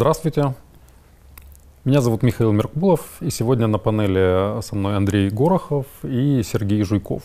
Здравствуйте. 0.00 0.54
Меня 1.84 2.00
зовут 2.00 2.22
Михаил 2.22 2.52
Меркулов, 2.52 3.20
и 3.20 3.28
сегодня 3.28 3.66
на 3.66 3.76
панели 3.76 4.62
со 4.62 4.74
мной 4.74 4.96
Андрей 4.96 5.28
Горохов 5.28 5.84
и 6.02 6.42
Сергей 6.42 6.82
Жуйков. 6.84 7.22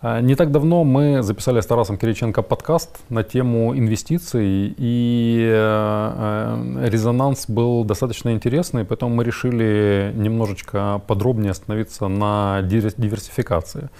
А, 0.00 0.22
не 0.22 0.34
так 0.34 0.52
давно 0.52 0.84
мы 0.84 1.22
записали 1.22 1.60
с 1.60 1.66
Тарасом 1.66 1.98
Кириченко 1.98 2.40
подкаст 2.40 3.00
на 3.10 3.22
тему 3.22 3.76
инвестиций, 3.76 4.74
и 4.74 5.46
э, 5.52 6.86
резонанс 6.86 7.44
был 7.46 7.84
достаточно 7.84 8.32
интересный, 8.32 8.86
поэтому 8.86 9.14
мы 9.14 9.22
решили 9.22 10.12
немножечко 10.14 11.02
подробнее 11.06 11.50
остановиться 11.50 12.08
на 12.08 12.62
диверсификации. 12.62 13.90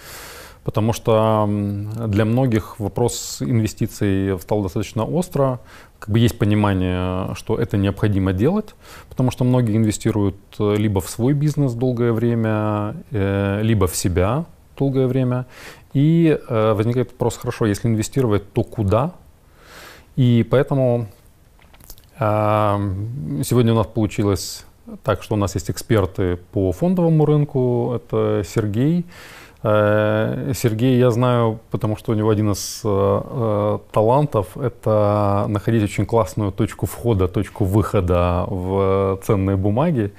Потому 0.65 0.93
что 0.93 1.49
для 2.07 2.25
многих 2.25 2.79
вопрос 2.79 3.43
инвестиций 3.43 4.39
стал 4.41 4.63
достаточно 4.63 5.05
остро 5.05 5.59
как 6.03 6.11
бы 6.11 6.19
есть 6.19 6.37
понимание, 6.37 7.33
что 7.37 7.57
это 7.57 7.77
необходимо 7.77 8.33
делать, 8.33 8.75
потому 9.09 9.31
что 9.31 9.45
многие 9.45 9.77
инвестируют 9.77 10.35
э, 10.59 10.75
либо 10.77 11.01
в 11.01 11.09
свой 11.09 11.33
бизнес 11.33 11.75
долгое 11.75 12.13
время, 12.13 12.97
э, 13.13 13.61
либо 13.63 13.87
в 13.87 13.95
себя 13.95 14.45
долгое 14.77 15.07
время. 15.07 15.47
И 15.95 16.37
э, 16.49 16.73
возникает 16.73 17.13
вопрос, 17.13 17.37
хорошо, 17.37 17.67
если 17.67 17.87
инвестировать, 17.87 18.53
то 18.53 18.65
куда? 18.65 19.13
И 20.17 20.45
поэтому 20.51 21.07
сегодня 22.19 23.73
у 23.73 23.77
нас 23.77 23.87
получилось 23.87 24.65
так, 25.03 25.23
что 25.23 25.35
у 25.35 25.39
нас 25.39 25.55
есть 25.55 25.71
эксперты 25.71 26.37
по 26.53 26.71
фондовому 26.73 27.25
рынку. 27.25 27.95
Это 27.97 28.45
Сергей, 28.47 29.07
Сергей 29.63 30.99
я 30.99 31.13
знаю, 31.13 31.61
потому 31.71 31.97
что 31.97 32.11
у 32.11 32.15
него 32.17 32.31
один 32.31 32.51
из 32.51 32.81
э, 32.83 32.89
э, 32.89 33.79
талантов— 33.93 34.57
это 34.57 35.47
находить 35.49 35.85
очень 35.85 36.05
классную 36.05 36.51
точку 36.51 36.87
входа, 36.87 37.29
точку 37.29 37.65
выхода 37.65 38.45
в 38.49 39.21
ценные 39.23 39.57
бумаги. 39.57 40.13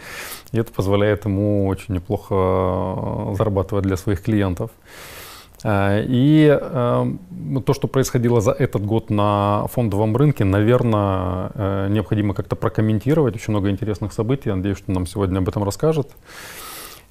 И 0.53 0.57
это 0.57 0.71
позволяет 0.71 1.25
ему 1.25 1.67
очень 1.67 1.93
неплохо 1.95 2.33
э, 2.33 3.35
зарабатывать 3.35 3.83
для 3.83 3.97
своих 3.97 4.21
клиентов. 4.23 4.71
И 5.65 6.59
то, 7.65 7.73
что 7.73 7.87
происходило 7.87 8.41
за 8.41 8.51
этот 8.51 8.85
год 8.85 9.09
на 9.09 9.65
фондовом 9.71 10.17
рынке, 10.17 10.43
наверное, 10.43 11.87
необходимо 11.87 12.33
как-то 12.33 12.57
прокомментировать. 12.57 13.35
Очень 13.35 13.51
много 13.51 13.69
интересных 13.69 14.11
событий. 14.11 14.51
Надеюсь, 14.51 14.77
что 14.77 14.91
нам 14.91 15.05
сегодня 15.05 15.37
об 15.37 15.47
этом 15.47 15.63
расскажет. 15.63 16.11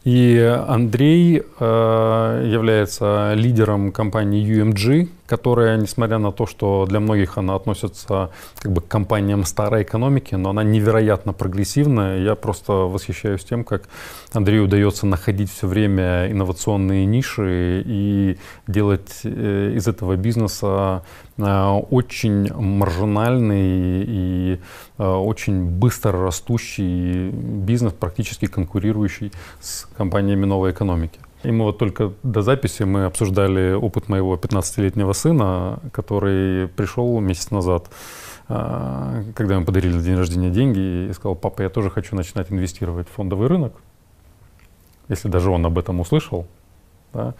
И 0.04 0.36
Андрей 0.66 1.42
э, 1.60 2.48
является 2.52 3.34
лидером 3.34 3.92
компании 3.92 4.44
UMG, 4.44 5.08
которая, 5.26 5.76
несмотря 5.76 6.18
на 6.18 6.32
то, 6.32 6.44
что 6.44 6.86
для 6.88 6.98
многих 6.98 7.38
она 7.38 7.54
относится 7.54 8.30
как 8.58 8.72
бы 8.72 8.80
к 8.80 8.88
компаниям 8.88 9.44
старой 9.44 9.84
экономики, 9.84 10.34
но 10.34 10.50
она 10.50 10.64
невероятно 10.64 11.32
прогрессивная. 11.32 12.18
Я 12.18 12.34
просто 12.34 12.72
восхищаюсь 12.72 13.44
тем, 13.44 13.62
как 13.62 13.84
Андрею 14.32 14.64
удается 14.64 15.06
находить 15.06 15.52
все 15.52 15.68
время 15.68 16.30
инновационные 16.32 17.06
ниши 17.06 17.84
и 17.86 18.38
делать 18.66 19.20
э, 19.22 19.74
из 19.76 19.86
этого 19.86 20.16
бизнеса 20.16 21.04
очень 21.42 22.52
маржинальный 22.52 24.04
и 24.06 24.60
э, 24.98 25.04
очень 25.04 25.66
быстро 25.66 26.12
растущий 26.12 27.30
бизнес, 27.30 27.92
практически 27.92 28.46
конкурирующий 28.46 29.32
с 29.60 29.86
компаниями 29.96 30.44
новой 30.44 30.72
экономики. 30.72 31.18
И 31.42 31.50
мы 31.50 31.64
вот 31.64 31.78
только 31.78 32.12
до 32.22 32.42
записи 32.42 32.84
мы 32.84 33.04
обсуждали 33.04 33.72
опыт 33.72 34.08
моего 34.08 34.36
15-летнего 34.36 35.12
сына, 35.12 35.80
который 35.92 36.68
пришел 36.68 37.18
месяц 37.20 37.50
назад, 37.50 37.90
а, 38.48 39.24
когда 39.34 39.56
ему 39.56 39.64
подарили 39.64 39.94
на 39.94 40.02
день 40.02 40.16
рождения 40.16 40.50
деньги, 40.50 41.08
и 41.08 41.12
сказал, 41.12 41.34
папа, 41.34 41.62
я 41.62 41.68
тоже 41.68 41.90
хочу 41.90 42.14
начинать 42.14 42.52
инвестировать 42.52 43.08
в 43.08 43.12
фондовый 43.12 43.48
рынок. 43.48 43.72
Если 45.08 45.28
даже 45.28 45.50
он 45.50 45.66
об 45.66 45.78
этом 45.78 45.98
услышал, 46.00 46.46
да, 47.12 47.30
э, 47.30 47.32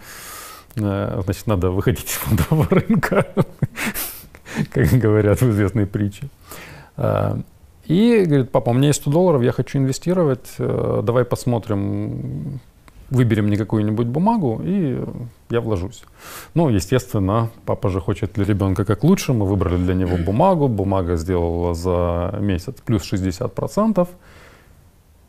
значит, 0.75 1.47
надо 1.47 1.69
выходить 1.69 2.05
из 2.05 2.13
фондового 2.13 2.67
рынка, 2.69 3.27
как 4.71 4.87
говорят 4.89 5.41
в 5.41 5.49
известной 5.49 5.85
притче. 5.85 6.29
А, 6.97 7.39
и 7.85 8.23
говорит, 8.25 8.51
папа, 8.51 8.69
у 8.69 8.73
меня 8.73 8.87
есть 8.87 9.01
100 9.01 9.11
долларов, 9.11 9.43
я 9.43 9.51
хочу 9.51 9.77
инвестировать, 9.77 10.55
э, 10.57 11.01
давай 11.03 11.25
посмотрим, 11.25 12.59
выберем 13.09 13.47
мне 13.47 13.57
какую-нибудь 13.57 14.07
бумагу, 14.07 14.61
и 14.63 15.03
я 15.49 15.61
вложусь. 15.61 16.03
Ну, 16.53 16.69
естественно, 16.69 17.49
папа 17.65 17.89
же 17.89 17.99
хочет 17.99 18.33
для 18.33 18.45
ребенка 18.45 18.85
как 18.85 19.03
лучше. 19.03 19.33
Мы 19.33 19.45
выбрали 19.45 19.77
для 19.77 19.93
него 19.93 20.17
бумагу. 20.25 20.67
Бумага 20.67 21.17
сделала 21.17 21.73
за 21.73 22.37
месяц 22.39 22.75
плюс 22.85 23.11
60%. 23.11 24.07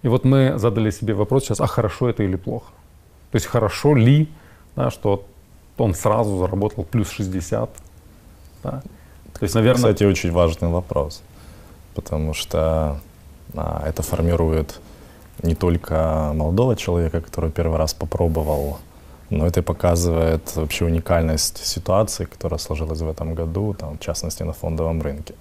И 0.03 0.09
вот 0.09 0.25
мы 0.25 0.59
задали 0.59 0.91
себе 0.91 1.15
вопрос 1.15 1.45
сейчас, 1.45 1.61
а 1.61 1.67
хорошо 1.67 2.09
это 2.09 2.23
или 2.23 2.37
плохо? 2.37 2.73
То 3.33 3.37
есть 3.37 3.47
хорошо 3.47 3.95
ли, 3.95 4.29
да, 4.77 4.91
что 4.91 5.27
он 5.79 5.95
сразу 5.95 6.39
заработал 6.39 6.85
плюс 6.85 7.11
60? 7.11 7.71
Да? 8.63 8.83
То 9.39 9.43
есть, 9.43 9.55
наверное... 9.55 9.93
Кстати, 9.93 10.05
очень 10.05 10.31
важный 10.33 10.69
вопрос, 10.69 11.23
потому 11.95 12.35
что 12.35 13.01
а, 13.55 13.83
это 13.87 14.03
формирует 14.03 14.81
не 15.43 15.55
только 15.55 16.33
молодого 16.35 16.77
человека, 16.77 17.21
который 17.21 17.51
первый 17.51 17.79
раз 17.79 17.95
попробовал, 17.95 18.79
но 19.31 19.47
это 19.47 19.63
показывает 19.63 20.55
вообще 20.57 20.85
уникальность 20.85 21.67
ситуации, 21.67 22.25
которая 22.25 22.59
сложилась 22.59 23.01
в 23.01 23.09
этом 23.09 23.35
году, 23.35 23.75
там, 23.75 23.97
в 23.97 24.01
частности 24.01 24.43
на 24.45 24.53
фондовом 24.53 25.03
рынке. 25.03 25.35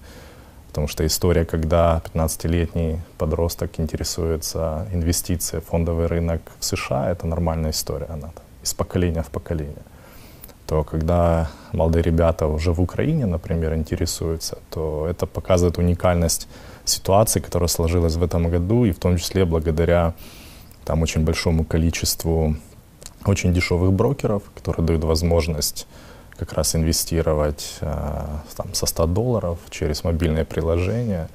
Потому 0.68 0.88
что 0.88 1.06
история, 1.06 1.46
когда 1.46 2.02
15-летний 2.14 3.00
подросток 3.20 3.80
интересуется 3.80 4.88
инвестицией 4.92 5.62
в 5.62 5.66
фондовый 5.66 6.08
рынок 6.08 6.42
в 6.60 6.66
США, 6.66 7.12
это 7.12 7.28
нормальная 7.28 7.70
история, 7.70 8.08
она 8.08 8.32
из 8.64 8.74
поколения 8.74 9.22
в 9.22 9.30
поколение. 9.30 9.84
То 10.68 10.84
когда 10.84 11.50
молодые 11.72 12.04
ребята 12.04 12.48
уже 12.48 12.72
в 12.72 12.82
Украине, 12.82 13.26
например, 13.26 13.76
интересуются, 13.76 14.58
то 14.70 15.08
это 15.10 15.26
показывает 15.26 15.78
уникальность 15.78 16.48
ситуации, 16.86 17.40
которая 17.40 17.68
сложилась 17.68 18.16
в 18.16 18.24
этом 18.24 18.50
году, 18.50 18.86
и 18.86 18.92
в 18.92 19.00
том 19.00 19.18
числе 19.18 19.46
благодаря 19.46 20.14
там 20.86 21.02
очень 21.02 21.24
большому 21.24 21.64
количеству 21.64 22.56
очень 23.26 23.54
дешевых 23.54 23.92
брокеров, 23.94 24.44
которые 24.56 24.86
дают 24.86 25.04
возможность 25.04 25.88
как 26.38 26.54
раз 26.54 26.76
инвестировать 26.76 27.78
э, 27.82 28.26
там, 28.56 28.74
со 28.74 28.86
100 28.86 29.08
долларов 29.08 29.60
через 29.70 30.04
мобильное 30.04 30.46
приложение. 30.46 31.28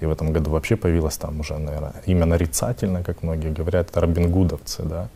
И 0.00 0.06
в 0.06 0.10
этом 0.10 0.32
году 0.32 0.50
вообще 0.50 0.76
появилось 0.76 1.16
там 1.16 1.40
уже, 1.40 1.58
наверное, 1.58 1.94
имя 2.06 2.26
нарицательно, 2.26 3.02
как 3.02 3.22
многие 3.22 3.50
говорят, 3.50 3.90
это 3.90 4.00
робингудовцы, 4.00 4.82
да. 4.82 5.08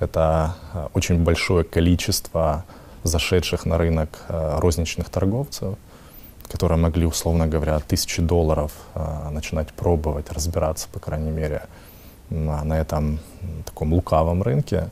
Это 0.00 0.56
э, 0.74 0.88
очень 0.94 1.22
большое 1.22 1.64
количество 1.64 2.64
зашедших 3.02 3.66
на 3.66 3.78
рынок 3.78 4.08
э, 4.28 4.58
розничных 4.58 5.08
торговцев– 5.08 5.76
которые 6.50 6.78
могли, 6.78 7.06
условно 7.06 7.46
говоря, 7.46 7.78
тысячи 7.78 8.20
долларов 8.20 8.72
э, 8.94 9.28
начинать 9.30 9.68
пробовать, 9.68 10.32
разбираться, 10.32 10.88
по 10.92 10.98
крайней 10.98 11.30
мере, 11.30 11.62
на, 12.28 12.64
на 12.64 12.78
этом 12.78 13.20
таком 13.64 13.92
лукавом 13.92 14.42
рынке. 14.42 14.88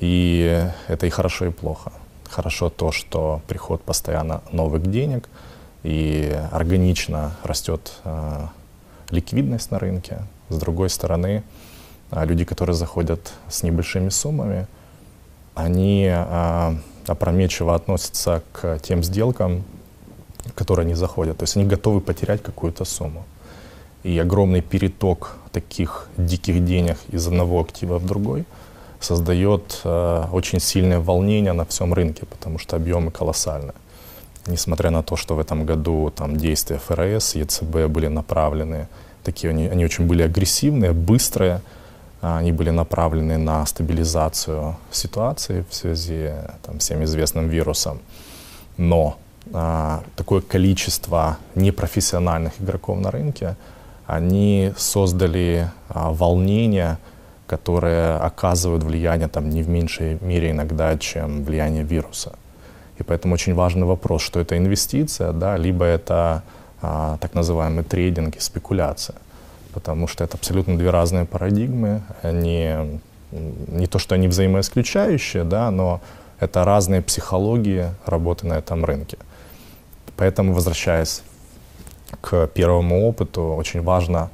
И 0.00 0.66
это 0.88 1.06
и 1.06 1.10
хорошо, 1.10 1.46
и 1.46 1.50
плохо. 1.50 1.92
Хорошо 2.30 2.70
то, 2.70 2.90
что 2.90 3.42
приход 3.48 3.82
постоянно 3.82 4.40
новых 4.50 4.90
денег, 4.90 5.28
и 5.82 6.34
органично 6.52 7.32
растет 7.42 7.92
э, 8.04 8.46
ликвидность 9.10 9.70
на 9.70 9.78
рынке. 9.78 10.22
С 10.48 10.56
другой 10.56 10.88
стороны, 10.88 11.42
люди, 12.10 12.46
которые 12.46 12.74
заходят 12.74 13.32
с 13.48 13.62
небольшими 13.62 14.08
суммами, 14.08 14.66
они 15.54 16.10
опрометчиво 17.08 17.74
относятся 17.74 18.42
к 18.52 18.78
тем 18.80 19.02
сделкам, 19.02 19.64
которые 20.54 20.84
они 20.84 20.94
заходят. 20.94 21.38
То 21.38 21.44
есть 21.44 21.56
они 21.56 21.66
готовы 21.66 22.00
потерять 22.00 22.42
какую-то 22.42 22.84
сумму. 22.84 23.24
И 24.04 24.18
огромный 24.18 24.62
переток 24.62 25.36
таких 25.52 26.08
диких 26.16 26.64
денег 26.64 26.98
из 27.08 27.26
одного 27.26 27.60
актива 27.60 27.98
в 27.98 28.06
другой 28.06 28.44
создает 29.00 29.80
э, 29.84 30.24
очень 30.32 30.60
сильное 30.60 31.00
волнение 31.00 31.52
на 31.52 31.64
всем 31.64 31.94
рынке, 31.94 32.26
потому 32.26 32.58
что 32.58 32.76
объемы 32.76 33.10
колоссальные. 33.10 33.74
Несмотря 34.46 34.90
на 34.90 35.02
то, 35.02 35.16
что 35.16 35.34
в 35.34 35.40
этом 35.40 35.66
году 35.66 36.12
там, 36.14 36.36
действия 36.36 36.78
ФРС, 36.78 37.34
ЕЦБ 37.34 37.86
были 37.88 38.08
направлены, 38.08 38.88
такие 39.22 39.50
они, 39.50 39.68
они 39.68 39.84
очень 39.84 40.06
были 40.06 40.22
агрессивные, 40.22 40.92
быстрые, 40.92 41.60
они 42.20 42.52
были 42.52 42.70
направлены 42.70 43.38
на 43.38 43.64
стабилизацию 43.66 44.76
ситуации 44.90 45.64
в 45.68 45.74
связи 45.74 46.32
там, 46.62 46.78
всем 46.78 47.04
известным 47.04 47.48
вирусом. 47.48 48.00
Но 48.76 49.18
а, 49.52 50.02
такое 50.16 50.40
количество 50.40 51.38
непрофессиональных 51.54 52.60
игроков 52.60 52.98
на 52.98 53.10
рынке, 53.10 53.56
они 54.06 54.72
создали 54.76 55.70
а, 55.88 56.12
волнение, 56.12 56.98
которое 57.46 58.18
оказывает 58.18 58.82
влияние 58.82 59.28
там, 59.28 59.48
не 59.48 59.62
в 59.62 59.68
меньшей 59.68 60.18
мере 60.20 60.50
иногда, 60.50 60.98
чем 60.98 61.44
влияние 61.44 61.82
вируса. 61.82 62.32
И 62.98 63.02
поэтому 63.04 63.34
очень 63.34 63.54
важный 63.54 63.86
вопрос, 63.86 64.22
что 64.22 64.40
это 64.40 64.58
инвестиция, 64.58 65.32
да, 65.32 65.56
либо 65.56 65.84
это 65.84 66.42
а, 66.82 67.16
так 67.18 67.34
называемый 67.34 67.84
трейдинг 67.84 68.36
и 68.36 68.40
спекуляция. 68.40 69.16
Потому 69.72 70.06
что 70.06 70.24
это 70.24 70.36
абсолютно 70.36 70.76
две 70.78 70.90
разные 70.90 71.24
парадигмы. 71.24 72.02
Они 72.22 73.00
не 73.30 73.86
то, 73.86 73.98
что 73.98 74.14
они 74.14 74.28
взаимоисключающие, 74.28 75.44
да, 75.44 75.70
но 75.70 76.00
это 76.40 76.64
разные 76.64 77.02
психологии 77.02 77.86
работы 78.06 78.46
на 78.46 78.54
этом 78.54 78.84
рынке. 78.84 79.18
Поэтому, 80.16 80.52
возвращаясь 80.52 81.22
к 82.20 82.46
первому 82.48 83.06
опыту, 83.06 83.54
очень 83.54 83.82
важно 83.82 84.30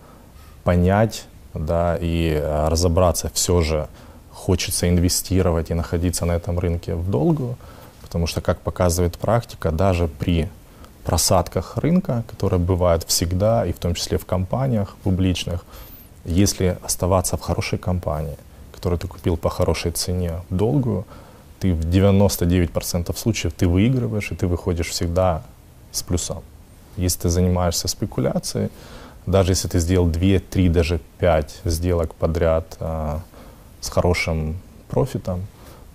понять 0.63 1.27
да, 1.55 1.97
и 2.01 2.33
э, 2.35 2.69
разобраться 2.69 3.31
все 3.35 3.61
же, 3.61 3.89
хочется 4.33 4.89
инвестировать 4.89 5.71
и 5.71 5.75
находиться 5.75 6.27
на 6.27 6.33
этом 6.33 6.59
рынке 6.59 6.95
в 6.95 7.09
долгую, 7.09 7.57
потому 8.03 8.27
что, 8.27 8.41
как 8.41 8.61
показывает 8.61 9.17
практика, 9.17 9.71
даже 9.71 10.09
при 10.09 10.49
просадках 11.05 11.77
рынка, 11.77 12.25
которые 12.31 12.59
бывают 12.59 13.05
всегда, 13.05 13.67
и 13.67 13.73
в 13.73 13.79
том 13.79 13.95
числе 13.95 14.19
в 14.19 14.27
компаниях 14.27 14.97
публичных, 15.03 15.65
если 16.25 16.79
оставаться 16.83 17.37
в 17.37 17.41
хорошей 17.41 17.79
компании, 17.79 18.37
которую 18.73 18.99
ты 18.99 19.07
купил 19.07 19.37
по 19.37 19.51
хорошей 19.51 19.93
цене 19.93 20.41
долгую, 20.51 21.05
ты 21.61 21.75
в 21.75 21.81
99% 21.81 23.17
случаев 23.17 23.53
ты 23.53 23.69
выигрываешь, 23.69 24.33
и 24.33 24.35
ты 24.35 24.47
выходишь 24.47 24.89
всегда 24.89 25.43
с 25.93 26.03
плюсом. 26.03 26.43
Если 26.97 27.21
ты 27.21 27.29
занимаешься 27.29 27.89
спекуляцией, 27.89 28.71
даже 29.27 29.53
если 29.53 29.69
ты 29.69 29.79
сделал 29.79 30.07
2, 30.07 30.39
3, 30.51 30.69
даже 30.69 31.01
5 31.19 31.61
сделок 31.65 32.15
подряд 32.15 32.77
а, 32.81 33.21
с 33.81 33.89
хорошим 33.89 34.57
профитом, 34.89 35.47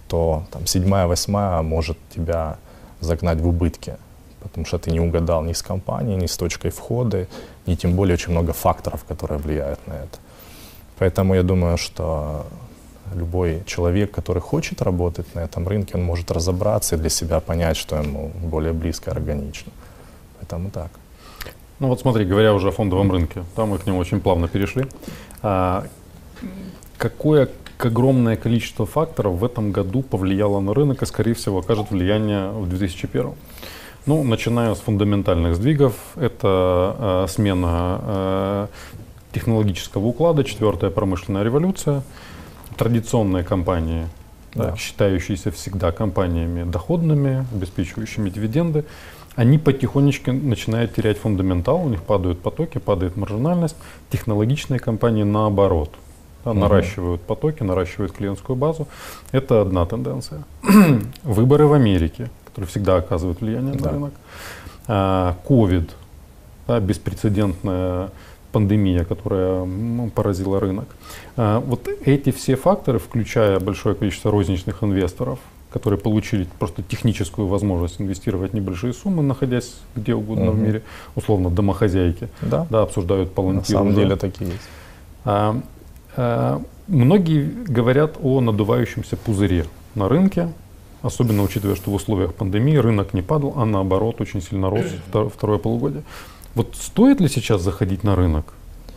то 0.08 0.44
там 0.52 0.66
седьмая, 0.66 1.08
восьмая 1.08 1.62
может 1.62 1.98
тебя 2.14 2.58
загнать 3.00 3.40
в 3.40 3.48
убытки, 3.48 3.98
потому 4.42 4.66
что 4.66 4.78
ты 4.78 4.92
не 4.92 5.00
угадал 5.00 5.44
ни 5.44 5.54
с 5.54 5.62
компанией, 5.62 6.18
ни 6.18 6.28
с 6.28 6.38
точкой 6.38 6.72
входа, 6.72 7.28
ни 7.66 7.76
тем 7.76 7.94
более 7.94 8.14
очень 8.14 8.32
много 8.32 8.54
факторов, 8.54 9.04
которые 9.04 9.40
влияют 9.40 9.80
на 9.88 9.94
это. 9.94 10.20
Поэтому 10.98 11.36
я 11.36 11.44
думаю, 11.44 11.78
что 11.78 12.46
любой 13.16 13.64
человек, 13.66 14.12
который 14.12 14.42
хочет 14.42 14.82
работать 14.82 15.34
на 15.36 15.40
этом 15.40 15.68
рынке, 15.68 15.96
он 15.96 16.04
может 16.04 16.32
разобраться 16.32 16.96
и 16.96 17.00
для 17.00 17.10
себя 17.10 17.40
понять, 17.40 17.78
что 17.78 17.96
ему 17.96 18.32
более 18.44 18.74
близко, 18.74 19.12
органично. 19.12 19.72
Поэтому 20.40 20.70
так. 20.70 20.92
Ну 21.80 21.88
вот 21.88 22.02
смотри, 22.02 22.26
говоря 22.26 22.54
уже 22.54 22.68
о 22.68 22.72
фондовом 22.72 23.12
рынке, 23.12 23.44
там 23.56 23.70
мы 23.70 23.78
к 23.78 23.86
нему 23.86 24.00
очень 24.00 24.20
плавно 24.20 24.48
перешли. 24.48 24.86
А, 25.42 25.86
какое 26.98 27.50
огромное 27.78 28.36
количество 28.36 28.86
факторов 28.86 29.36
в 29.36 29.46
этом 29.46 29.72
году 29.72 30.02
повлияло 30.02 30.60
на 30.60 30.74
рынок 30.74 31.02
и, 31.02 31.06
скорее 31.06 31.34
всего, 31.34 31.60
окажет 31.60 31.92
влияние 31.92 32.52
в 32.52 32.68
2001? 32.68 33.32
Ну, 34.10 34.24
начиная 34.24 34.74
с 34.74 34.80
фундаментальных 34.80 35.56
сдвигов, 35.56 35.94
это 36.16 36.96
э, 36.98 37.26
смена 37.30 38.00
э, 38.02 38.68
технологического 39.34 40.04
уклада, 40.04 40.44
четвертая 40.44 40.90
промышленная 40.90 41.44
революция, 41.44 42.02
традиционные 42.76 43.44
компании, 43.44 44.08
да. 44.56 44.70
Так, 44.70 44.80
считающиеся 44.80 45.52
всегда 45.52 45.92
компаниями 45.92 46.64
доходными, 46.64 47.46
обеспечивающими 47.54 48.32
дивиденды, 48.32 48.84
они 49.36 49.60
потихонечку 49.60 50.32
начинают 50.32 50.96
терять 50.96 51.20
фундаментал, 51.20 51.86
у 51.86 51.90
них 51.90 52.02
падают 52.02 52.40
потоки, 52.40 52.80
падает 52.80 53.16
маржинальность. 53.16 53.76
Технологичные 54.10 54.80
компании 54.80 55.22
наоборот 55.22 55.92
да, 56.44 56.52
угу. 56.52 56.60
наращивают 56.60 57.22
потоки, 57.22 57.62
наращивают 57.62 58.14
клиентскую 58.14 58.56
базу. 58.56 58.88
Это 59.32 59.62
одна 59.62 59.86
тенденция. 59.86 60.46
Выборы 61.24 61.68
в 61.68 61.74
Америке, 61.74 62.32
которые 62.60 62.68
всегда 62.68 62.98
оказывают 62.98 63.42
влияние 63.42 63.76
да. 63.76 63.86
на 63.86 63.92
рынок. 63.92 64.14
Ковид, 65.48 65.92
да, 66.68 66.80
беспрецедентная 66.80 68.10
пандемия, 68.52 69.06
которая 69.06 69.68
поразила 70.16 70.60
рынок. 70.60 70.88
А, 71.38 71.60
вот 71.60 71.88
эти 71.88 72.32
все 72.32 72.56
факторы, 72.56 72.98
включая 72.98 73.60
большое 73.60 73.94
количество 73.94 74.32
розничных 74.32 74.84
инвесторов, 74.84 75.38
которые 75.72 76.00
получили 76.00 76.48
просто 76.58 76.82
техническую 76.82 77.48
возможность 77.48 78.02
инвестировать 78.02 78.54
небольшие 78.54 78.94
суммы, 78.94 79.22
находясь 79.22 79.76
где 79.96 80.16
угодно 80.16 80.50
угу. 80.50 80.54
в 80.54 80.60
мире, 80.60 80.82
условно 81.16 81.52
домохозяйки, 81.52 82.28
да, 82.42 82.66
да 82.72 82.82
обсуждают 82.82 83.32
палантир. 83.32 83.76
На 83.76 83.82
самом 83.82 83.94
деле 83.94 84.16
такие 84.16 84.50
есть. 84.50 84.70
А, 85.26 85.62
а, 86.18 86.62
многие 86.88 87.44
говорят 87.44 88.18
о 88.20 88.42
надувающемся 88.42 89.16
пузыре 89.16 89.66
на 89.94 90.10
рынке, 90.10 90.50
особенно 91.02 91.44
учитывая, 91.44 91.76
что 91.76 91.92
в 91.92 91.94
условиях 91.94 92.34
пандемии 92.34 92.78
рынок 92.78 93.14
не 93.14 93.22
падал, 93.22 93.54
а 93.56 93.66
наоборот 93.66 94.22
очень 94.22 94.42
сильно 94.42 94.70
рос 94.70 94.86
второе 95.34 95.58
полугодие. 95.58 96.04
Вот 96.56 96.76
стоит 96.76 97.22
ли 97.22 97.30
сейчас 97.30 97.62
заходить 97.62 98.04
на 98.04 98.16
рынок? 98.16 98.54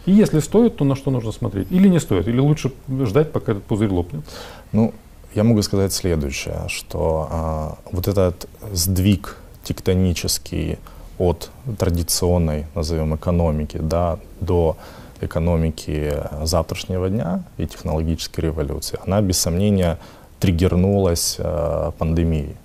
И 0.06 0.12
если 0.12 0.40
стоит, 0.40 0.76
то 0.76 0.84
на 0.84 0.96
что 0.96 1.10
нужно 1.10 1.32
смотреть? 1.32 1.70
Или 1.70 1.88
не 1.88 2.00
стоит? 2.00 2.26
Или 2.26 2.40
лучше 2.40 2.72
ждать, 3.04 3.30
пока 3.30 3.52
этот 3.52 3.64
пузырь 3.64 3.90
лопнет? 3.90 4.24
Ну, 4.72 4.92
я 5.34 5.44
могу 5.44 5.62
сказать 5.62 5.92
следующее, 5.92 6.64
что 6.68 7.28
а, 7.30 7.78
вот 7.92 8.08
этот 8.08 8.48
сдвиг 8.72 9.38
тектонический 9.62 10.78
от 11.18 11.50
традиционной, 11.78 12.66
назовем, 12.74 13.14
экономики 13.14 13.78
да, 13.80 14.18
до 14.40 14.76
экономики 15.20 16.14
завтрашнего 16.42 17.08
дня 17.08 17.44
и 17.56 17.66
технологической 17.66 18.44
революции, 18.44 18.98
она 19.06 19.20
без 19.20 19.38
сомнения 19.38 19.98
триггернулась 20.42 21.36
э, 21.38 21.92
пандемией. 21.98 22.56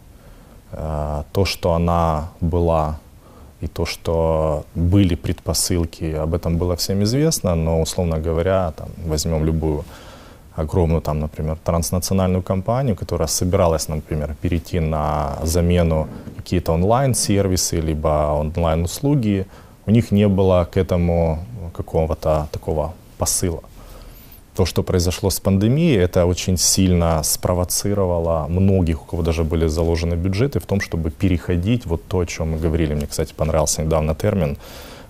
Э, 0.71 1.23
то, 1.31 1.45
что 1.45 1.73
она 1.73 2.29
была 2.41 2.95
и 3.61 3.67
то, 3.67 3.85
что 3.85 4.63
были 4.75 5.15
предпосылки, 5.15 6.23
об 6.23 6.33
этом 6.33 6.57
было 6.57 6.75
всем 6.75 7.03
известно, 7.03 7.55
но, 7.55 7.81
условно 7.81 8.19
говоря, 8.19 8.71
там, 8.71 8.89
возьмем 9.05 9.45
любую 9.45 9.83
огромную, 10.55 11.01
там, 11.01 11.19
например, 11.19 11.57
транснациональную 11.63 12.41
компанию, 12.41 12.95
которая 12.95 13.27
собиралась, 13.27 13.89
например, 13.89 14.35
перейти 14.41 14.79
на 14.79 15.37
замену 15.43 16.07
какие-то 16.37 16.73
онлайн-сервисы, 16.73 17.81
либо 17.81 18.33
онлайн-услуги, 18.39 19.45
у 19.85 19.91
них 19.91 20.11
не 20.11 20.27
было 20.27 20.67
к 20.73 20.77
этому 20.77 21.39
какого-то 21.75 22.47
такого 22.51 22.93
посыла 23.17 23.61
то, 24.57 24.65
что 24.65 24.81
произошло 24.81 25.29
с 25.29 25.39
пандемией, 25.39 26.03
это 26.03 26.25
очень 26.25 26.57
сильно 26.57 27.21
спровоцировало 27.23 28.47
многих, 28.49 29.03
у 29.03 29.05
кого 29.05 29.21
даже 29.21 29.43
были 29.43 29.67
заложены 29.67 30.15
бюджеты, 30.15 30.59
в 30.59 30.65
том, 30.65 30.81
чтобы 30.81 31.11
переходить, 31.11 31.85
вот 31.85 32.01
то, 32.07 32.17
о 32.17 32.25
чем 32.25 32.53
мы 32.53 32.57
говорили, 32.57 32.95
мне, 32.95 33.05
кстати, 33.05 33.33
понравился 33.37 33.83
недавно 33.83 34.15
термин, 34.15 34.57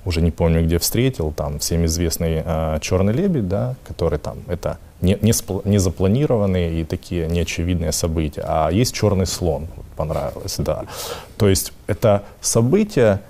уже 0.04 0.22
не 0.22 0.32
помню, 0.32 0.66
где 0.66 0.78
встретил, 0.78 1.32
там 1.32 1.60
всем 1.60 1.86
известный 1.86 2.44
э, 2.46 2.78
черный 2.82 3.14
лебедь, 3.14 3.48
да, 3.48 3.76
который 3.88 4.20
там, 4.20 4.40
это 4.48 4.80
не, 5.00 5.18
не, 5.22 5.32
спл- 5.32 5.62
не 5.64 5.78
запланированные 5.78 6.82
и 6.82 6.84
такие 6.84 7.28
неочевидные 7.28 7.94
события, 7.94 8.44
а 8.46 8.70
есть 8.70 8.94
черный 8.94 9.26
слон, 9.26 9.68
вот, 9.78 9.86
понравилось, 9.96 10.56
да. 10.58 10.84
То 11.38 11.48
есть 11.48 11.72
это 11.88 12.24
событие, 12.42 13.22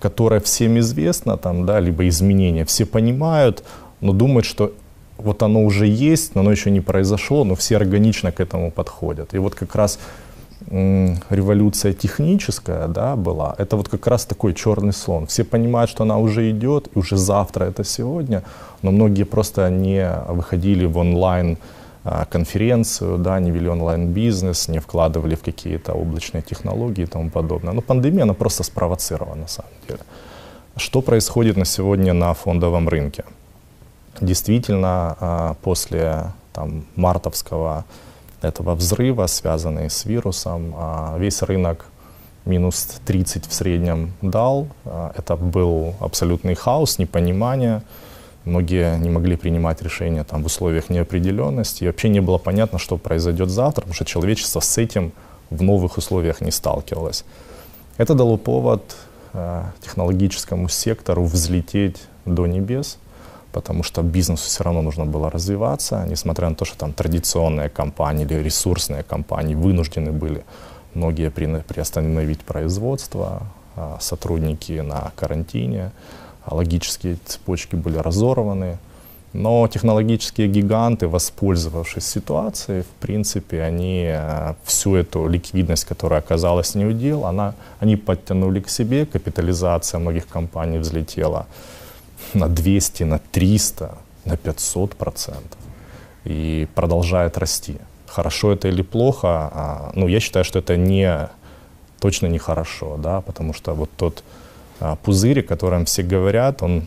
которое 0.00 0.40
всем 0.40 0.78
известно, 0.78 1.36
там, 1.36 1.66
да, 1.66 1.80
либо 1.80 2.08
изменения, 2.08 2.64
все 2.64 2.86
понимают, 2.86 3.62
но 4.00 4.12
думают, 4.12 4.46
что 4.46 4.72
вот 5.18 5.42
оно 5.42 5.64
уже 5.64 5.86
есть, 5.86 6.34
но 6.34 6.40
оно 6.40 6.50
еще 6.50 6.70
не 6.70 6.80
произошло, 6.80 7.44
но 7.44 7.54
все 7.54 7.76
органично 7.76 8.32
к 8.32 8.40
этому 8.40 8.70
подходят. 8.70 9.34
И 9.34 9.38
вот 9.38 9.54
как 9.54 9.74
раз 9.74 9.98
революция 10.70 11.92
техническая 11.92 12.88
да, 12.88 13.14
была, 13.14 13.54
это 13.58 13.76
вот 13.76 13.88
как 13.88 14.06
раз 14.06 14.24
такой 14.24 14.54
черный 14.54 14.92
слон. 14.92 15.26
Все 15.26 15.44
понимают, 15.44 15.90
что 15.90 16.02
она 16.02 16.18
уже 16.18 16.50
идет, 16.50 16.88
и 16.94 16.98
уже 16.98 17.16
завтра 17.16 17.66
это 17.66 17.84
сегодня, 17.84 18.42
но 18.82 18.90
многие 18.90 19.24
просто 19.24 19.70
не 19.70 20.10
выходили 20.28 20.86
в 20.86 20.98
онлайн 20.98 21.58
а, 22.04 22.24
конференцию, 22.24 23.18
да, 23.18 23.40
не 23.40 23.50
вели 23.50 23.68
онлайн-бизнес, 23.68 24.68
не 24.68 24.78
вкладывали 24.78 25.34
в 25.34 25.42
какие-то 25.42 25.92
облачные 25.92 26.42
технологии 26.42 27.02
и 27.02 27.06
тому 27.06 27.30
подобное. 27.30 27.72
Но 27.72 27.80
пандемия, 27.80 28.22
она 28.22 28.34
просто 28.34 28.62
спровоцирована 28.62 29.42
на 29.42 29.48
самом 29.48 29.72
деле. 29.88 30.00
Что 30.76 31.02
происходит 31.02 31.56
на 31.56 31.64
сегодня 31.64 32.12
на 32.12 32.32
фондовом 32.34 32.88
рынке? 32.88 33.24
Действительно 34.20 35.16
а, 35.20 35.56
после 35.62 36.32
там, 36.52 36.86
мартовского 36.96 37.84
этого 38.42 38.74
взрыва, 38.74 39.26
связанный 39.26 39.90
с 39.90 40.04
вирусом, 40.04 40.74
а, 40.76 41.16
весь 41.18 41.42
рынок 41.42 41.86
минус 42.44 43.00
30 43.04 43.46
в 43.46 43.52
среднем 43.52 44.12
дал. 44.22 44.68
А, 44.84 45.12
это 45.16 45.36
был 45.36 45.94
абсолютный 46.00 46.54
хаос, 46.54 46.98
непонимание. 46.98 47.82
Многие 48.44 48.96
не 48.98 49.10
могли 49.10 49.36
принимать 49.36 49.82
решения 49.82 50.22
там, 50.22 50.42
в 50.42 50.46
условиях 50.46 50.88
неопределенности. 50.88 51.84
И 51.84 51.86
вообще 51.86 52.08
не 52.08 52.20
было 52.20 52.38
понятно, 52.38 52.78
что 52.78 52.96
произойдет 52.96 53.50
завтра, 53.50 53.82
потому 53.82 53.94
что 53.94 54.04
человечество 54.04 54.60
с 54.60 54.78
этим 54.78 55.12
в 55.50 55.62
новых 55.62 55.98
условиях 55.98 56.40
не 56.40 56.52
сталкивалось. 56.52 57.24
Это 57.96 58.14
дало 58.14 58.36
повод 58.36 58.96
технологическому 59.82 60.68
сектору 60.68 61.24
взлететь 61.24 62.02
до 62.24 62.46
небес– 62.46 62.98
потому 63.56 63.82
что 63.82 64.02
бизнесу 64.02 64.44
все 64.48 64.64
равно 64.64 64.82
нужно 64.82 65.06
было 65.06 65.30
развиваться, 65.30 66.04
несмотря 66.06 66.50
на 66.50 66.54
то, 66.54 66.66
что 66.66 66.76
там 66.76 66.92
традиционные 66.92 67.70
компании 67.70 68.26
или 68.26 68.34
ресурсные 68.34 69.02
компании 69.02 69.54
вынуждены 69.54 70.12
были 70.12 70.44
многие 70.92 71.30
при, 71.30 71.46
приостановить 71.62 72.40
производство, 72.40 73.44
а, 73.74 73.96
сотрудники 73.98 74.82
на 74.82 75.10
карантине, 75.16 75.90
а 76.44 76.54
логические 76.54 77.16
цепочки 77.24 77.76
были 77.76 77.96
разорваны, 77.96 78.76
Но 79.32 79.68
технологические 79.68 80.48
гиганты, 80.48 81.08
воспользовавшись 81.08 82.06
ситуацией, 82.06 82.82
в 82.82 83.06
принципе, 83.06 83.62
они 83.62 84.04
э, 84.08 84.54
всю 84.64 84.96
эту 84.96 85.28
ликвидность, 85.28 85.84
которая 85.88 86.20
оказалась 86.20 86.74
не 86.74 86.84
удел, 86.86 87.24
она, 87.24 87.54
они 87.80 87.96
подтянули 87.96 88.60
к 88.60 88.68
себе, 88.68 89.06
капитализация 89.06 90.00
многих 90.00 90.26
компаний 90.26 90.78
взлетела 90.78 91.46
на 92.34 92.48
200, 92.48 93.04
на 93.04 93.18
300, 93.18 93.98
на 94.24 94.36
500 94.36 94.96
процентов 94.96 95.58
и 96.24 96.66
продолжает 96.74 97.38
расти. 97.38 97.76
Хорошо 98.06 98.52
это 98.52 98.68
или 98.68 98.82
плохо, 98.82 99.28
а, 99.28 99.92
ну, 99.94 100.08
я 100.08 100.20
считаю, 100.20 100.44
что 100.44 100.58
это 100.58 100.76
не, 100.76 101.28
точно 102.00 102.26
не 102.26 102.38
хорошо, 102.38 102.96
да, 102.96 103.20
потому 103.20 103.52
что 103.52 103.74
вот 103.74 103.90
тот 103.96 104.24
а, 104.80 104.96
пузырь, 104.96 105.40
о 105.40 105.42
котором 105.42 105.84
все 105.84 106.02
говорят, 106.02 106.62
он 106.62 106.86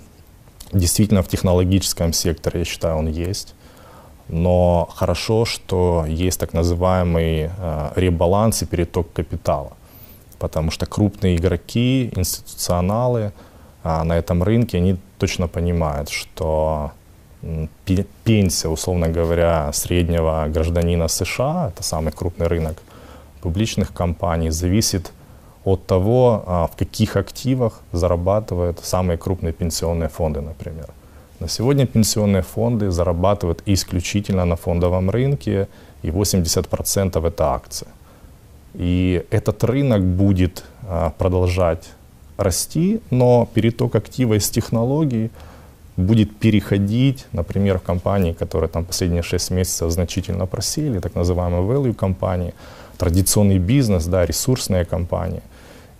действительно 0.74 1.24
в 1.24 1.28
технологическом 1.28 2.14
секторе, 2.14 2.60
я 2.60 2.66
считаю, 2.66 2.98
он 2.98 3.08
есть. 3.08 3.56
Но 4.28 4.88
хорошо, 4.94 5.46
что 5.46 6.06
есть 6.08 6.40
так 6.40 6.54
называемый 6.54 7.50
э, 7.58 7.92
ребаланс 7.96 8.62
и 8.62 8.66
переток 8.68 9.12
капитала. 9.12 9.72
Потому 10.38 10.70
что 10.70 10.86
крупные 10.86 11.36
игроки, 11.36 12.12
институционалы 12.16 13.34
на 13.84 14.18
этом 14.18 14.44
рынке, 14.44 14.78
они 14.78 14.98
точно 15.18 15.48
понимают, 15.48 16.10
что 16.10 16.92
пенсия, 18.24 18.68
условно 18.68 19.08
говоря, 19.08 19.72
среднего 19.74 20.48
гражданина 20.50 21.08
США, 21.08 21.72
это 21.74 21.84
самый 21.84 22.12
крупный 22.12 22.48
рынок 22.48 22.78
публичных 23.42 23.94
компаний, 23.94 24.52
зависит 24.52 25.14
от 25.64 25.86
того, 25.86 26.44
а, 26.46 26.68
в 26.68 26.76
каких 26.76 27.16
активах 27.16 27.82
зарабатывают 27.92 28.80
самые 28.84 29.18
крупные 29.18 29.54
пенсионные 29.54 30.10
фонды, 30.10 30.42
например. 30.42 30.90
На 31.40 31.48
сегодня 31.48 31.86
пенсионные 31.86 32.42
фонды 32.42 32.92
зарабатывают 32.92 33.62
исключительно 33.66 34.46
на 34.46 34.56
фондовом 34.56 35.10
рынке, 35.10 35.68
и 36.02 36.12
80% 36.12 37.26
это 37.26 37.54
акции. 37.54 37.88
И 38.74 39.26
этот 39.32 39.64
рынок 39.64 40.04
будет 40.04 40.64
а, 40.84 41.12
продолжать 41.18 41.90
расти, 42.40 43.02
но 43.12 43.48
переток 43.54 43.96
актива 43.96 44.36
из 44.36 44.50
технологий 44.50 45.30
будет 45.98 46.36
переходить, 46.38 47.26
например, 47.34 47.80
в 47.80 47.82
компании, 47.82 48.34
которые 48.34 48.70
там 48.70 48.86
последние 48.86 49.22
6 49.22 49.52
месяцев 49.52 49.92
значительно 49.92 50.46
просели, 50.46 51.00
так 51.00 51.16
называемые 51.16 51.62
value 51.62 51.94
компании, 51.94 52.54
традиционный 52.98 53.60
бизнес, 53.60 54.06
да, 54.06 54.26
ресурсные 54.26 54.86
компании. 54.86 55.42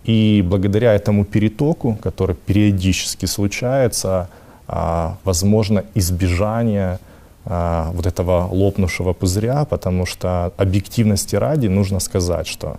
И 0.04 0.42
благодаря 0.46 0.94
этому 0.94 1.24
перетоку, 1.24 1.98
который 2.02 2.34
периодически 2.34 3.26
случается, 3.26 4.28
а, 4.66 5.16
возможно 5.24 5.84
избежание 5.94 6.98
а, 7.44 7.90
вот 7.92 8.06
этого 8.06 8.48
лопнувшего 8.50 9.12
пузыря, 9.12 9.64
потому 9.64 10.06
что 10.06 10.52
объективности 10.56 11.36
ради 11.36 11.66
нужно 11.66 12.00
сказать, 12.00 12.46
что 12.46 12.78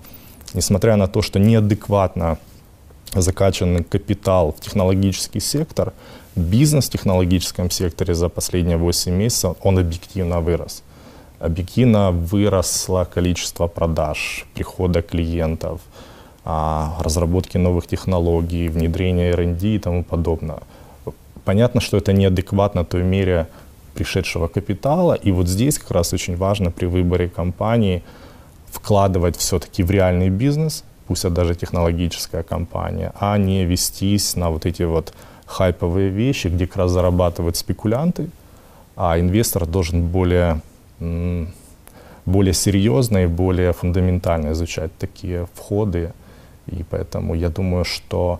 несмотря 0.53 0.95
на 0.95 1.07
то, 1.07 1.21
что 1.21 1.39
неадекватно 1.39 2.37
закачанный 3.15 3.83
капитал 3.83 4.51
в 4.51 4.59
технологический 4.61 5.39
сектор, 5.41 5.93
бизнес 6.35 6.87
в 6.87 6.91
технологическом 6.91 7.69
секторе 7.69 8.13
за 8.13 8.29
последние 8.29 8.77
8 8.77 9.13
месяцев, 9.13 9.55
он 9.61 9.79
объективно 9.79 10.41
вырос. 10.41 10.83
Объективно 11.39 12.11
выросло 12.11 13.07
количество 13.13 13.67
продаж, 13.67 14.45
прихода 14.53 15.01
клиентов, 15.01 15.81
а, 16.45 16.97
разработки 16.99 17.57
новых 17.57 17.87
технологий, 17.87 18.69
внедрения 18.69 19.31
R&D 19.31 19.75
и 19.75 19.79
тому 19.79 20.03
подобное. 20.03 20.59
Понятно, 21.43 21.81
что 21.81 21.97
это 21.97 22.13
неадекватно 22.13 22.85
той 22.85 23.03
мере 23.03 23.47
пришедшего 23.93 24.47
капитала, 24.47 25.13
и 25.13 25.31
вот 25.31 25.47
здесь 25.47 25.77
как 25.77 25.91
раз 25.91 26.13
очень 26.13 26.37
важно 26.37 26.71
при 26.71 26.85
выборе 26.85 27.27
компании 27.29 28.03
вкладывать 28.71 29.35
все-таки 29.35 29.83
в 29.83 29.91
реальный 29.91 30.29
бизнес, 30.29 30.83
пусть 31.11 31.33
даже 31.33 31.55
технологическая 31.55 32.41
компания, 32.41 33.11
а 33.19 33.37
не 33.37 33.65
вестись 33.65 34.37
на 34.37 34.49
вот 34.49 34.65
эти 34.65 34.83
вот 34.83 35.13
хайповые 35.45 36.09
вещи, 36.09 36.47
где 36.47 36.65
как 36.65 36.77
раз 36.77 36.91
зарабатывают 36.91 37.57
спекулянты, 37.57 38.29
а 38.95 39.19
инвестор 39.19 39.65
должен 39.65 40.07
более, 40.07 40.61
более 42.25 42.53
серьезно 42.53 43.23
и 43.23 43.27
более 43.27 43.73
фундаментально 43.73 44.53
изучать 44.53 44.91
такие 44.97 45.47
входы. 45.53 46.13
И 46.67 46.85
поэтому 46.89 47.35
я 47.35 47.49
думаю, 47.49 47.83
что 47.83 48.39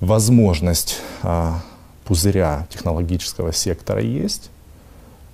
возможность 0.00 1.00
а, 1.22 1.60
пузыря 2.04 2.68
технологического 2.70 3.52
сектора 3.52 4.00
есть, 4.00 4.50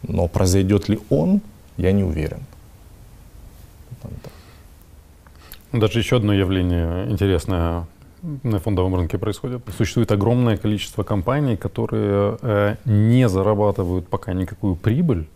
но 0.09 0.27
произойдет 0.27 0.89
ли 0.89 0.99
он, 1.11 1.43
я 1.77 1.93
не 1.93 2.05
уверен. 2.05 2.41
Даже 5.79 5.99
еще 5.99 6.17
одно 6.17 6.33
явление 6.33 7.11
интересное 7.11 7.87
на 8.23 8.59
фондовом 8.59 8.95
рынке 8.95 9.19
происходит. 9.19 9.63
Существует 9.77 10.11
огромное 10.11 10.57
количество 10.57 11.03
компаний, 11.03 11.57
которые 11.57 12.39
э, 12.41 12.77
не 12.87 13.29
зарабатывают 13.29 14.09
пока 14.09 14.33
никакую 14.33 14.77
прибыль, 14.77 15.29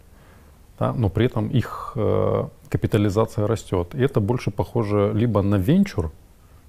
да, 0.78 0.94
но 0.94 1.11
при 1.11 1.26
этом 1.26 1.49
их 1.49 1.92
э, 1.94 2.44
капитализация 2.70 3.47
растет. 3.47 3.94
И 3.94 4.02
это 4.02 4.20
больше 4.20 4.50
похоже 4.50 5.12
либо 5.14 5.42
на 5.42 5.56
венчур 5.56 6.11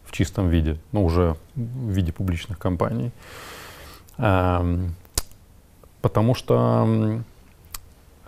в 0.03 0.11
чистом 0.11 0.49
виде, 0.49 0.77
но 0.91 1.05
уже 1.05 1.37
в 1.55 1.89
виде 1.89 2.11
публичных 2.11 2.59
компаний, 2.59 3.11
э, 4.17 4.87
потому 6.01 6.35
что 6.35 7.21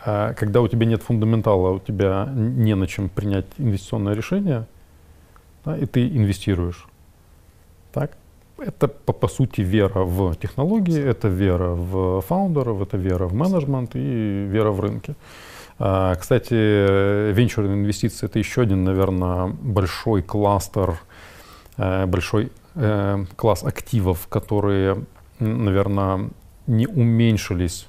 э, 0.05 0.33
когда 0.37 0.61
у 0.61 0.69
тебя 0.69 0.85
нет 0.85 1.03
фундаментала, 1.03 1.71
у 1.71 1.79
тебя 1.79 2.29
не 2.33 2.75
на 2.75 2.87
чем 2.87 3.09
принять 3.09 3.45
инвестиционное 3.57 4.13
решение, 4.13 4.67
да, 5.65 5.77
и 5.77 5.85
ты 5.85 6.07
инвестируешь 6.07 6.87
так? 7.93 8.11
Это, 8.57 8.87
по, 8.87 9.13
по 9.13 9.27
сути, 9.27 9.61
вера 9.61 10.03
в 10.03 10.35
технологии, 10.35 11.01
это 11.01 11.27
вера 11.27 11.69
в 11.69 12.21
фаундеров, 12.21 12.81
это 12.81 12.97
вера 12.97 13.27
в 13.27 13.33
менеджмент 13.33 13.95
и 13.95 14.47
вера 14.49 14.71
в 14.71 14.79
рынке. 14.79 15.15
А, 15.79 16.15
кстати, 16.15 16.53
венчурные 17.33 17.75
инвестиции— 17.75 18.25
это 18.27 18.39
еще 18.39 18.61
один, 18.61 18.83
наверное, 18.83 19.47
большой 19.47 20.21
кластер, 20.21 20.99
э, 21.77 22.05
большой 22.05 22.51
э, 22.75 23.25
класс 23.35 23.63
активов, 23.63 24.27
которые, 24.27 25.03
наверное, 25.39 26.29
не 26.67 26.87
уменьшились 26.87 27.87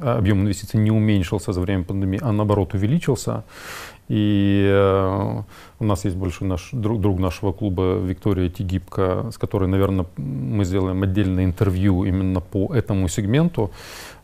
объем 0.00 0.40
инвестиций 0.40 0.80
не 0.80 0.90
уменьшился 0.90 1.52
за 1.52 1.60
время 1.60 1.84
пандемии, 1.84 2.18
а 2.22 2.32
наоборот 2.32 2.74
увеличился. 2.74 3.44
И 4.08 4.68
э, 4.68 5.42
у 5.78 5.84
нас 5.84 6.04
есть 6.04 6.16
большой 6.16 6.48
наш 6.48 6.70
друг, 6.72 7.00
друг 7.00 7.18
нашего 7.18 7.52
клуба 7.52 7.98
Виктория 7.98 8.50
Тигибко, 8.50 9.30
с 9.32 9.38
которой, 9.38 9.68
наверное, 9.68 10.06
мы 10.16 10.64
сделаем 10.64 11.02
отдельное 11.02 11.44
интервью 11.44 12.04
именно 12.04 12.40
по 12.40 12.74
этому 12.74 13.08
сегменту, 13.08 13.70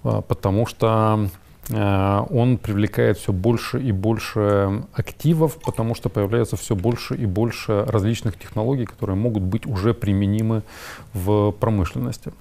э, 0.04 0.20
потому 0.26 0.66
что 0.66 1.28
э, 1.70 2.20
он 2.30 2.58
привлекает 2.58 3.18
все 3.18 3.32
больше 3.32 3.80
и 3.80 3.92
больше 3.92 4.82
активов, 4.92 5.56
потому 5.64 5.94
что 5.94 6.08
появляется 6.08 6.56
все 6.56 6.75
больше 6.75 7.14
и 7.14 7.26
больше 7.26 7.85
различных 7.87 8.38
технологий, 8.38 8.85
которые 8.85 9.16
могут 9.16 9.42
быть 9.42 9.66
уже 9.66 9.94
применимы 9.94 10.62
в 11.14 11.52
промышленности. 11.52 12.32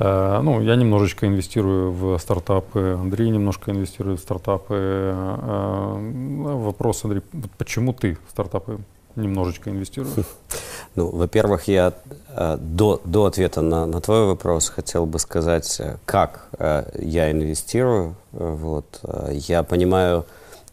Э, 0.00 0.40
ну, 0.42 0.62
я 0.62 0.76
немножечко 0.76 1.26
инвестирую 1.26 1.92
в 1.92 2.18
стартапы, 2.18 2.98
Андрей 3.00 3.28
немножко 3.28 3.70
инвестирует 3.70 4.20
в 4.20 4.22
стартапы. 4.22 4.74
Э, 4.78 5.96
вопрос, 6.42 7.04
Андрей, 7.04 7.22
почему 7.58 7.92
ты 7.92 8.16
в 8.26 8.30
стартапы 8.30 8.78
немножечко 9.14 9.70
инвестируешь? 9.70 10.26
Ну, 10.96 11.08
во-первых, 11.08 11.68
я 11.68 11.92
э, 12.30 12.56
до, 12.58 13.00
до 13.04 13.26
ответа 13.26 13.60
на, 13.60 13.86
на 13.86 14.00
твой 14.00 14.26
вопрос 14.26 14.70
хотел 14.70 15.06
бы 15.06 15.20
сказать, 15.20 15.80
как 16.04 16.48
я 16.98 17.30
инвестирую. 17.30 18.16
Вот. 18.32 19.00
Я 19.30 19.62
понимаю, 19.62 20.26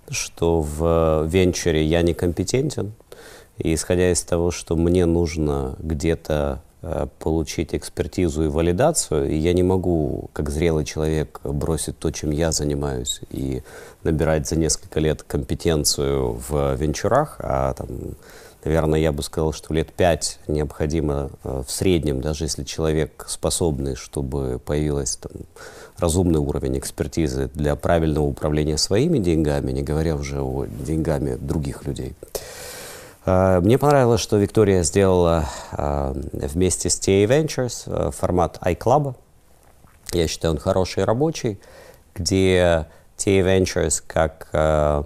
что 0.09 0.61
в 0.61 1.27
венчуре 1.27 1.85
я 1.85 2.01
некомпетентен, 2.01 2.93
и 3.59 3.75
исходя 3.75 4.11
из 4.11 4.23
того, 4.23 4.49
что 4.49 4.75
мне 4.75 5.05
нужно 5.05 5.75
где-то 5.77 6.61
Э, 6.63 6.66
получить 7.19 7.75
экспертизу 7.75 8.45
и 8.45 8.47
валидацию, 8.47 9.29
и 9.29 9.35
я 9.35 9.53
не 9.53 9.63
могу, 9.63 10.29
как 10.33 10.49
зрелый 10.49 10.85
человек, 10.85 11.39
бросить 11.43 11.99
то, 11.99 12.11
чем 12.11 12.31
я 12.31 12.51
занимаюсь, 12.51 13.21
и 13.29 13.63
набирать 14.03 14.47
за 14.47 14.55
несколько 14.55 14.99
лет 14.99 15.23
компетенцию 15.23 16.39
в 16.47 16.75
венчурах, 16.75 17.37
а 17.39 17.73
там, 17.73 17.87
наверное, 18.63 18.99
я 18.99 19.11
бы 19.11 19.23
сказал, 19.23 19.53
что 19.53 19.73
лет 19.73 19.91
пять 19.91 20.39
необходимо 20.47 21.29
э, 21.43 21.63
в 21.65 21.71
среднем, 21.71 22.21
даже 22.21 22.45
если 22.45 22.63
человек 22.63 23.25
способный, 23.27 23.95
чтобы 23.95 24.59
появилась 24.59 25.17
там, 25.17 25.31
разумный 25.97 26.39
уровень 26.39 26.77
экспертизы 26.77 27.49
для 27.53 27.75
правильного 27.75 28.25
управления 28.25 28.77
своими 28.77 29.17
деньгами, 29.17 29.71
не 29.71 29.83
говоря 29.83 30.15
уже 30.15 30.41
о 30.41 30.65
деньгами 30.65 31.35
других 31.35 31.85
людей. 31.85 32.15
Э, 33.27 33.59
мне 33.59 33.77
понравилось, 33.77 34.21
что 34.21 34.37
Виктория 34.37 34.83
сделала 34.83 35.45
э, 35.73 36.13
вместе 36.33 36.89
с 36.89 36.99
TA 36.99 37.25
Ventures 37.25 37.83
э, 37.85 38.11
формат 38.11 38.57
iClub. 38.61 39.15
Я 40.13 40.27
считаю, 40.27 40.53
он 40.53 40.59
хороший 40.59 41.03
и 41.03 41.05
рабочий, 41.05 41.59
где 42.15 42.87
TA 43.17 43.41
Ventures 43.43 44.01
как 44.07 44.47
э, 44.53 45.03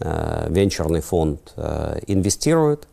э, 0.00 0.46
венчурный 0.50 1.00
фонд 1.00 1.54
инвестирует 2.06 2.86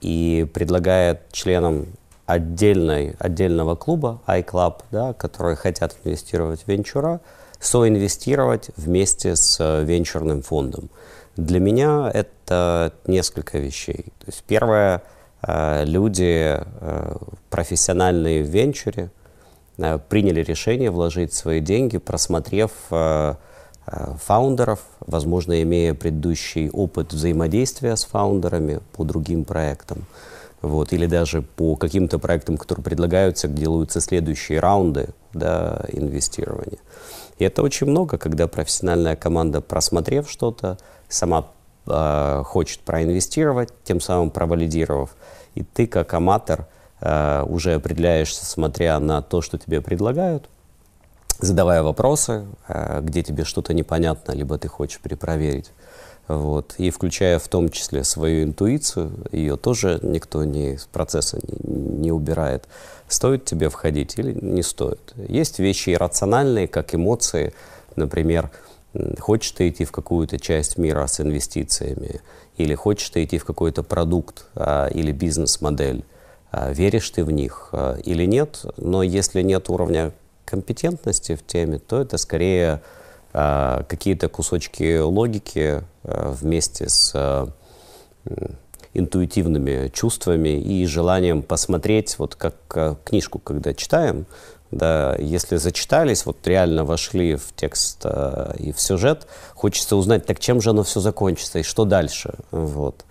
и 0.00 0.48
предлагает 0.54 1.32
членам 1.32 1.86
отдельной, 2.26 3.16
отдельного 3.18 3.74
клуба, 3.74 4.20
iClub, 4.28 4.82
да, 4.92 5.14
которые 5.14 5.56
хотят 5.56 5.96
инвестировать 6.04 6.62
в 6.62 6.68
венчура, 6.68 7.20
соинвестировать 7.58 8.70
вместе 8.76 9.34
с 9.34 9.58
венчурным 9.82 10.42
фондом. 10.42 10.90
Для 11.36 11.60
меня 11.60 12.10
это 12.12 12.92
несколько 13.06 13.58
вещей. 13.58 14.06
То 14.20 14.26
есть 14.26 14.42
первое, 14.46 15.02
э, 15.42 15.84
люди 15.84 16.58
э, 16.58 17.16
профессиональные 17.50 18.42
в 18.42 18.48
венчуре 18.48 19.10
приняли 20.08 20.42
решение 20.42 20.90
вложить 20.90 21.34
свои 21.34 21.60
деньги, 21.60 21.98
просмотрев 21.98 22.70
фаундеров, 24.24 24.80
возможно, 25.00 25.62
имея 25.62 25.92
предыдущий 25.92 26.70
опыт 26.70 27.12
взаимодействия 27.12 27.94
с 27.94 28.06
фаундерами 28.06 28.80
по 28.94 29.04
другим 29.04 29.44
проектам 29.44 30.06
вот, 30.62 30.92
или 30.92 31.06
даже 31.06 31.42
по 31.42 31.76
каким-то 31.76 32.18
проектам, 32.18 32.56
которые 32.56 32.84
предлагаются, 32.84 33.48
делаются 33.48 34.00
следующие 34.00 34.60
раунды 34.60 35.08
да, 35.32 35.84
инвестирования. 35.92 36.78
И 37.38 37.44
это 37.44 37.62
очень 37.62 37.86
много, 37.86 38.18
когда 38.18 38.48
профессиональная 38.48 39.16
команда, 39.16 39.60
просмотрев 39.60 40.30
что-то, 40.30 40.78
сама 41.08 41.46
э, 41.86 42.42
хочет 42.44 42.80
проинвестировать, 42.80 43.70
тем 43.84 44.00
самым 44.00 44.30
провалидировав. 44.30 45.14
И 45.54 45.62
ты, 45.62 45.86
как 45.86 46.12
аматор, 46.14 46.66
э, 47.00 47.44
уже 47.46 47.74
определяешься, 47.74 48.44
смотря 48.44 48.98
на 49.00 49.22
то, 49.22 49.42
что 49.42 49.58
тебе 49.58 49.80
предлагают, 49.80 50.48
задавая 51.38 51.82
вопросы, 51.82 52.46
э, 52.68 53.00
где 53.02 53.22
тебе 53.22 53.44
что-то 53.44 53.74
непонятно, 53.74 54.32
либо 54.32 54.58
ты 54.58 54.68
хочешь 54.68 55.00
перепроверить. 55.00 55.70
Вот. 56.28 56.74
И 56.78 56.90
включая 56.90 57.38
в 57.38 57.46
том 57.46 57.68
числе 57.68 58.02
свою 58.02 58.44
интуицию, 58.44 59.12
ее 59.30 59.56
тоже 59.56 60.00
никто 60.02 60.44
не, 60.44 60.74
из 60.74 60.86
процесса 60.86 61.38
не, 61.42 61.78
не 61.78 62.12
убирает. 62.12 62.64
Стоит 63.08 63.44
тебе 63.44 63.68
входить 63.68 64.18
или 64.18 64.32
не 64.32 64.62
стоит. 64.62 65.14
Есть 65.28 65.60
вещи 65.60 65.90
иррациональные, 65.90 66.66
как 66.66 66.94
эмоции. 66.94 67.54
Например, 67.94 68.50
хочешь 69.18 69.50
ты 69.52 69.68
идти 69.68 69.84
в 69.84 69.92
какую-то 69.92 70.38
часть 70.38 70.78
мира 70.78 71.06
с 71.06 71.20
инвестициями, 71.20 72.20
или 72.56 72.74
хочешь 72.74 73.10
ты 73.10 73.24
идти 73.24 73.38
в 73.38 73.44
какой-то 73.44 73.82
продукт 73.82 74.46
а, 74.54 74.88
или 74.88 75.12
бизнес-модель, 75.12 76.04
а, 76.50 76.72
веришь 76.72 77.10
ты 77.10 77.24
в 77.24 77.30
них 77.30 77.70
а, 77.72 77.96
или 77.96 78.24
нет. 78.24 78.64
Но 78.76 79.02
если 79.02 79.42
нет 79.42 79.68
уровня 79.70 80.12
компетентности 80.44 81.34
в 81.34 81.44
теме, 81.44 81.78
то 81.78 82.00
это 82.00 82.16
скорее 82.16 82.80
а, 83.38 83.82
какие-то 83.82 84.30
кусочки 84.30 84.98
логики 84.98 85.82
а, 86.04 86.32
вместе 86.32 86.88
с 86.88 87.12
а, 87.14 87.48
интуитивными 88.94 89.88
чувствами 89.88 90.58
и 90.58 90.86
желанием 90.86 91.42
посмотреть, 91.42 92.18
вот 92.18 92.34
как 92.34 93.04
книжку, 93.04 93.38
когда 93.38 93.74
читаем, 93.74 94.24
да, 94.70 95.16
если 95.18 95.56
зачитались, 95.56 96.26
вот 96.26 96.46
реально 96.46 96.84
вошли 96.84 97.36
в 97.36 97.54
текст 97.54 98.00
э, 98.04 98.54
и 98.58 98.72
в 98.72 98.80
сюжет, 98.80 99.26
хочется 99.54 99.96
узнать, 99.96 100.26
так 100.26 100.40
чем 100.40 100.60
же 100.60 100.70
оно 100.70 100.82
все 100.82 101.00
закончится 101.00 101.58
и 101.58 101.62
что 101.62 101.84
дальше, 101.84 102.34
вот. 102.50 103.04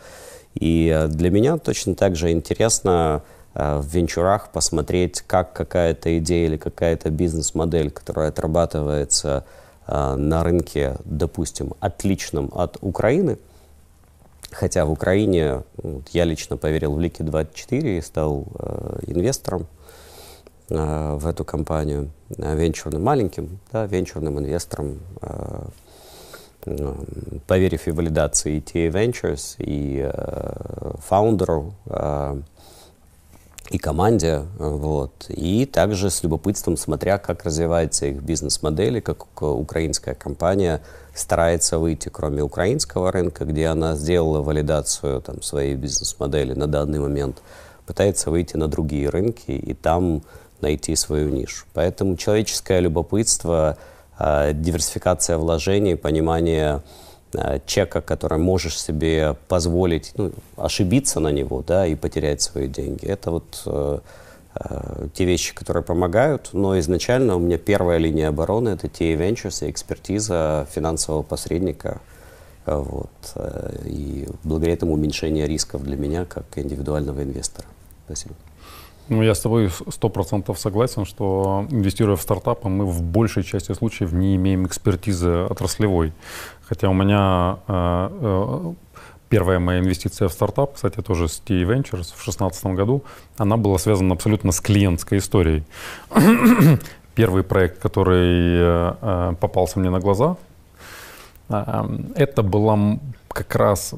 И 0.53 1.05
для 1.09 1.29
меня 1.29 1.57
точно 1.57 1.95
так 1.95 2.15
же 2.15 2.31
интересно 2.31 3.23
э, 3.53 3.77
в 3.79 3.87
венчурах 3.87 4.49
посмотреть, 4.49 5.21
как 5.21 5.53
какая-то 5.53 6.17
идея 6.19 6.47
или 6.47 6.57
какая-то 6.57 7.09
бизнес-модель, 7.09 7.91
которая 7.91 8.29
отрабатывается 8.29 9.45
Э, 9.87 10.15
на 10.15 10.43
рынке, 10.43 10.95
допустим, 11.05 11.73
отличном 11.79 12.51
от 12.55 12.77
Украины, 12.81 13.37
хотя 14.51 14.85
в 14.85 14.91
Украине 14.91 15.61
вот, 15.77 16.09
я 16.09 16.23
лично 16.23 16.57
поверил 16.57 16.95
в 16.95 16.99
Лики24 16.99 17.97
и 17.97 18.01
стал 18.01 18.45
э, 18.57 18.99
инвестором 19.07 19.61
э, 19.61 19.65
в 20.69 21.27
эту 21.27 21.45
компанию, 21.45 22.09
э, 22.37 22.55
венчурным, 22.55 23.03
маленьким, 23.03 23.59
да, 23.71 23.85
венчурным 23.85 24.39
инвестором, 24.39 24.99
э, 25.21 25.65
э, 26.65 26.93
поверив 27.45 27.87
и 27.87 27.91
валидации 27.91 28.59
TA 28.59 28.89
Ventures, 28.89 29.55
и 29.59 30.09
э, 30.11 30.93
фаундеру, 30.99 31.73
э, 31.85 32.41
и 33.71 33.79
команде, 33.79 34.43
вот, 34.59 35.25
и 35.27 35.65
также 35.65 36.11
с 36.11 36.21
любопытством 36.21 36.77
смотря, 36.77 37.17
как 37.17 37.43
развивается 37.43 38.05
их 38.05 38.21
бизнес-модели, 38.21 38.99
как 38.99 39.41
украинская 39.41 40.13
компания 40.13 40.81
старается 41.15 41.79
выйти, 41.79 42.09
кроме 42.09 42.43
украинского 42.43 43.11
рынка, 43.11 43.43
где 43.43 43.67
она 43.67 43.95
сделала 43.95 44.41
валидацию 44.43 45.19
там, 45.21 45.41
своей 45.41 45.73
бизнес-модели 45.73 46.53
на 46.53 46.67
данный 46.67 46.99
момент, 46.99 47.41
пытается 47.87 48.29
выйти 48.29 48.55
на 48.55 48.67
другие 48.67 49.09
рынки 49.09 49.51
и 49.51 49.73
там 49.73 50.21
найти 50.61 50.95
свою 50.95 51.29
нишу. 51.29 51.65
Поэтому 51.73 52.17
человеческое 52.17 52.79
любопытство, 52.79 53.77
а, 54.17 54.53
диверсификация 54.53 55.37
вложений, 55.37 55.95
понимание 55.95 56.81
Э, 57.37 57.59
чека, 57.65 58.01
который 58.01 58.37
можешь 58.37 58.79
себе 58.79 59.35
позволить 59.47 60.13
ну, 60.15 60.31
ошибиться 60.57 61.19
на 61.19 61.29
него 61.29 61.63
да, 61.65 61.85
и 61.85 61.95
потерять 61.95 62.41
свои 62.41 62.67
деньги. 62.67 63.05
Это 63.05 63.31
вот 63.31 63.63
э, 63.65 63.99
э, 64.55 65.07
те 65.13 65.25
вещи, 65.25 65.53
которые 65.53 65.83
помогают. 65.83 66.49
Но 66.53 66.77
изначально 66.79 67.35
у 67.35 67.39
меня 67.39 67.57
первая 67.57 67.97
линия 67.97 68.29
обороны 68.29 68.69
это 68.69 68.87
TA 68.87 69.17
Ventures 69.17 69.65
и 69.65 69.71
экспертиза 69.71 70.67
финансового 70.71 71.23
посредника. 71.23 71.99
Вот. 72.65 73.11
Э, 73.35 73.75
и 73.85 74.27
благодаря 74.43 74.73
этому 74.73 74.93
уменьшение 74.93 75.45
рисков 75.45 75.83
для 75.83 75.97
меня 75.97 76.25
как 76.25 76.45
индивидуального 76.55 77.23
инвестора. 77.23 77.67
Спасибо. 78.05 78.35
Ну, 79.07 79.21
я 79.21 79.35
с 79.35 79.39
тобой 79.39 79.69
сто 79.69 80.09
процентов 80.09 80.59
согласен, 80.59 81.05
что 81.05 81.67
инвестируя 81.69 82.15
в 82.15 82.21
стартапы, 82.21 82.69
мы 82.69 82.85
в 82.85 83.03
большей 83.03 83.43
части 83.43 83.71
случаев 83.73 84.11
не 84.13 84.35
имеем 84.35 84.65
экспертизы 84.65 85.45
отраслевой. 85.49 86.11
Хотя 86.67 86.89
у 86.89 86.93
меня 86.93 87.59
э, 87.67 88.09
э, 88.21 88.73
первая 89.29 89.59
моя 89.59 89.79
инвестиция 89.79 90.27
в 90.27 90.31
стартап, 90.31 90.73
кстати, 90.73 91.01
тоже 91.01 91.27
с 91.27 91.37
T 91.37 91.53
Ventures 91.53 92.13
в 92.13 92.23
2016 92.23 92.65
году, 92.67 93.03
она 93.37 93.57
была 93.57 93.77
связана 93.77 94.15
абсолютно 94.15 94.51
с 94.51 94.59
клиентской 94.59 95.19
историей. 95.19 95.63
Первый 97.15 97.43
проект, 97.43 97.79
который 97.79 98.57
э, 98.59 99.35
попался 99.39 99.79
мне 99.79 99.91
на 99.91 99.99
глаза, 99.99 100.35
это 101.47 102.41
была 102.41 102.97
как 103.27 103.55
раз 103.55 103.93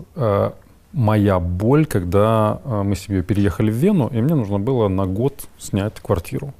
моя 0.93 1.39
боль, 1.39 1.85
когда 1.85 2.61
э, 2.63 2.83
мы 2.83 2.95
с 2.95 3.01
семьей 3.01 3.23
переехали 3.23 3.71
в 3.71 3.75
Вену, 3.75 4.07
и 4.07 4.21
мне 4.21 4.35
нужно 4.35 4.59
было 4.59 4.87
на 4.87 5.05
год 5.05 5.47
снять 5.57 5.99
квартиру. 5.99 6.53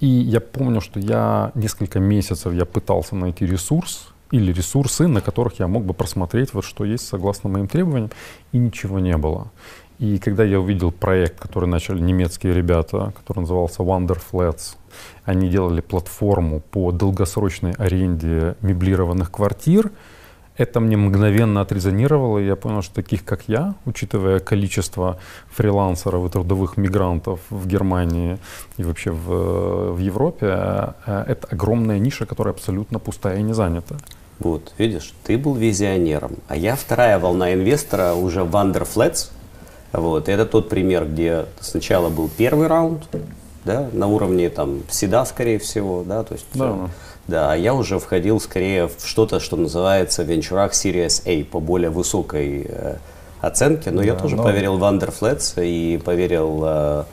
И 0.00 0.06
я 0.06 0.40
помню, 0.40 0.80
что 0.80 1.00
я 1.00 1.50
несколько 1.54 1.98
месяцев 1.98 2.52
я 2.52 2.64
пытался 2.64 3.16
найти 3.16 3.46
ресурс 3.46 4.12
или 4.30 4.52
ресурсы, 4.52 5.08
на 5.08 5.20
которых 5.20 5.58
я 5.58 5.66
мог 5.66 5.84
бы 5.84 5.94
просмотреть, 5.94 6.54
вот 6.54 6.64
что 6.64 6.84
есть 6.84 7.06
согласно 7.06 7.48
моим 7.48 7.66
требованиям, 7.66 8.10
и 8.52 8.58
ничего 8.58 8.98
не 8.98 9.16
было. 9.16 9.50
И 9.98 10.18
когда 10.18 10.44
я 10.44 10.60
увидел 10.60 10.92
проект, 10.92 11.40
который 11.40 11.68
начали 11.68 12.00
немецкие 12.00 12.54
ребята, 12.54 13.12
который 13.16 13.40
назывался 13.40 13.82
Wonder 13.82 14.16
Flats, 14.30 14.76
они 15.24 15.48
делали 15.48 15.80
платформу 15.80 16.60
по 16.60 16.92
долгосрочной 16.92 17.72
аренде 17.72 18.54
меблированных 18.60 19.32
квартир, 19.32 19.90
это 20.58 20.80
мне 20.80 20.96
мгновенно 20.96 21.60
отрезонировало, 21.60 22.38
и 22.40 22.46
я 22.46 22.56
понял, 22.56 22.82
что 22.82 22.96
таких, 22.96 23.24
как 23.24 23.44
я, 23.46 23.74
учитывая 23.86 24.40
количество 24.40 25.18
фрилансеров 25.50 26.26
и 26.26 26.28
трудовых 26.28 26.76
мигрантов 26.76 27.40
в 27.48 27.66
Германии 27.66 28.38
и 28.76 28.82
вообще 28.82 29.12
в, 29.12 29.92
в 29.92 29.98
Европе, 29.98 30.46
э, 31.06 31.24
это 31.28 31.48
огромная 31.50 31.98
ниша, 31.98 32.26
которая 32.26 32.52
абсолютно 32.52 32.98
пустая 32.98 33.38
и 33.38 33.42
не 33.42 33.54
занята. 33.54 33.96
Вот, 34.40 34.72
видишь, 34.78 35.14
ты 35.24 35.38
был 35.38 35.54
визионером, 35.54 36.32
а 36.48 36.56
я 36.56 36.76
вторая 36.76 37.18
волна 37.18 37.54
инвестора 37.54 38.14
уже 38.14 38.42
в 38.44 38.54
Wonderflats. 38.54 39.30
Вот, 39.92 40.28
это 40.28 40.44
тот 40.44 40.68
пример, 40.68 41.06
где 41.06 41.46
сначала 41.60 42.08
был 42.08 42.28
первый 42.36 42.66
раунд, 42.66 43.04
да, 43.64 43.88
на 43.92 44.06
уровне 44.06 44.50
там 44.50 44.82
седа, 44.90 45.24
скорее 45.24 45.58
всего, 45.58 46.04
да, 46.04 46.24
то 46.24 46.34
есть 46.34 46.46
да. 46.54 46.90
Да, 47.28 47.54
я 47.54 47.74
уже 47.74 47.98
входил 47.98 48.40
скорее 48.40 48.88
в 48.88 48.94
что-то, 49.04 49.38
что 49.38 49.56
называется 49.56 50.24
в 50.24 50.26
венчурах 50.26 50.72
Series 50.72 51.22
A 51.26 51.44
по 51.44 51.60
более 51.60 51.90
высокой 51.90 52.66
э, 52.66 52.96
оценке, 53.42 53.90
но 53.90 53.98
да, 53.98 54.06
я 54.06 54.14
тоже 54.14 54.36
но... 54.36 54.42
поверил 54.42 54.78
в 54.78 54.82
Underflats 54.82 55.62
и 55.62 55.98
поверил 55.98 56.62
э, 56.64 57.04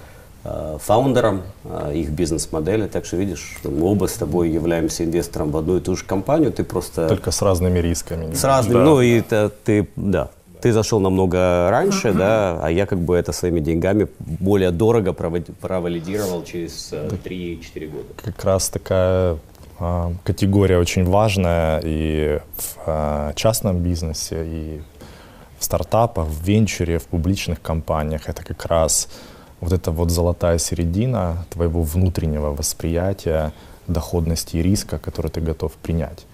э, 0.46 0.78
фаундерам 0.82 1.44
э, 1.66 1.92
их 1.96 2.12
бизнес-модели, 2.12 2.88
так 2.88 3.06
что 3.06 3.18
видишь, 3.18 3.58
мы 3.66 3.86
оба 3.86 4.08
с 4.08 4.14
тобой 4.14 4.50
являемся 4.50 5.04
инвестором 5.04 5.52
в 5.52 5.58
одну 5.58 5.78
и 5.78 5.82
ту 5.82 5.98
же 5.98 6.06
компанию, 6.06 6.54
ты 6.54 6.64
просто... 6.64 7.10
Только 7.10 7.32
с 7.32 7.42
разными 7.42 7.80
рисками. 7.80 8.34
С 8.34 8.44
разными, 8.46 8.78
да. 8.78 8.84
ну 8.86 9.02
и 9.02 9.20
это, 9.20 9.52
ты, 9.66 9.90
да, 9.98 10.30
ты 10.62 10.72
зашел 10.72 11.00
намного 11.00 11.70
раньше, 11.70 12.12
да, 12.14 12.60
а 12.62 12.72
я 12.72 12.86
как 12.86 13.00
бы 13.00 13.16
это 13.16 13.32
своими 13.34 13.60
деньгами 13.60 14.08
более 14.20 14.72
дорого 14.72 15.14
провалидировал 15.14 16.44
через 16.44 16.92
3-4 16.92 17.62
э, 17.76 17.88
года. 17.88 18.08
Как 18.24 18.44
раз 18.44 18.70
такая 18.70 19.34
а, 19.34 19.38
категория 20.24 20.78
очень 20.78 21.04
важная 21.04 21.82
и 21.84 22.40
в 22.58 22.78
а, 22.86 23.34
частном 23.34 23.80
бизнесе, 23.80 24.46
и 24.46 24.82
в 25.60 25.64
стартапах, 25.64 26.28
в 26.28 26.44
венчуре, 26.44 26.98
в 26.98 27.04
публичных 27.04 27.62
компаниях. 27.62 28.30
Это 28.30 28.44
как 28.44 28.66
раз 28.66 29.10
вот 29.60 29.74
эта 29.74 29.92
вот 29.92 30.12
золотая 30.12 30.58
середина 30.58 31.46
твоего 31.50 31.82
внутреннего 31.82 32.52
восприятия 32.52 33.52
доходности 33.88 34.58
и 34.58 34.62
риска, 34.62 34.98
который 34.98 35.32
ты 35.32 35.42
готов 35.42 35.74
принять. 35.74 36.26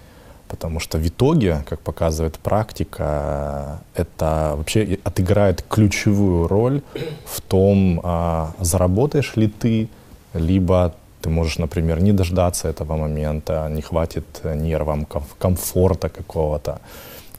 Потому 0.47 0.80
что 0.80 0.97
в 0.97 1.08
итоге, 1.08 1.63
как 1.67 1.80
показывает 1.80 2.38
практика, 2.38 3.82
это 3.95 4.54
вообще 4.58 4.99
отыграет 5.04 5.63
ключевую 5.67 6.47
роль 6.47 6.82
в 7.25 7.41
том, 7.41 8.01
а, 8.04 8.51
заработаешь 8.60 9.36
ли 9.36 9.47
ты, 9.47 9.88
либо 10.34 10.93
ты 11.21 11.29
можешь, 11.29 11.60
например, 11.60 12.01
не 12.01 12.13
дождаться 12.13 12.67
этого 12.67 12.97
момента, 12.97 13.67
не 13.69 13.81
хватит 13.81 14.25
нервам, 14.43 15.05
комфорта 15.39 16.10
какого-то. 16.10 16.79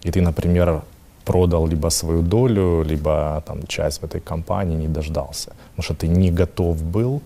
И 0.04 0.10
ты, 0.10 0.20
например, 0.20 0.82
продал 1.24 1.68
либо 1.68 1.90
свою 1.90 2.22
долю, 2.22 2.82
либо 2.82 3.42
там, 3.46 3.66
часть 3.66 4.02
в 4.02 4.04
этой 4.04 4.20
компании, 4.20 4.76
не 4.76 4.88
дождался. 4.88 5.52
Потому 5.70 5.82
что 5.82 5.94
ты 5.94 6.08
не 6.08 6.30
готов 6.30 6.82
был 6.82 7.20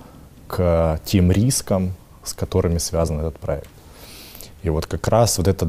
к 0.49 1.01
тем 1.05 1.33
рискам, 1.33 1.93
с 2.25 2.35
которыми 2.35 2.79
связан 2.79 3.21
этот 3.21 3.39
проект. 3.39 3.71
И 4.63 4.71
вот 4.71 4.87
как 4.87 5.09
раз 5.09 5.39
вот 5.39 5.49
этот 5.49 5.69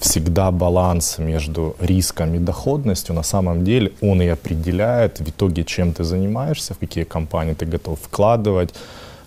всегда 0.00 0.50
баланс 0.50 1.18
между 1.18 1.76
риском 1.80 2.34
и 2.34 2.38
доходностью, 2.38 3.14
на 3.14 3.22
самом 3.22 3.64
деле 3.64 3.90
он 4.00 4.22
и 4.22 4.28
определяет 4.28 5.20
в 5.20 5.28
итоге, 5.28 5.64
чем 5.64 5.92
ты 5.92 6.04
занимаешься, 6.04 6.74
в 6.74 6.78
какие 6.78 7.04
компании 7.04 7.54
ты 7.54 7.66
готов 7.66 7.98
вкладывать, 8.00 8.74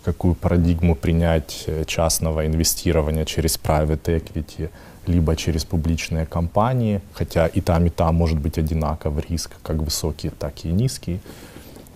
какую 0.07 0.35
парадигму 0.35 0.95
принять 0.95 1.65
э, 1.67 1.83
частного 1.85 2.45
инвестирования 2.47 3.25
через 3.25 3.59
private 3.59 4.03
equity, 4.05 4.69
либо 5.07 5.35
через 5.35 5.65
публичные 5.65 6.25
компании, 6.25 7.01
хотя 7.13 7.47
и 7.47 7.61
там, 7.61 7.85
и 7.85 7.89
там 7.89 8.15
может 8.15 8.39
быть 8.39 8.57
одинаковый 8.57 9.23
риск, 9.29 9.51
как 9.63 9.77
высокий, 9.77 10.29
так 10.29 10.53
и 10.65 10.69
низкий. 10.69 11.19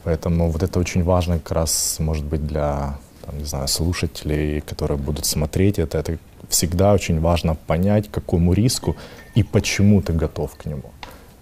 Поэтому 0.04 0.52
вот 0.52 0.64
это 0.64 0.80
очень 0.80 1.04
важно 1.04 1.40
как 1.40 1.52
раз, 1.52 2.00
может 2.00 2.26
быть, 2.26 2.46
для 2.46 2.98
там, 3.26 3.38
не 3.38 3.46
знаю, 3.46 3.68
слушателей, 3.68 4.60
которые 4.62 4.98
будут 4.98 5.26
смотреть 5.26 5.80
это. 5.80 5.98
Это 5.98 6.18
всегда 6.50 6.94
очень 6.94 7.22
важно 7.22 7.56
понять, 7.56 8.08
к 8.10 8.12
какому 8.12 8.54
риску 8.54 8.96
и 9.36 9.44
почему 9.44 10.02
ты 10.02 10.12
готов 10.12 10.52
к 10.58 10.66
нему. 10.66 10.92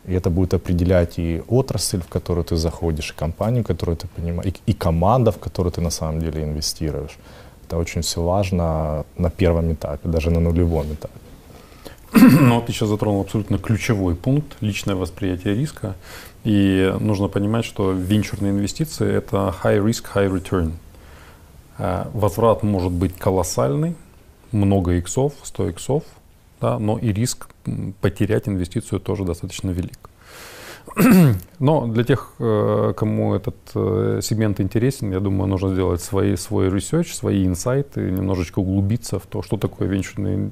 И 0.10 0.14
это 0.14 0.32
будет 0.32 0.54
определять 0.56 1.20
и 1.20 1.44
отрасль, 1.48 2.02
в 2.02 2.08
которую 2.08 2.44
ты 2.44 2.56
заходишь, 2.56 3.12
и 3.12 3.20
компанию, 3.20 3.64
которую 3.64 3.96
ты 3.96 4.08
понимаешь, 4.08 4.54
и, 4.66 4.72
и 4.72 4.74
команда, 4.74 5.32
в 5.32 5.38
которую 5.38 5.72
ты 5.72 5.82
на 5.82 5.92
самом 5.92 6.20
деле 6.20 6.44
инвестируешь. 6.44 7.18
Это 7.68 7.78
очень 7.78 8.02
все 8.02 8.24
важно 8.24 9.06
на 9.18 9.30
первом 9.30 9.72
этапе, 9.72 10.10
даже 10.10 10.32
на 10.32 10.40
нулевом 10.40 10.88
этапе. 10.94 11.20
Ну, 12.42 12.56
вот 12.56 12.66
ты 12.66 12.74
сейчас 12.74 12.90
затронул 12.90 13.22
абсолютно 13.22 13.60
ключевой 13.60 14.16
пункт– 14.16 14.58
личное 14.62 14.96
восприятие 14.96 15.54
риска. 15.54 15.94
И 16.44 16.92
нужно 17.00 17.28
понимать, 17.28 17.66
что 17.66 17.92
венчурные 17.92 18.52
инвестиции– 18.52 19.14
это 19.18 19.54
high 19.64 19.80
risk, 19.86 20.06
high 20.16 20.32
return. 20.32 20.72
Э, 21.78 22.06
возврат 22.14 22.64
может 22.64 22.92
быть 22.92 23.16
колоссальный, 23.16 23.96
много 24.52 24.94
иксов, 24.94 25.34
100 25.44 25.70
иксов, 25.70 26.04
да, 26.62 26.80
но 26.80 26.98
и 26.98 27.14
риск 27.14 27.50
потерять 28.02 28.48
инвестицию 28.48 29.00
тоже 29.00 29.24
достаточно 29.24 29.72
велик. 29.72 30.10
Но 31.60 31.88
для 31.88 32.04
тех, 32.04 32.34
э, 32.40 32.94
кому 32.96 33.36
этот 33.36 33.56
э, 33.76 34.20
сегмент 34.22 34.60
интересен, 34.60 35.12
я 35.12 35.20
думаю, 35.20 35.48
нужно 35.48 35.74
сделать 35.74 36.02
свои, 36.02 36.36
свой 36.36 36.68
research, 36.68 37.14
свои 37.14 37.46
инсайты, 37.46 38.12
немножечко 38.12 38.60
углубиться 38.60 39.20
в 39.20 39.26
то, 39.26 39.42
что 39.42 39.58
такое 39.58 39.88
венчурные 39.88 40.52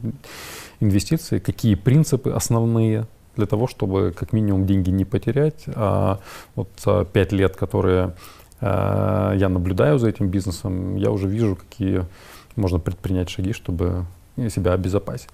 инвестиции, 0.80 1.40
какие 1.40 1.76
принципы 1.76 2.32
основные 2.32 3.08
для 3.36 3.46
того, 3.46 3.68
чтобы 3.68 4.14
как 4.18 4.34
минимум 4.34 4.66
деньги 4.66 4.90
не 4.90 5.06
потерять. 5.06 5.64
А 5.76 6.20
вот 6.56 6.70
за 6.78 7.06
пять 7.06 7.32
лет, 7.32 7.56
которые 7.56 8.14
э, 8.62 9.34
я 9.38 9.50
наблюдаю 9.50 10.00
за 10.00 10.10
этим 10.10 10.28
бизнесом, 10.28 10.96
я 10.98 11.12
уже 11.12 11.28
вижу, 11.28 11.56
какие 11.56 12.06
можно 12.56 12.80
предпринять 12.80 13.30
шаги, 13.30 13.54
чтобы 13.54 14.06
себя 14.50 14.74
обезопасить. 14.74 15.30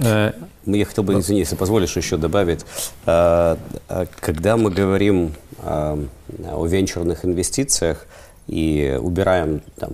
Э, 0.00 0.32
я 0.66 0.84
хотел 0.84 1.04
бы, 1.04 1.18
извини, 1.18 1.40
если 1.40 1.56
позволишь, 1.56 1.96
еще 1.96 2.16
добавить. 2.16 2.64
Э, 3.06 3.56
э, 3.88 4.06
когда 4.20 4.56
мы 4.56 4.70
говорим 4.70 5.34
о 5.62 6.66
венчурных 6.66 7.24
инвестициях 7.24 8.06
и 8.46 8.98
убираем 9.00 9.62
там, 9.76 9.90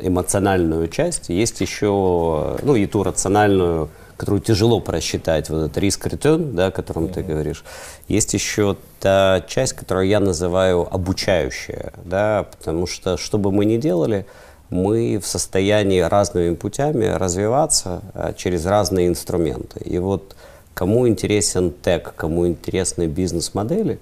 эмоциональную 0.00 0.88
часть, 0.88 1.28
есть 1.28 1.60
еще, 1.60 2.56
ну, 2.62 2.74
и 2.74 2.86
ту 2.86 3.02
рациональную, 3.02 3.90
которую 4.16 4.40
тяжело 4.40 4.80
просчитать, 4.80 5.50
вот 5.50 5.64
этот 5.64 5.78
риск-ретен, 5.78 6.56
да, 6.56 6.68
о 6.68 6.70
котором 6.70 7.08
ты 7.08 7.22
говоришь. 7.22 7.64
Есть 8.08 8.32
еще 8.34 8.76
та 8.98 9.44
часть, 9.46 9.74
которую 9.74 10.08
я 10.08 10.20
называю 10.20 10.88
обучающая, 10.92 11.92
да, 12.04 12.46
потому 12.58 12.86
что, 12.86 13.16
что 13.18 13.38
бы 13.38 13.52
мы 13.52 13.66
ни 13.66 13.76
делали, 13.76 14.26
мы 14.74 15.18
в 15.18 15.26
состоянии 15.26 16.00
разными 16.00 16.54
путями 16.54 17.04
развиваться 17.04 18.02
а, 18.12 18.32
через 18.32 18.66
разные 18.66 19.06
инструменты. 19.06 19.80
И 19.84 19.98
вот 19.98 20.34
кому 20.74 21.06
интересен 21.06 21.70
тег, 21.70 22.12
кому 22.16 22.48
интересны 22.48 23.06
бизнес-модели, 23.06 24.00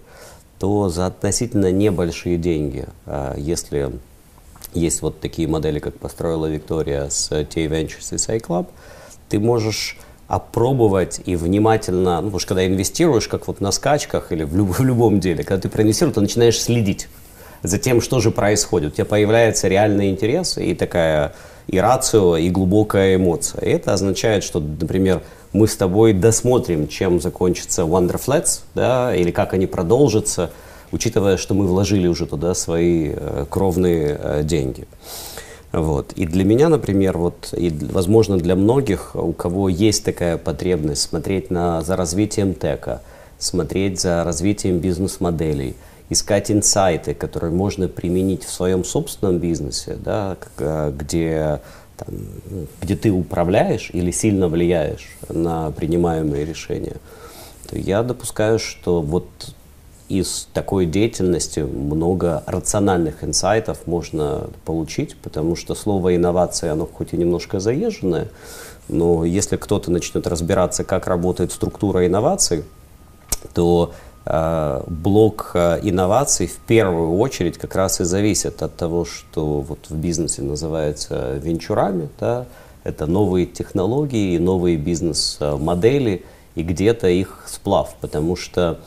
то 0.58 0.88
за 0.88 1.06
относительно 1.06 1.70
небольшие 1.70 2.38
деньги, 2.38 2.87
а, 3.04 3.35
если 3.37 3.92
есть 4.72 5.02
вот 5.02 5.20
такие 5.20 5.46
модели, 5.46 5.78
как 5.78 5.98
построила 5.98 6.46
Виктория 6.46 7.11
с 7.11 7.28
T 7.28 7.66
Ventures 7.66 8.14
и 8.14 8.16
SciClub, 8.16 8.66
ты 9.28 9.38
можешь 9.38 9.98
опробовать 10.26 11.20
и 11.26 11.37
внимательно, 11.37 12.16
ну, 12.22 12.28
потому 12.28 12.38
что 12.38 12.48
когда 12.48 12.66
инвестируешь, 12.66 13.28
как 13.28 13.46
вот 13.46 13.61
на 13.61 13.72
скачках 13.72 14.32
или 14.32 14.44
в, 14.44 14.56
люб, 14.56 14.70
в 14.78 14.82
любом 14.82 15.20
деле, 15.20 15.44
когда 15.44 15.61
ты 15.61 15.68
проинвестируешь, 15.68 16.14
ты 16.14 16.22
начинаешь 16.22 16.58
следить 16.58 17.08
за 17.62 17.79
тем, 17.79 18.01
что 18.01 18.20
же 18.20 18.31
происходит. 18.31 18.92
У 18.92 18.94
тебя 18.96 19.05
появляется 19.05 19.68
реальный 19.68 20.11
интерес 20.11 20.59
и 20.59 20.75
такая 20.75 21.33
и 21.68 21.79
рацио, 21.79 22.37
и 22.37 22.51
глубокая 22.51 23.14
эмоция. 23.16 23.61
Это 23.61 23.92
означает, 23.92 24.42
что, 24.42 24.61
например, 24.61 25.22
мы 25.53 25.68
с 25.68 25.77
тобой 25.77 26.12
досмотрим, 26.12 26.88
чем 26.88 27.20
закончится 27.20 27.83
Wonderflats, 27.83 28.62
да, 28.75 29.14
или 29.14 29.31
как 29.31 29.55
они 29.55 29.66
продолжатся, 29.66 30.51
учитывая, 30.90 31.37
что 31.37 31.55
мы 31.55 31.66
вложили 31.66 32.09
уже 32.09 32.27
туда 32.27 32.55
свои 32.55 33.12
э, 33.14 33.46
кровные 33.48 34.18
э, 34.20 34.42
деньги. 34.42 34.88
Вот. 35.72 36.12
И 36.14 36.27
для 36.27 36.44
меня, 36.44 36.68
например, 36.68 37.16
вот, 37.16 37.55
и, 37.57 37.70
возможно, 37.70 38.38
для 38.38 38.57
многих, 38.57 39.14
у 39.14 39.33
кого 39.33 39.68
есть 39.68 40.05
такая 40.05 40.37
потребность 40.37 41.03
смотреть 41.03 41.51
на, 41.51 41.81
за 41.83 41.96
развитием 41.96 42.55
тека, 42.55 43.03
смотреть 43.38 44.01
за 44.01 44.25
развитием 44.25 44.81
бизнес-моделей– 44.81 45.77
искать 46.12 46.51
инсайты, 46.51 47.14
которые 47.14 47.53
можно 47.53 47.88
применить 47.88 48.44
в 48.44 48.51
своем 48.51 48.85
собственном 48.85 49.38
бизнесе, 49.38 49.96
да, 50.03 50.37
э, 50.59 50.92
где, 50.96 51.61
там, 51.96 52.14
где 52.81 52.96
ты 52.96 53.11
управляешь 53.11 53.90
или 53.92 54.11
сильно 54.11 54.48
влияешь 54.48 55.09
на 55.29 55.70
принимаемые 55.70 56.44
решения, 56.44 56.96
то 57.68 57.79
я 57.79 58.03
допускаю, 58.03 58.59
что 58.59 59.01
вот 59.01 59.27
из 60.09 60.46
такой 60.53 60.85
деятельности 60.85 61.61
много 61.61 62.42
рациональных 62.46 63.25
инсайтов 63.25 63.87
можно 63.87 64.48
получить, 64.66 65.16
потому 65.16 65.57
что 65.57 65.75
слово 65.75 66.16
инновация, 66.16 66.72
оно 66.72 66.87
хоть 66.87 67.14
и 67.14 67.16
немножко 67.16 67.61
заезженное, 67.61 68.29
но 68.88 69.25
если 69.25 69.57
кто-то 69.57 69.90
начнет 69.90 70.27
разбираться, 70.27 70.85
как 70.85 71.07
работает 71.07 71.51
структура 71.51 72.07
инноваций, 72.07 72.64
то 73.55 73.92
блок 74.24 75.50
э, 75.54 75.80
инноваций 75.82 76.46
в 76.46 76.56
первую 76.58 77.16
очередь 77.18 77.58
как 77.58 77.74
раз 77.74 78.00
и 78.00 78.04
зависит 78.04 78.62
от 78.62 78.76
того, 78.76 79.04
что 79.04 79.61
вот 79.61 79.90
в 79.90 79.96
бизнесе 79.96 80.42
называется 80.42 81.37
венчурами, 81.38 82.08
да, 82.20 82.46
это 82.85 83.06
новые 83.06 83.46
технологии, 83.46 84.38
новые 84.38 84.76
бизнес-модели 84.76 86.24
и 86.54 86.62
где-то 86.62 87.08
их 87.08 87.44
сплав, 87.48 87.96
потому 88.00 88.37
что 88.37 88.78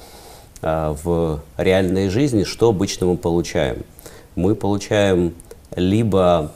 э, 0.61 0.95
в 1.03 1.41
реальной 1.57 2.07
жизни 2.07 2.45
что 2.45 2.69
обычно 2.69 3.07
мы 3.07 3.17
получаем? 3.17 3.83
Мы 4.35 4.55
получаем 4.55 5.33
либо 5.75 6.51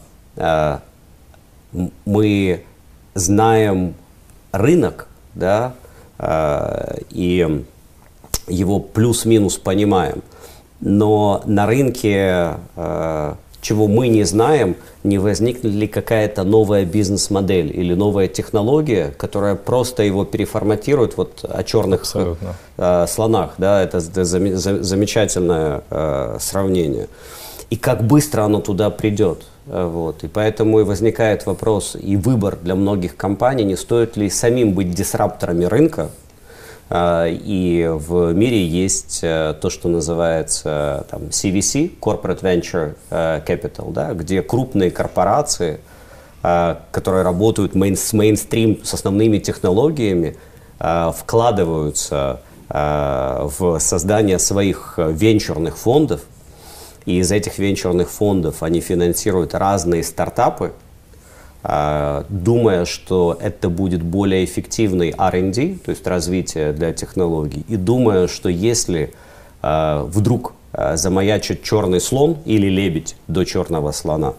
мы 2.06 2.64
знаем 3.14 3.94
рынок, 4.52 5.08
да, 5.34 5.74
и 7.10 7.66
его 8.50 8.80
плюс-минус 8.80 9.58
понимаем. 9.58 10.22
Но 10.82 11.42
на 11.46 11.66
рынке 11.66 12.58
э, 12.76 13.34
чего 13.62 13.88
мы 13.88 14.08
не 14.08 14.24
знаем, 14.24 14.76
не 15.04 15.18
возникнет 15.18 15.74
ли 15.74 15.88
какая-то 15.88 16.44
новая 16.44 16.86
бизнес-модель 16.86 17.78
или 17.78 17.94
новая 17.94 18.28
технология, 18.28 19.14
которая 19.18 19.56
просто 19.56 20.04
его 20.04 20.26
переформатирует 20.26 21.18
вот 21.18 21.44
о 21.44 21.64
черных 21.64 22.04
э, 22.78 23.06
слонах. 23.08 23.56
Да, 23.58 23.82
это, 23.82 23.98
это 23.98 24.26
замечательное 24.26 25.82
э, 25.90 26.38
сравнение. 26.40 27.08
И 27.70 27.76
как 27.76 28.04
быстро 28.04 28.44
оно 28.44 28.62
туда 28.62 28.90
придет. 28.90 29.44
Вот. 29.66 30.24
И 30.24 30.28
поэтому 30.28 30.80
и 30.80 30.84
возникает 30.84 31.46
вопрос 31.46 31.96
и 32.00 32.18
выбор 32.18 32.58
для 32.60 32.74
многих 32.74 33.16
компаний, 33.16 33.64
не 33.64 33.76
стоит 33.76 34.18
ли 34.18 34.30
самим 34.30 34.74
быть 34.74 34.92
дисрапторами 34.92 35.66
рынка, 35.66 36.10
и 36.92 37.88
в 37.88 38.34
мире 38.34 38.66
есть 38.66 39.20
э, 39.22 39.54
то, 39.62 39.70
что 39.70 39.90
называется 39.90 41.06
там, 41.12 41.24
CVC, 41.26 42.00
Corporate 42.00 42.42
Venture 42.42 42.96
э, 43.12 43.42
Capital, 43.46 43.92
да, 43.94 44.14
где 44.14 44.42
крупные 44.42 44.90
корпорации, 44.90 45.82
э, 46.42 46.76
которые 46.92 47.24
работают 47.24 47.74
с 47.76 48.14
мейнстрим, 48.14 48.84
с 48.84 48.94
основными 48.94 49.38
технологиями, 49.38 50.38
вкладываются 50.80 52.40
в 52.70 53.80
создание 53.80 54.40
своих 54.40 54.94
венчурных 54.98 55.78
фондов, 55.78 56.22
и 57.06 57.18
из 57.18 57.34
этих 57.34 57.58
венчурных 57.58 58.10
фондов 58.10 58.64
они 58.64 58.80
финансируют 58.80 59.54
разные 59.56 60.04
стартапы, 60.04 60.68
а, 60.68 60.89
думая, 61.62 62.86
что 62.86 63.38
это 63.42 63.70
будет 63.70 64.02
более 64.02 64.46
эффективный 64.46 65.14
R&D, 65.18 65.80
то 65.84 65.92
есть 65.92 66.08
развитие 66.08 66.72
для 66.72 66.94
технологий, 66.94 67.66
и 67.68 67.76
думая, 67.76 68.28
что 68.28 68.48
если 68.48 69.14
а, 69.62 70.04
вдруг 70.04 70.54
а, 70.72 70.96
замаячит 70.96 71.64
черный 71.64 72.00
слон 72.00 72.38
или 72.46 72.68
лебедь 72.68 73.16
до 73.28 73.44
черного 73.44 73.92
слона, 73.92 74.36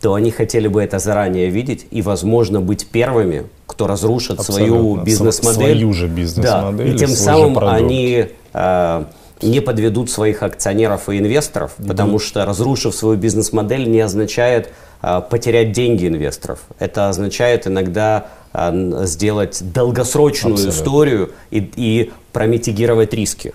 то 0.00 0.14
они 0.14 0.30
хотели 0.30 0.68
бы 0.68 0.82
это 0.82 0.98
заранее 0.98 1.48
видеть 1.48 1.86
и, 1.90 2.02
возможно, 2.02 2.60
быть 2.60 2.86
первыми, 2.86 3.46
кто 3.66 3.86
разрушит 3.86 4.38
Абсолютно. 4.38 4.66
свою 4.66 4.96
бизнес-модель. 5.02 5.78
Свою 5.78 5.92
же 5.92 6.06
бизнес-модель. 6.08 6.88
Да. 6.88 6.94
И 6.94 6.98
тем 6.98 7.08
самым 7.08 7.58
они 7.58 8.26
э, 8.52 9.04
не 9.42 9.60
подведут 9.60 10.10
своих 10.10 10.42
акционеров 10.42 11.08
и 11.08 11.18
инвесторов, 11.18 11.74
потому 11.86 12.18
что 12.18 12.44
разрушив 12.44 12.94
свою 12.94 13.16
бизнес-модель 13.18 13.88
не 13.88 14.00
означает 14.00 14.72
а, 15.02 15.20
потерять 15.20 15.72
деньги 15.72 16.06
инвесторов. 16.06 16.60
Это 16.78 17.08
означает 17.08 17.66
иногда 17.66 18.28
а, 18.52 18.72
сделать 19.04 19.60
долгосрочную 19.72 20.54
Абсолютно. 20.54 20.78
историю 20.78 21.30
и, 21.50 21.70
и 21.76 22.12
промитигировать 22.32 23.12
риски. 23.12 23.52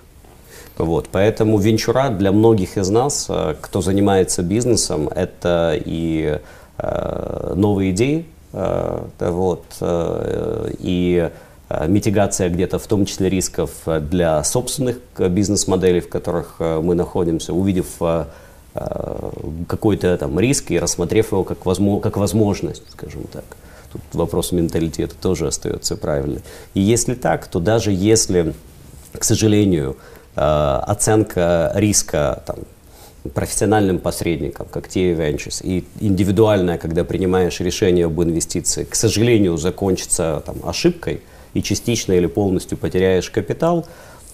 Вот, 0.78 1.10
поэтому 1.12 1.58
венчура 1.58 2.10
для 2.10 2.32
многих 2.32 2.78
из 2.78 2.90
нас, 2.90 3.26
а, 3.30 3.56
кто 3.60 3.82
занимается 3.82 4.44
бизнесом, 4.44 5.10
это 5.10 5.80
и 5.84 6.40
э, 6.78 7.54
новые 7.56 7.92
идеи, 7.92 8.26
э, 8.54 9.04
вот, 9.20 9.66
э, 9.80 10.72
и 10.80 11.30
митигация 11.88 12.50
где-то 12.50 12.80
в 12.80 12.88
том 12.88 13.06
числе 13.06 13.30
рисков 13.30 13.72
для 13.86 14.44
собственных 14.44 14.98
бизнес-моделей, 15.18 16.00
в 16.00 16.10
которых 16.10 16.56
мы 16.60 16.96
находимся, 16.96 17.54
увидев 17.54 17.88
Э, 18.74 19.32
какой-то 19.68 20.18
там 20.18 20.40
риск 20.40 20.72
и 20.72 20.80
рассмотрев 20.80 21.34
его 21.34 21.44
как, 21.44 21.66
возможно, 21.66 22.02
как 22.02 22.16
возможность, 22.16 22.84
скажем 22.92 23.24
так. 23.24 23.44
Тут 23.92 24.02
вопрос 24.14 24.54
менталитета 24.54 25.14
тоже 25.22 25.48
остается 25.48 25.98
правильный. 25.98 26.42
И 26.74 26.80
если 26.80 27.14
так, 27.14 27.48
то 27.48 27.60
даже 27.60 27.92
если, 27.92 28.54
к 29.12 29.26
сожалению, 29.26 29.98
э, 30.38 30.42
оценка 30.42 31.74
риска 31.76 32.44
там, 32.46 32.60
профессиональным 33.34 34.00
посредникам, 34.00 34.68
как 34.72 34.88
TA 34.88 35.18
Ventures, 35.18 35.62
и 35.62 35.84
индивидуальная, 36.00 36.78
когда 36.78 37.04
принимаешь 37.04 37.60
решение 37.60 38.06
об 38.06 38.22
инвестиции, 38.24 38.86
к 38.86 38.96
сожалению, 38.96 39.58
закончится 39.58 40.42
там, 40.46 40.56
ошибкой 40.64 41.22
и 41.54 41.62
частично 41.62 42.14
или 42.14 42.28
полностью 42.28 42.78
потеряешь 42.78 43.30
капитал, 43.30 43.86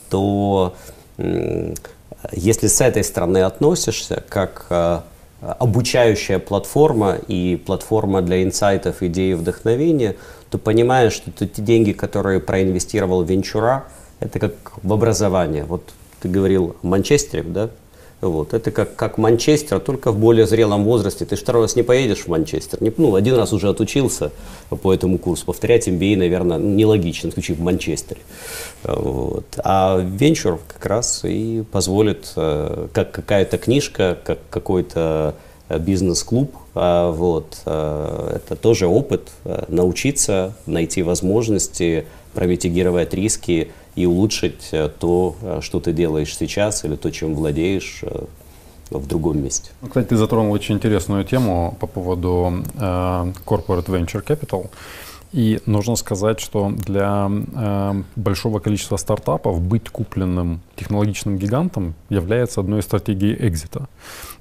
то 0.10 0.76
если 2.32 2.68
с 2.68 2.82
этой 2.82 3.04
стороны 3.04 3.40
относишься, 3.40 4.24
как 4.30 4.66
э, 4.70 5.02
обучающая 5.42 6.40
платформа 6.40 7.18
и 7.28 7.56
платформа 7.56 8.22
для 8.22 8.44
инсайтов, 8.44 9.04
идей 9.04 9.32
и 9.32 9.36
вдохновения, 9.36 10.16
то 10.50 10.58
понимаешь, 10.58 11.14
что 11.14 11.32
те 11.32 11.62
деньги, 11.62 11.92
которые 11.92 12.40
проинвестировал 12.40 13.24
венчура, 13.24 13.86
это 14.20 14.40
как 14.40 14.54
в 14.82 14.92
образование. 14.92 15.64
Вот 15.66 15.84
ты 16.22 16.30
говорил 16.30 16.76
о 16.82 16.88
Манчестере, 16.88 17.44
да? 17.44 17.70
Вот. 18.20 18.54
Это 18.54 18.72
как, 18.72 18.96
как 18.96 19.18
Манчестер, 19.18 19.80
только 19.80 20.12
в 20.12 20.18
более 20.18 20.48
зрелом 20.48 20.84
возрасте. 20.84 21.26
Ты 21.26 21.36
второй 21.36 21.64
раз 21.64 21.76
не 21.76 21.84
поедешь 21.84 22.22
в 22.22 22.28
Манчестер. 22.28 22.82
Не, 22.82 22.92
ну, 22.98 23.14
один 23.14 23.36
раз 23.36 23.54
уже 23.54 23.70
отучился 23.70 24.32
по 24.70 24.94
этому 24.94 25.20
курсу. 25.20 25.46
Повторять 25.46 25.88
MBA, 25.88 26.18
наверное, 26.18 26.58
ну, 26.58 26.74
нелогично, 26.74 27.30
в 27.30 27.34
случае 27.34 27.58
в 27.58 27.62
Манчестере. 27.62 28.22
Вот. 28.84 29.46
А 29.64 30.00
венчур 30.00 30.60
как 30.68 30.86
раз 30.88 31.22
и 31.24 31.64
позволит, 31.72 32.34
э, 32.36 32.88
как 32.92 33.12
какая-то 33.12 33.60
книжка, 33.60 34.18
как 34.24 34.40
какой-то 34.50 35.36
э, 35.70 35.78
бизнес-клуб, 35.78 36.56
а, 36.74 37.12
вот, 37.12 37.60
э, 37.66 38.38
это 38.38 38.56
тоже 38.56 38.88
опыт, 38.88 39.30
научиться, 39.68 40.56
найти 40.66 41.04
возможности, 41.04 42.06
промитигировать 42.34 43.14
риски 43.14 43.72
и 43.98 44.06
улучшить 44.06 44.70
э, 44.72 44.90
то, 44.90 45.36
э, 45.42 45.60
что 45.62 45.80
ты 45.80 45.92
делаешь 45.92 46.38
сейчас 46.38 46.86
или 46.86 46.96
то, 46.96 47.12
чем 47.12 47.36
владеешь 47.36 48.00
э, 48.04 48.26
в 48.92 49.08
другом 49.08 49.44
месте. 49.44 49.72
Ну, 49.82 49.88
кстати, 49.88 50.08
ты 50.08 50.18
затронул 50.18 50.52
очень 50.52 50.76
интересную 50.76 51.24
тему 51.26 51.76
по 51.80 51.88
поводу 51.88 52.64
э, 52.76 52.80
Corporate 53.46 53.88
Venture 53.88 54.24
Capital. 54.24 54.70
И 55.34 55.60
нужно 55.66 55.96
сказать, 55.96 56.40
что 56.40 56.70
для 56.70 57.30
э, 57.30 58.04
большого 58.16 58.60
количества 58.60 58.98
стартапов 58.98 59.60
быть 59.62 59.90
купленным 59.90 60.62
технологичным 60.76 61.38
гигантом 61.38 61.96
является 62.10 62.62
одной 62.62 62.80
из 62.80 62.86
стратегий 62.86 63.34
экзита. 63.34 63.88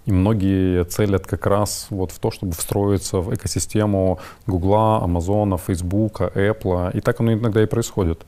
И 0.05 0.13
многие 0.13 0.85
целят 0.85 1.27
как 1.27 1.47
раз 1.47 1.87
вот 1.91 2.13
в 2.13 2.19
то, 2.19 2.31
чтобы 2.31 2.53
встроиться 2.53 3.19
в 3.19 3.35
экосистему 3.35 4.21
Гугла, 4.47 5.03
Амазона, 5.03 5.57
Фейсбука, 5.57 6.31
Apple. 6.35 6.97
И 6.97 7.01
так 7.01 7.21
оно 7.21 7.33
иногда 7.33 7.63
и 7.63 7.67
происходит. 7.67 8.25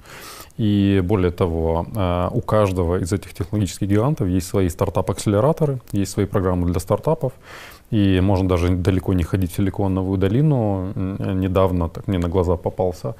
И 0.59 1.01
более 1.05 1.31
того, 1.31 1.87
э, 1.94 2.29
у 2.33 2.40
каждого 2.40 2.99
из 2.99 3.12
этих 3.12 3.33
технологических 3.33 3.88
гигантов 3.88 4.29
есть 4.29 4.49
свои 4.49 4.68
стартап-акселераторы, 4.68 5.79
есть 5.92 6.12
свои 6.12 6.27
программы 6.27 6.66
для 6.66 6.81
стартапов. 6.81 7.33
И 7.92 8.21
можно 8.21 8.49
даже 8.49 8.68
далеко 8.68 9.14
не 9.14 9.23
ходить 9.23 9.53
в 9.53 9.57
Силиконовую 9.57 10.18
долину. 10.18 10.92
Недавно, 11.35 11.88
так 11.88 12.09
мне 12.09 12.18
на 12.18 12.29
глаза 12.29 12.57
попался 12.57 13.14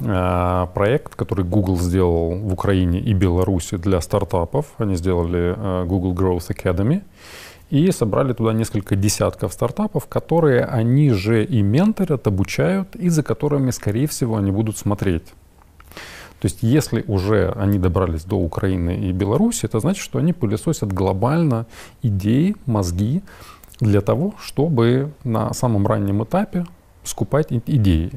э, 0.00 0.66
проект, 0.74 1.14
который 1.14 1.44
Google 1.44 1.78
сделал 1.78 2.34
в 2.34 2.52
Украине 2.52 2.98
и 2.98 3.14
Беларуси 3.14 3.76
для 3.76 4.00
стартапов. 4.00 4.66
Они 4.78 4.96
сделали 4.96 5.54
э, 5.56 5.84
Google 5.86 6.14
Growth 6.14 6.50
Academy 6.50 7.02
и 7.70 7.92
собрали 7.92 8.32
туда 8.32 8.52
несколько 8.52 8.96
десятков 8.96 9.52
стартапов, 9.52 10.06
которые 10.06 10.64
они 10.64 11.10
же 11.10 11.44
и 11.44 11.62
менторят, 11.62 12.26
обучают, 12.26 12.96
и 12.96 13.08
за 13.08 13.22
которыми, 13.22 13.70
скорее 13.70 14.06
всего, 14.06 14.36
они 14.36 14.50
будут 14.50 14.76
смотреть. 14.76 15.32
То 16.42 16.46
есть 16.46 16.58
если 16.62 17.04
уже 17.06 17.52
они 17.52 17.78
добрались 17.78 18.24
до 18.24 18.34
Украины 18.34 18.96
и 18.96 19.12
Беларуси, 19.12 19.66
это 19.66 19.78
значит, 19.78 20.02
что 20.02 20.18
они 20.18 20.32
пылесосят 20.32 20.92
глобально 20.92 21.66
идеи, 22.02 22.56
мозги 22.66 23.22
для 23.80 24.00
того, 24.00 24.34
чтобы 24.40 25.12
на 25.22 25.54
самом 25.54 25.86
раннем 25.86 26.24
этапе 26.24 26.66
скупать 27.04 27.52
идеи. 27.52 28.10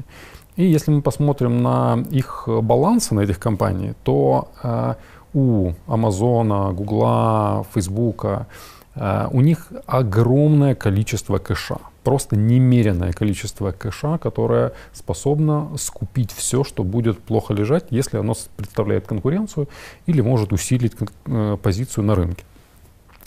И 0.56 0.64
если 0.64 0.90
мы 0.90 1.02
посмотрим 1.02 1.62
на 1.62 2.04
их 2.10 2.48
балансы, 2.48 3.14
на 3.14 3.20
этих 3.20 3.38
компаний, 3.38 3.92
то 4.02 4.48
э, 4.64 4.94
у 5.32 5.74
Амазона, 5.86 6.72
Гугла, 6.72 7.64
Фейсбука, 7.74 8.48
э, 8.96 9.28
у 9.30 9.40
них 9.40 9.68
огромное 9.86 10.74
количество 10.74 11.38
кэша 11.38 11.78
просто 12.06 12.36
немеренное 12.36 13.12
количество 13.12 13.72
кэша, 13.72 14.18
которое 14.18 14.72
способно 14.92 15.76
скупить 15.76 16.30
все, 16.30 16.62
что 16.62 16.84
будет 16.84 17.18
плохо 17.18 17.52
лежать, 17.52 17.86
если 17.90 18.16
оно 18.16 18.34
представляет 18.56 19.08
конкуренцию 19.08 19.68
или 20.06 20.20
может 20.20 20.52
усилить 20.52 20.92
э, 21.26 21.56
позицию 21.60 22.04
на 22.04 22.14
рынке. 22.14 22.44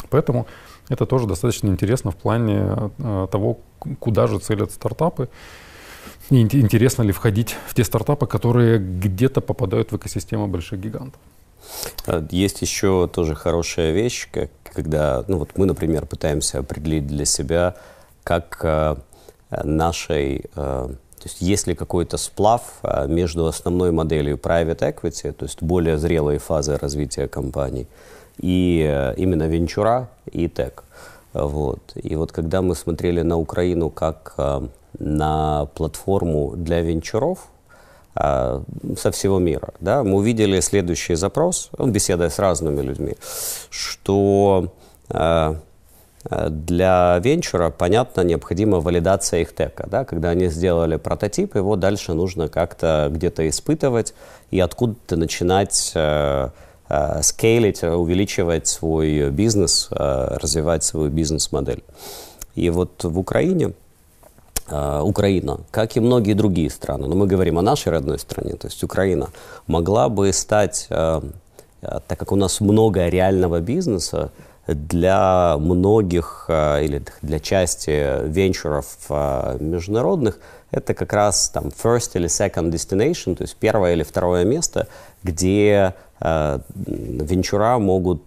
Поэтому 0.09 0.47
это 0.87 1.05
тоже 1.05 1.27
достаточно 1.27 1.67
интересно 1.67 2.11
в 2.11 2.15
плане 2.15 2.91
э, 2.99 3.27
того, 3.29 3.59
куда 3.99 4.27
же 4.27 4.39
целят 4.39 4.71
стартапы. 4.71 5.27
И 6.29 6.39
интересно 6.39 7.03
ли 7.03 7.11
входить 7.11 7.57
в 7.67 7.73
те 7.73 7.83
стартапы, 7.83 8.27
которые 8.27 8.79
где-то 8.79 9.41
попадают 9.41 9.91
в 9.91 9.97
экосистему 9.97 10.47
больших 10.47 10.79
гигантов. 10.79 11.19
А, 12.07 12.25
есть 12.31 12.61
еще 12.61 13.09
тоже 13.13 13.35
хорошая 13.35 13.91
вещь, 13.91 14.29
как, 14.31 14.51
когда 14.73 15.25
ну 15.27 15.37
вот 15.37 15.57
мы, 15.57 15.65
например, 15.65 16.05
пытаемся 16.05 16.59
определить 16.59 17.07
для 17.07 17.25
себя, 17.25 17.75
как 18.23 18.59
э, 18.63 18.95
нашей, 19.63 20.37
э, 20.37 20.41
то 20.55 21.25
есть 21.25 21.41
есть 21.41 21.67
ли 21.67 21.75
какой-то 21.75 22.17
сплав 22.17 22.61
э, 22.83 23.07
между 23.07 23.45
основной 23.45 23.91
моделью 23.91 24.37
private 24.37 24.79
equity, 24.79 25.31
то 25.31 25.45
есть 25.45 25.61
более 25.61 25.97
зрелой 25.97 26.37
фазой 26.37 26.77
развития 26.77 27.27
компаний, 27.27 27.87
и 28.37 29.13
именно 29.17 29.47
венчура 29.47 30.07
и 30.31 30.47
тек. 30.47 30.83
Вот. 31.33 31.79
И 31.95 32.15
вот 32.15 32.31
когда 32.31 32.61
мы 32.61 32.75
смотрели 32.75 33.21
на 33.21 33.37
Украину 33.37 33.89
как 33.89 34.35
на 34.97 35.65
платформу 35.75 36.53
для 36.55 36.81
венчуров, 36.81 37.39
со 38.15 39.11
всего 39.11 39.39
мира. 39.39 39.73
Да? 39.79 40.03
Мы 40.03 40.15
увидели 40.15 40.59
следующий 40.61 41.15
запрос, 41.15 41.69
беседуя 41.77 42.29
с 42.29 42.39
разными 42.39 42.81
людьми, 42.81 43.15
что 43.69 44.73
для 46.29 47.17
венчура, 47.19 47.69
понятно, 47.69 48.21
необходима 48.21 48.79
валидация 48.79 49.41
их 49.41 49.55
тека. 49.55 49.87
Да? 49.89 50.03
Когда 50.03 50.29
они 50.29 50.47
сделали 50.47 50.97
прототип, 50.97 51.55
его 51.55 51.75
дальше 51.75 52.13
нужно 52.13 52.49
как-то 52.49 53.09
где-то 53.11 53.47
испытывать 53.47 54.13
и 54.51 54.59
откуда-то 54.59 55.15
начинать 55.15 55.91
э, 55.95 56.49
э, 56.89 57.21
увеличивать 57.95 58.67
свой 58.67 59.29
бизнес, 59.29 59.87
э, 59.91 60.37
развивать 60.41 60.83
свою 60.83 61.09
бизнес-модель. 61.09 61.83
И 62.55 62.69
вот 62.69 63.03
в 63.03 63.17
Украине 63.17 63.73
Украина, 64.71 65.61
как 65.71 65.97
и 65.97 65.99
многие 65.99 66.33
другие 66.33 66.69
страны, 66.69 67.07
но 67.07 67.15
мы 67.15 67.25
говорим 67.25 67.57
о 67.57 67.63
нашей 67.63 67.91
родной 67.91 68.19
стране, 68.19 68.53
то 68.53 68.67
есть 68.67 68.83
Украина, 68.83 69.29
могла 69.65 70.09
бы 70.09 70.31
стать, 70.31 70.85
так 70.89 71.39
как 72.07 72.31
у 72.31 72.35
нас 72.35 72.61
много 72.61 73.07
реального 73.07 73.61
бизнеса, 73.61 74.29
для 74.73 75.57
многих 75.57 76.45
э, 76.47 76.83
или 76.83 77.03
для 77.21 77.39
части 77.39 78.27
венчуров 78.27 78.85
э, 79.09 79.57
международных 79.59 80.39
это 80.71 80.93
как 80.93 81.13
раз 81.13 81.49
там 81.49 81.67
first 81.67 82.11
или 82.13 82.27
second 82.27 82.71
destination, 82.71 83.35
то 83.35 83.43
есть 83.43 83.55
первое 83.55 83.93
или 83.93 84.03
второе 84.03 84.45
место, 84.45 84.87
где 85.23 85.95
э, 86.19 86.59
венчура 86.75 87.79
могут 87.79 88.21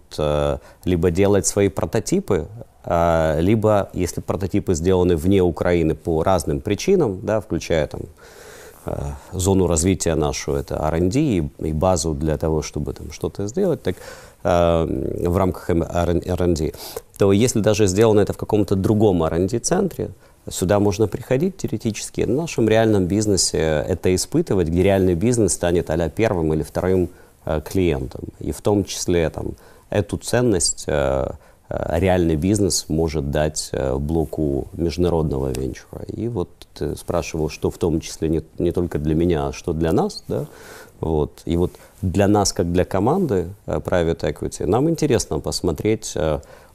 либо 0.83 1.11
делать 1.11 1.47
свои 1.47 1.69
прототипы, 1.69 2.47
либо, 2.85 3.89
если 3.93 4.19
прототипы 4.19 4.73
сделаны 4.73 5.15
вне 5.15 5.41
Украины 5.41 5.95
по 5.95 6.21
разным 6.21 6.59
причинам, 6.59 7.21
да, 7.23 7.39
включая 7.39 7.87
там 7.87 8.01
зону 9.31 9.67
развития 9.67 10.15
нашу, 10.15 10.53
это 10.53 10.75
R&D 10.75 11.19
и, 11.19 11.49
и 11.59 11.73
базу 11.73 12.13
для 12.13 12.37
того, 12.37 12.61
чтобы 12.61 12.93
там 12.93 13.11
что-то 13.11 13.47
сделать, 13.47 13.81
так 13.81 13.95
э, 14.43 15.27
в 15.27 15.37
рамках 15.37 15.69
R&D, 15.69 16.73
то 17.17 17.31
если 17.31 17.61
даже 17.61 17.87
сделано 17.87 18.21
это 18.21 18.33
в 18.33 18.37
каком-то 18.37 18.75
другом 18.75 19.23
R&D-центре, 19.23 20.11
сюда 20.49 20.79
можно 20.79 21.07
приходить 21.07 21.57
теоретически, 21.57 22.21
в 22.21 22.29
нашем 22.29 22.67
реальном 22.67 23.05
бизнесе 23.05 23.85
это 23.87 24.13
испытывать, 24.13 24.67
где 24.67 24.83
реальный 24.83 25.15
бизнес 25.15 25.53
станет 25.53 25.89
а 25.89 26.09
первым 26.09 26.53
или 26.53 26.63
вторым 26.63 27.09
э, 27.45 27.61
клиентом. 27.61 28.21
И 28.39 28.51
в 28.51 28.61
том 28.61 28.83
числе 28.83 29.29
там, 29.29 29.53
эту 29.89 30.17
ценность 30.17 30.85
э, 30.87 30.91
э 30.91 31.31
реальный 31.69 32.35
бизнес 32.35 32.85
может 32.87 33.31
дать 33.31 33.69
э, 33.71 33.95
блоку 33.97 34.67
международного 34.73 35.51
венчура. 35.51 36.03
И 36.07 36.27
вот 36.27 36.49
ты 36.73 36.95
спрашивал, 36.95 37.49
что 37.49 37.69
в 37.71 37.77
том 37.77 37.99
числе 37.99 38.29
не, 38.29 38.43
не 38.59 38.71
только 38.71 38.99
для 38.99 39.15
меня, 39.15 39.47
а 39.47 39.53
что 39.53 39.73
для 39.73 39.91
нас, 39.91 40.23
да, 40.27 40.45
вот. 40.99 41.41
И 41.45 41.57
вот 41.57 41.71
для 42.01 42.27
нас, 42.27 42.53
как 42.53 42.71
для 42.71 42.85
команды 42.85 43.47
uh, 43.65 43.83
Private 43.83 44.21
Equity, 44.21 44.65
нам 44.65 44.89
интересно 44.89 45.39
посмотреть, 45.39 46.15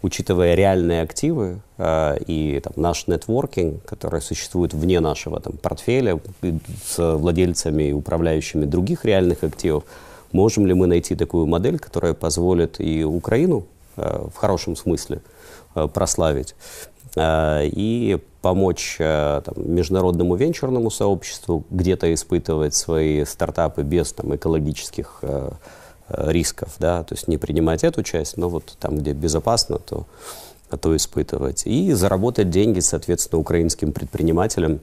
учитывая 0.03 0.55
реальные 0.55 1.03
активы 1.03 1.61
и 2.27 2.61
там, 2.62 2.72
наш 2.77 3.07
нетворкинг, 3.07 3.85
который 3.85 4.20
существует 4.20 4.74
вне 4.74 5.01
нашего 5.01 5.40
там, 5.40 5.55
портфеля 5.55 6.20
с 6.87 7.16
владельцами 7.16 7.85
и 7.85 7.92
управляющими 7.92 8.64
других 8.64 9.05
реальных 9.05 9.42
активов, 9.44 9.85
можем 10.33 10.66
ли 10.66 10.74
мы 10.74 10.87
найти 10.87 11.14
такую 11.14 11.46
модель, 11.46 11.79
которая 11.79 12.14
позволит 12.14 12.81
и 12.81 13.05
Украину 13.05 13.66
в 13.98 14.37
хорошем 14.37 14.76
смысле 14.76 15.20
прославить, 15.92 16.54
и 17.16 18.18
помочь 18.42 18.96
э, 18.98 19.42
там, 19.44 19.54
международному 19.56 20.37
венчурному 20.37 20.90
сообществу 20.90 21.64
где-то 21.70 22.12
испытывать 22.14 22.74
свои 22.74 23.24
стартапы 23.24 23.82
без 23.82 24.12
там, 24.12 24.34
экологических 24.34 25.18
э, 25.22 25.50
э, 26.08 26.32
рисков, 26.32 26.74
да, 26.78 27.02
то 27.02 27.14
есть 27.14 27.28
не 27.28 27.38
принимать 27.38 27.84
эту 27.84 28.02
часть, 28.02 28.37
но 28.37 28.48
вот 28.48 28.76
там, 28.78 28.98
где 28.98 29.12
безопасно, 29.12 29.78
то, 29.78 30.06
то 30.80 30.96
испытывать. 30.96 31.66
И 31.66 31.92
заработать 31.92 32.50
деньги, 32.50 32.80
соответственно, 32.80 33.40
украинским 33.40 33.92
предпринимателям, 33.92 34.80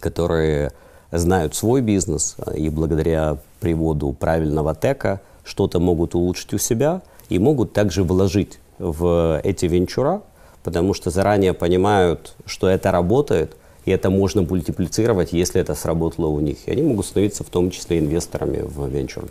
которые 0.00 0.72
знают 1.10 1.54
свой 1.54 1.80
бизнес 1.80 2.36
и 2.54 2.68
благодаря 2.68 3.38
приводу 3.60 4.12
правильного 4.12 4.74
тека 4.74 5.20
что-то 5.42 5.80
могут 5.80 6.14
улучшить 6.14 6.52
у 6.54 6.58
себя 6.58 7.00
и 7.28 7.38
могут 7.38 7.72
также 7.72 8.02
вложить 8.02 8.58
в 8.78 9.40
эти 9.44 9.66
венчура, 9.66 10.22
потому 10.62 10.94
что 10.94 11.10
заранее 11.10 11.52
понимают, 11.52 12.34
что 12.46 12.68
это 12.68 12.90
работает, 12.90 13.56
и 13.84 13.90
это 13.90 14.10
можно 14.10 14.42
мультиплицировать, 14.42 15.32
если 15.32 15.60
это 15.60 15.74
сработало 15.74 16.26
у 16.26 16.40
них. 16.40 16.58
И 16.66 16.70
они 16.70 16.82
могут 16.82 17.06
становиться 17.06 17.44
в 17.44 17.48
том 17.48 17.70
числе 17.70 17.98
инвесторами 17.98 18.60
в 18.62 18.86
венчуры. 18.88 19.28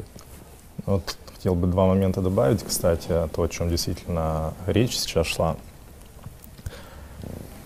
Вот 0.85 1.17
хотел 1.35 1.53
бы 1.53 1.67
два 1.67 1.85
момента 1.85 2.21
добавить, 2.21 2.63
кстати, 2.63 3.07
то, 3.07 3.43
о 3.43 3.47
чем 3.47 3.69
действительно 3.69 4.53
речь 4.65 4.97
сейчас 4.97 5.27
шла. 5.27 5.57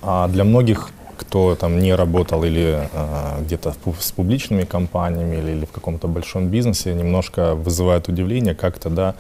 А 0.02 0.28
для 0.28 0.44
многих, 0.44 0.90
кто 1.18 1.56
там 1.56 1.80
не 1.80 1.94
работал 1.94 2.44
или 2.44 2.90
а, 2.94 3.40
где-то 3.42 3.74
с 4.00 4.12
публичными 4.12 4.64
компаниями 4.64 5.38
или, 5.38 5.52
или 5.52 5.66
в 5.66 5.72
каком-то 5.72 6.08
большом 6.08 6.50
бизнесе, 6.50 6.94
немножко 6.94 7.56
вызывает 7.56 8.08
удивление, 8.08 8.56
как 8.56 8.80
тогда 8.80 9.10
а, 9.10 9.16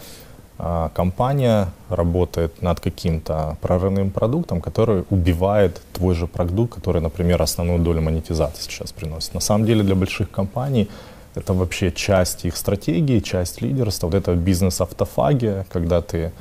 компания 0.93 1.67
работает 1.89 2.61
над 2.61 2.79
каким-то 2.79 3.57
прорывным 3.61 4.11
продуктом, 4.11 4.61
который 4.61 5.03
убивает 5.09 5.81
твой 5.93 6.13
же 6.13 6.27
продукт, 6.27 6.75
который, 6.75 7.01
например, 7.01 7.41
основную 7.41 7.79
долю 7.79 8.01
монетизации 8.01 8.63
сейчас 8.63 8.91
приносит. 8.91 9.33
На 9.33 9.39
самом 9.39 9.65
деле 9.65 9.83
для 9.83 9.95
больших 9.95 10.29
компаний 10.29 10.87
это 11.35 11.53
вообще 11.53 11.91
часть 11.91 12.45
их 12.45 12.57
стратегии, 12.57 13.19
часть 13.19 13.61
лидерства. 13.61 14.07
Вот 14.07 14.15
это 14.15 14.35
бизнес-автофагия, 14.35 15.65
когда 15.71 16.01
ты 16.01 16.31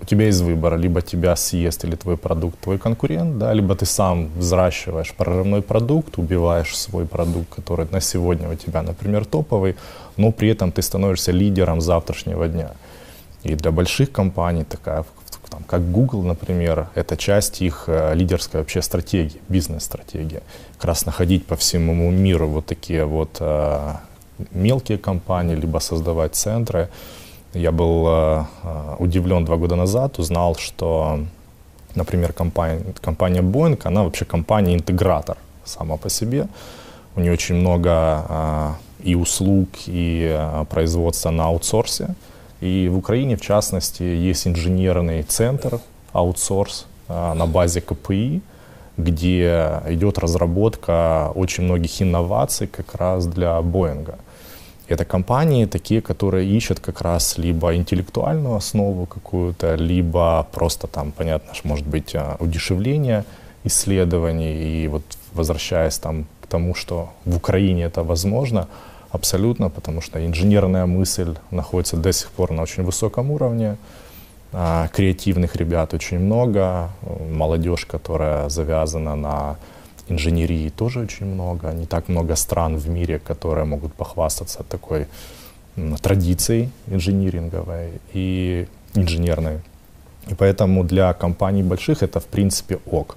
у 0.00 0.04
тебя 0.04 0.26
есть 0.26 0.40
выбор, 0.40 0.76
либо 0.76 1.00
тебя 1.00 1.36
съест 1.36 1.84
или 1.84 1.96
твой 1.96 2.16
продукт 2.16 2.58
твой 2.60 2.78
конкурент, 2.78 3.38
да, 3.38 3.52
либо 3.52 3.74
ты 3.74 3.86
сам 3.86 4.28
взращиваешь 4.36 5.12
прорывной 5.12 5.60
продукт, 5.60 6.18
убиваешь 6.18 6.76
свой 6.76 7.04
продукт, 7.04 7.54
который 7.54 7.86
на 7.90 8.00
сегодня 8.00 8.48
у 8.48 8.54
тебя, 8.54 8.82
например, 8.82 9.24
топовый, 9.24 9.74
но 10.16 10.32
при 10.32 10.48
этом 10.48 10.70
ты 10.70 10.82
становишься 10.82 11.32
лидером 11.32 11.80
завтрашнего 11.80 12.48
дня. 12.48 12.70
И 13.44 13.54
для 13.54 13.70
больших 13.70 14.10
компаний, 14.10 14.64
такая, 14.64 15.04
там, 15.50 15.62
как 15.64 15.90
Google, 15.92 16.22
например, 16.22 16.88
это 16.94 17.16
часть 17.16 17.62
их 17.62 17.84
э, 17.86 18.14
лидерской 18.14 18.60
вообще 18.60 18.82
стратегии, 18.82 19.40
бизнес-стратегии. 19.48 20.40
Как 20.76 20.84
раз 20.84 21.06
находить 21.06 21.46
по 21.46 21.54
всему 21.54 22.10
миру 22.10 22.48
вот 22.48 22.66
такие 22.66 23.04
вот 23.04 23.36
э, 23.40 23.92
мелкие 24.52 24.98
компании, 24.98 25.54
либо 25.54 25.78
создавать 25.78 26.34
центры. 26.34 26.88
Я 27.54 27.70
был 27.70 28.06
э, 28.08 28.44
удивлен 28.98 29.44
два 29.44 29.56
года 29.56 29.76
назад, 29.76 30.18
узнал, 30.18 30.56
что, 30.56 31.20
например, 31.94 32.32
компания, 32.32 32.82
компания 33.00 33.42
Boeing, 33.42 33.80
она 33.84 34.02
вообще 34.02 34.24
компания-интегратор 34.24 35.36
сама 35.64 35.96
по 35.96 36.10
себе. 36.10 36.48
У 37.16 37.20
нее 37.20 37.32
очень 37.32 37.56
много 37.56 38.76
и 39.00 39.14
услуг, 39.14 39.68
и 39.86 40.38
производства 40.70 41.30
на 41.30 41.46
аутсорсе. 41.46 42.14
И 42.60 42.88
в 42.88 42.96
Украине, 42.96 43.36
в 43.36 43.40
частности, 43.40 44.02
есть 44.02 44.46
инженерный 44.46 45.22
центр, 45.22 45.80
аутсорс 46.12 46.86
а, 47.08 47.34
на 47.34 47.46
базе 47.46 47.80
КПИ, 47.80 48.40
где 48.96 49.80
идет 49.88 50.18
разработка 50.18 51.30
очень 51.34 51.64
многих 51.64 52.02
инноваций 52.02 52.66
как 52.66 52.94
раз 52.96 53.26
для 53.26 53.62
Боинга. 53.62 54.18
Это 54.88 55.04
компании 55.04 55.66
такие, 55.66 56.00
которые 56.00 56.48
ищут 56.48 56.80
как 56.80 57.02
раз 57.02 57.38
либо 57.38 57.74
интеллектуальную 57.76 58.54
основу 58.56 59.06
какую-то, 59.06 59.74
либо 59.76 60.46
просто 60.50 60.86
там, 60.86 61.12
понятно, 61.12 61.52
может 61.62 61.86
быть, 61.86 62.14
а, 62.14 62.36
удешевление 62.40 63.24
исследований. 63.64 64.84
И 64.84 64.88
вот 64.88 65.02
возвращаясь 65.32 65.98
там 65.98 66.26
к 66.40 66.46
тому, 66.46 66.74
что 66.74 67.10
в 67.24 67.36
Украине 67.36 67.84
это 67.84 68.02
возможно, 68.02 68.66
Абсолютно, 69.10 69.70
потому 69.70 70.02
что 70.02 70.24
инженерная 70.24 70.84
мысль 70.84 71.34
находится 71.50 71.96
до 71.96 72.12
сих 72.12 72.30
пор 72.30 72.52
на 72.52 72.62
очень 72.62 72.82
высоком 72.82 73.30
уровне. 73.30 73.76
А, 74.52 74.88
креативных 74.88 75.56
ребят 75.56 75.94
очень 75.94 76.18
много. 76.18 76.90
Молодежь, 77.30 77.86
которая 77.86 78.50
завязана 78.50 79.16
на 79.16 79.56
инженерии, 80.08 80.68
тоже 80.68 81.00
очень 81.00 81.26
много. 81.26 81.72
Не 81.72 81.86
так 81.86 82.08
много 82.08 82.36
стран 82.36 82.76
в 82.76 82.88
мире, 82.88 83.18
которые 83.18 83.64
могут 83.64 83.94
похвастаться 83.94 84.62
такой 84.62 85.06
традицией 86.02 86.70
инжиниринговой 86.86 87.92
и 88.12 88.66
инженерной. 88.94 89.60
И 90.26 90.34
поэтому 90.34 90.84
для 90.84 91.14
компаний 91.14 91.62
больших 91.62 92.02
это 92.02 92.20
в 92.20 92.26
принципе 92.26 92.78
ок. 92.90 93.16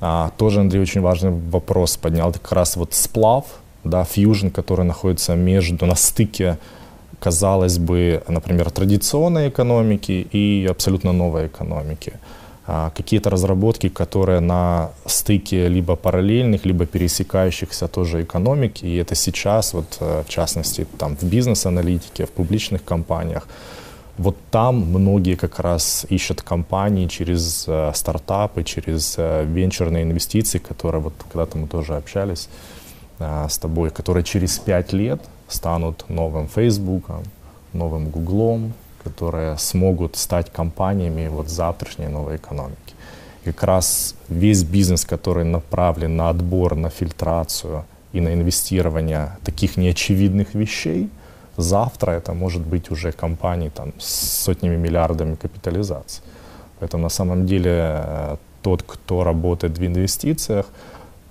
А, 0.00 0.30
тоже, 0.36 0.60
Андрей, 0.60 0.80
очень 0.80 1.00
важный 1.00 1.30
вопрос 1.30 1.96
поднял. 1.96 2.32
как 2.32 2.52
раз 2.52 2.76
вот 2.76 2.94
сплав— 2.94 3.46
да, 3.84 4.04
фьюжн, 4.04 4.48
который 4.48 4.84
находится 4.84 5.34
между, 5.34 5.86
на 5.86 5.94
стыке, 5.94 6.58
казалось 7.20 7.78
бы, 7.78 8.22
например, 8.28 8.70
традиционной 8.70 9.48
экономики 9.48 10.26
и 10.32 10.66
абсолютно 10.70 11.12
новой 11.12 11.46
экономики. 11.46 12.12
а, 12.66 12.90
какие-то 12.90 13.30
разработки, 13.30 13.88
которые 13.88 14.40
на 14.40 14.90
стыке 15.06 15.68
либо 15.68 15.96
параллельных, 15.96 16.64
либо 16.64 16.86
пересекающихся 16.86 17.88
тоже 17.88 18.22
экономик. 18.22 18.84
И 18.84 18.96
это 18.96 19.14
сейчас, 19.14 19.74
вот, 19.74 19.96
э, 20.00 20.22
в 20.26 20.28
частности, 20.28 20.86
там, 20.98 21.16
в 21.16 21.24
бизнес-аналитике, 21.24 22.24
в 22.24 22.30
публичных 22.30 22.84
компаниях, 22.84 23.48
вот 24.18 24.36
там 24.50 24.76
многие 24.76 25.34
как 25.34 25.58
раз 25.58 26.06
ищут 26.08 26.42
компании 26.42 27.08
через 27.08 27.64
э, 27.66 27.90
стартапы, 27.94 28.62
через 28.62 29.16
э, 29.18 29.44
венчурные 29.44 30.04
инвестиции, 30.04 30.58
которые 30.58 31.00
вот 31.00 31.14
когда-то 31.32 31.58
мы 31.58 31.66
тоже 31.66 31.96
общались 31.96 32.48
э, 33.22 33.48
с 33.48 33.58
тобой, 33.58 33.90
которые 33.90 34.24
через 34.24 34.58
пять 34.58 34.92
лет 34.92 35.20
станут 35.48 36.04
новым 36.08 36.48
Фейсбуком, 36.48 37.22
новым 37.72 38.10
Гуглом, 38.10 38.72
которые 39.04 39.58
смогут 39.58 40.16
стать 40.16 40.52
компаниями 40.52 41.28
вот 41.28 41.48
завтрашней 41.48 42.08
новой 42.08 42.36
экономики. 42.36 42.94
И 43.44 43.52
как 43.52 43.62
раз 43.64 44.14
весь 44.28 44.62
бизнес, 44.62 45.04
который 45.04 45.44
направлен 45.44 46.16
на 46.16 46.28
отбор, 46.28 46.76
на 46.76 46.90
фильтрацию 46.90 47.84
и 48.12 48.20
на 48.20 48.32
инвестирование 48.34 49.36
таких 49.44 49.76
неочевидных 49.76 50.54
вещей, 50.54 51.10
завтра 51.56 52.12
это 52.12 52.34
может 52.34 52.62
быть 52.62 52.90
уже 52.90 53.12
компании 53.12 53.68
там, 53.68 53.92
с 53.98 54.42
сотнями 54.44 54.76
миллиардами 54.76 55.34
капитализации. 55.34 56.22
Поэтому 56.78 57.02
на 57.02 57.10
самом 57.10 57.46
деле 57.46 57.70
э, 57.72 58.36
тот, 58.62 58.82
кто 58.82 59.24
работает 59.24 59.78
в 59.78 59.84
инвестициях, 59.84 60.66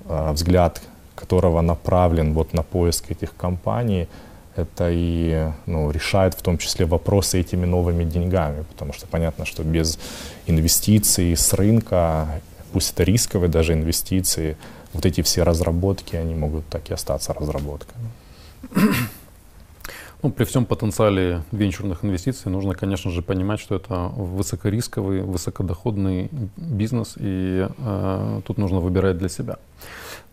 э, 0.06 0.32
взгляд 0.34 0.82
которого 1.22 1.61
направлен 1.61 2.34
вот 2.34 2.53
на 2.53 2.63
поиск 2.63 3.11
этих 3.11 3.36
компаний, 3.36 4.07
это 4.55 4.89
и 4.91 5.47
ну, 5.65 5.91
решает 5.91 6.34
в 6.34 6.41
том 6.41 6.57
числе 6.57 6.86
вопросы 6.86 7.39
этими 7.39 7.65
новыми 7.65 8.03
деньгами, 8.03 8.63
потому 8.63 8.93
что 8.93 9.07
понятно, 9.07 9.45
что 9.45 9.63
без 9.63 9.99
инвестиций 10.47 11.36
с 11.36 11.53
рынка, 11.53 12.28
пусть 12.74 12.93
это 12.93 13.03
рисковые 13.03 13.49
даже 13.49 13.74
инвестиции, 13.74 14.57
вот 14.93 15.05
эти 15.05 15.22
все 15.22 15.43
разработки, 15.43 16.17
они 16.17 16.36
могут 16.36 16.67
так 16.69 16.89
и 16.89 16.93
остаться 16.93 17.34
разработками. 17.34 18.09
Ну, 20.24 20.30
при 20.30 20.43
всем 20.43 20.65
потенциале 20.65 21.41
венчурных 21.51 22.05
инвестиций 22.05 22.51
нужно, 22.51 22.76
конечно 22.76 23.09
же, 23.09 23.24
понимать, 23.24 23.59
что 23.59 23.76
это 23.76 24.11
высокорисковый, 24.15 25.22
высокодоходный 25.24 26.30
бизнес, 26.57 27.15
и 27.17 27.67
э, 27.76 28.41
тут 28.45 28.59
нужно 28.59 28.80
выбирать 28.80 29.17
для 29.17 29.30
себя. 29.30 29.55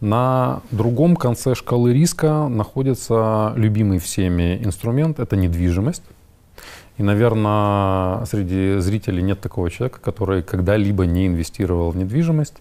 На 0.01 0.61
другом 0.71 1.17
конце 1.17 1.55
шкалы 1.55 1.95
риска 1.95 2.49
находится 2.49 3.55
любимый 3.57 3.99
всеми 3.99 4.63
инструмент– 4.63 5.19
это 5.21 5.37
недвижимость. 5.37 6.03
И, 6.99 7.03
наверное, 7.03 8.27
среди 8.27 8.81
зрителей 8.81 9.23
нет 9.23 9.41
такого 9.41 9.71
человека, 9.71 10.01
который 10.01 10.43
когда-либо 10.43 11.07
не 11.07 11.29
инвестировал 11.29 11.93
в 11.93 11.97
недвижимость. 11.97 12.57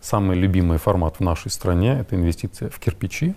Самый 0.00 0.38
любимый 0.38 0.78
формат 0.78 1.16
в 1.16 1.20
нашей 1.20 1.50
стране– 1.50 1.98
это 2.00 2.16
инвестиция 2.16 2.70
в 2.70 2.78
кирпичи. 2.78 3.34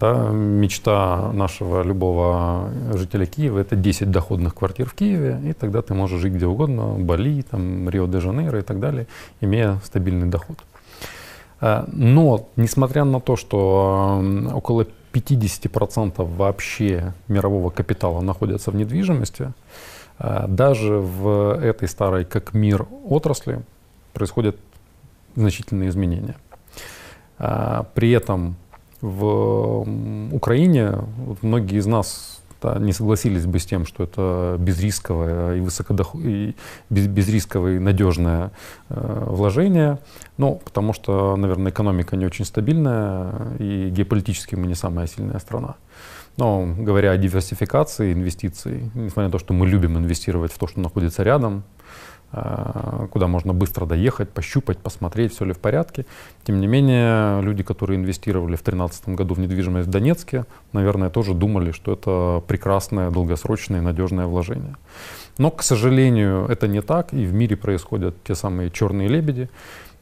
Да, 0.00 0.30
мечта 0.30 1.30
нашего 1.34 1.82
любого 1.82 2.70
жителя 2.94 3.26
Киева– 3.26 3.58
это 3.60 3.76
10 3.76 4.10
доходных 4.10 4.54
квартир 4.54 4.88
в 4.88 4.94
Киеве, 4.94 5.38
и 5.44 5.52
тогда 5.52 5.82
ты 5.82 5.92
можешь 5.92 6.22
жить 6.22 6.32
где 6.32 6.46
угодно, 6.46 6.94
Бали, 6.98 7.42
там, 7.42 7.86
Рио-де-Жанейро 7.90 8.60
и 8.60 8.62
так 8.62 8.80
далее, 8.80 9.08
имея 9.42 9.78
стабильный 9.84 10.26
доход. 10.28 10.56
Э, 11.60 11.84
но, 11.92 12.48
несмотря 12.56 13.04
на 13.04 13.20
то, 13.20 13.36
что 13.36 14.24
около 14.54 14.86
50% 15.12 16.24
вообще 16.34 17.12
мирового 17.28 17.68
капитала 17.68 18.22
находятся 18.22 18.70
в 18.70 18.76
недвижимости, 18.76 19.52
э, 20.18 20.46
даже 20.48 20.94
в 20.94 21.60
этой 21.60 21.88
старой 21.88 22.24
как 22.24 22.54
мир 22.54 22.86
отрасли 23.06 23.60
происходят 24.14 24.56
значительные 25.36 25.90
изменения. 25.90 26.36
Э, 27.38 27.82
при 27.92 28.12
этом 28.12 28.56
в 29.00 29.86
Украине 30.32 30.98
многие 31.42 31.78
из 31.78 31.86
нас 31.86 32.40
да, 32.62 32.78
не 32.78 32.92
согласились 32.92 33.46
бы 33.46 33.58
с 33.58 33.64
тем, 33.64 33.86
что 33.86 34.04
это 34.04 34.56
безрисковое 34.58 35.56
и, 35.56 35.60
высокодох... 35.60 36.14
и 36.14 36.54
без, 36.90 37.06
безрисковое 37.06 37.76
и 37.76 37.78
надежное 37.78 38.50
э, 38.88 39.24
вложение. 39.28 39.98
Ну, 40.36 40.60
потому 40.64 40.92
что, 40.92 41.36
наверное, 41.36 41.72
экономика 41.72 42.16
не 42.16 42.26
очень 42.26 42.44
стабильная, 42.44 43.32
и 43.58 43.88
геополитически 43.90 44.56
мы 44.56 44.66
не 44.66 44.74
самая 44.74 45.06
сильная 45.06 45.38
страна. 45.38 45.76
Но 46.36 46.74
говоря 46.78 47.12
о 47.12 47.16
диверсификации 47.16 48.12
инвестиций, 48.12 48.90
несмотря 48.94 49.24
на 49.24 49.32
то, 49.32 49.38
что 49.38 49.52
мы 49.52 49.66
любим 49.66 49.98
инвестировать 49.98 50.52
в 50.52 50.58
то, 50.58 50.66
что 50.66 50.80
находится 50.80 51.22
рядом, 51.22 51.64
куда 52.30 53.26
можно 53.26 53.52
быстро 53.52 53.86
доехать, 53.86 54.30
пощупать, 54.30 54.78
посмотреть, 54.78 55.34
все 55.34 55.44
ли 55.44 55.52
в 55.52 55.58
порядке. 55.58 56.06
Тем 56.44 56.60
не 56.60 56.68
менее, 56.68 57.42
люди, 57.42 57.62
которые 57.62 57.98
инвестировали 57.98 58.54
в 58.54 58.62
2013 58.62 59.08
году 59.08 59.34
в 59.34 59.40
недвижимость 59.40 59.88
в 59.88 59.90
Донецке, 59.90 60.44
наверное, 60.72 61.10
тоже 61.10 61.34
думали, 61.34 61.72
что 61.72 61.92
это 61.92 62.42
прекрасное, 62.46 63.10
долгосрочное, 63.10 63.80
надежное 63.80 64.26
вложение. 64.26 64.76
Но, 65.38 65.50
к 65.50 65.62
сожалению, 65.62 66.46
это 66.46 66.68
не 66.68 66.82
так, 66.82 67.12
и 67.12 67.24
в 67.24 67.34
мире 67.34 67.56
происходят 67.56 68.14
те 68.24 68.34
самые 68.34 68.70
черные 68.70 69.08
лебеди. 69.08 69.48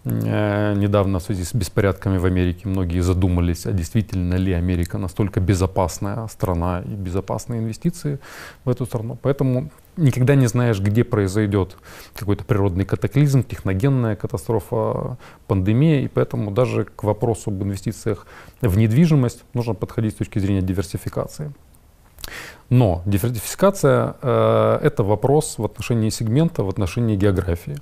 Э, 0.04 0.74
недавно 0.74 1.18
в 1.18 1.22
связи 1.22 1.44
с 1.44 1.54
беспорядками 1.54 2.18
в 2.18 2.24
Америке 2.24 2.68
многие 2.68 3.00
задумались, 3.00 3.66
а 3.66 3.72
действительно 3.72 4.34
ли 4.34 4.52
Америка 4.52 4.98
настолько 4.98 5.40
безопасная 5.40 6.26
страна 6.28 6.82
и 6.84 6.90
безопасные 6.90 7.60
инвестиции 7.60 8.18
в 8.64 8.70
эту 8.70 8.86
страну. 8.86 9.18
Поэтому 9.22 9.70
никогда 9.98 10.34
не 10.34 10.46
знаешь, 10.46 10.80
где 10.80 11.04
произойдет 11.04 11.76
какой-то 12.14 12.44
природный 12.44 12.84
катаклизм, 12.84 13.42
техногенная 13.42 14.16
катастрофа, 14.16 15.18
пандемия, 15.46 16.02
и 16.02 16.08
поэтому 16.08 16.50
даже 16.50 16.84
к 16.84 17.02
вопросу 17.04 17.50
об 17.50 17.62
инвестициях 17.62 18.26
в 18.60 18.78
недвижимость 18.78 19.44
нужно 19.54 19.74
подходить 19.74 20.14
с 20.14 20.16
точки 20.16 20.38
зрения 20.38 20.62
диверсификации. 20.62 21.52
Но 22.70 23.02
диверсификация 23.06 24.16
э, 24.20 24.78
это 24.82 25.02
вопрос 25.02 25.58
в 25.58 25.64
отношении 25.64 26.10
сегмента, 26.10 26.62
в 26.62 26.68
отношении 26.68 27.16
географии. 27.16 27.76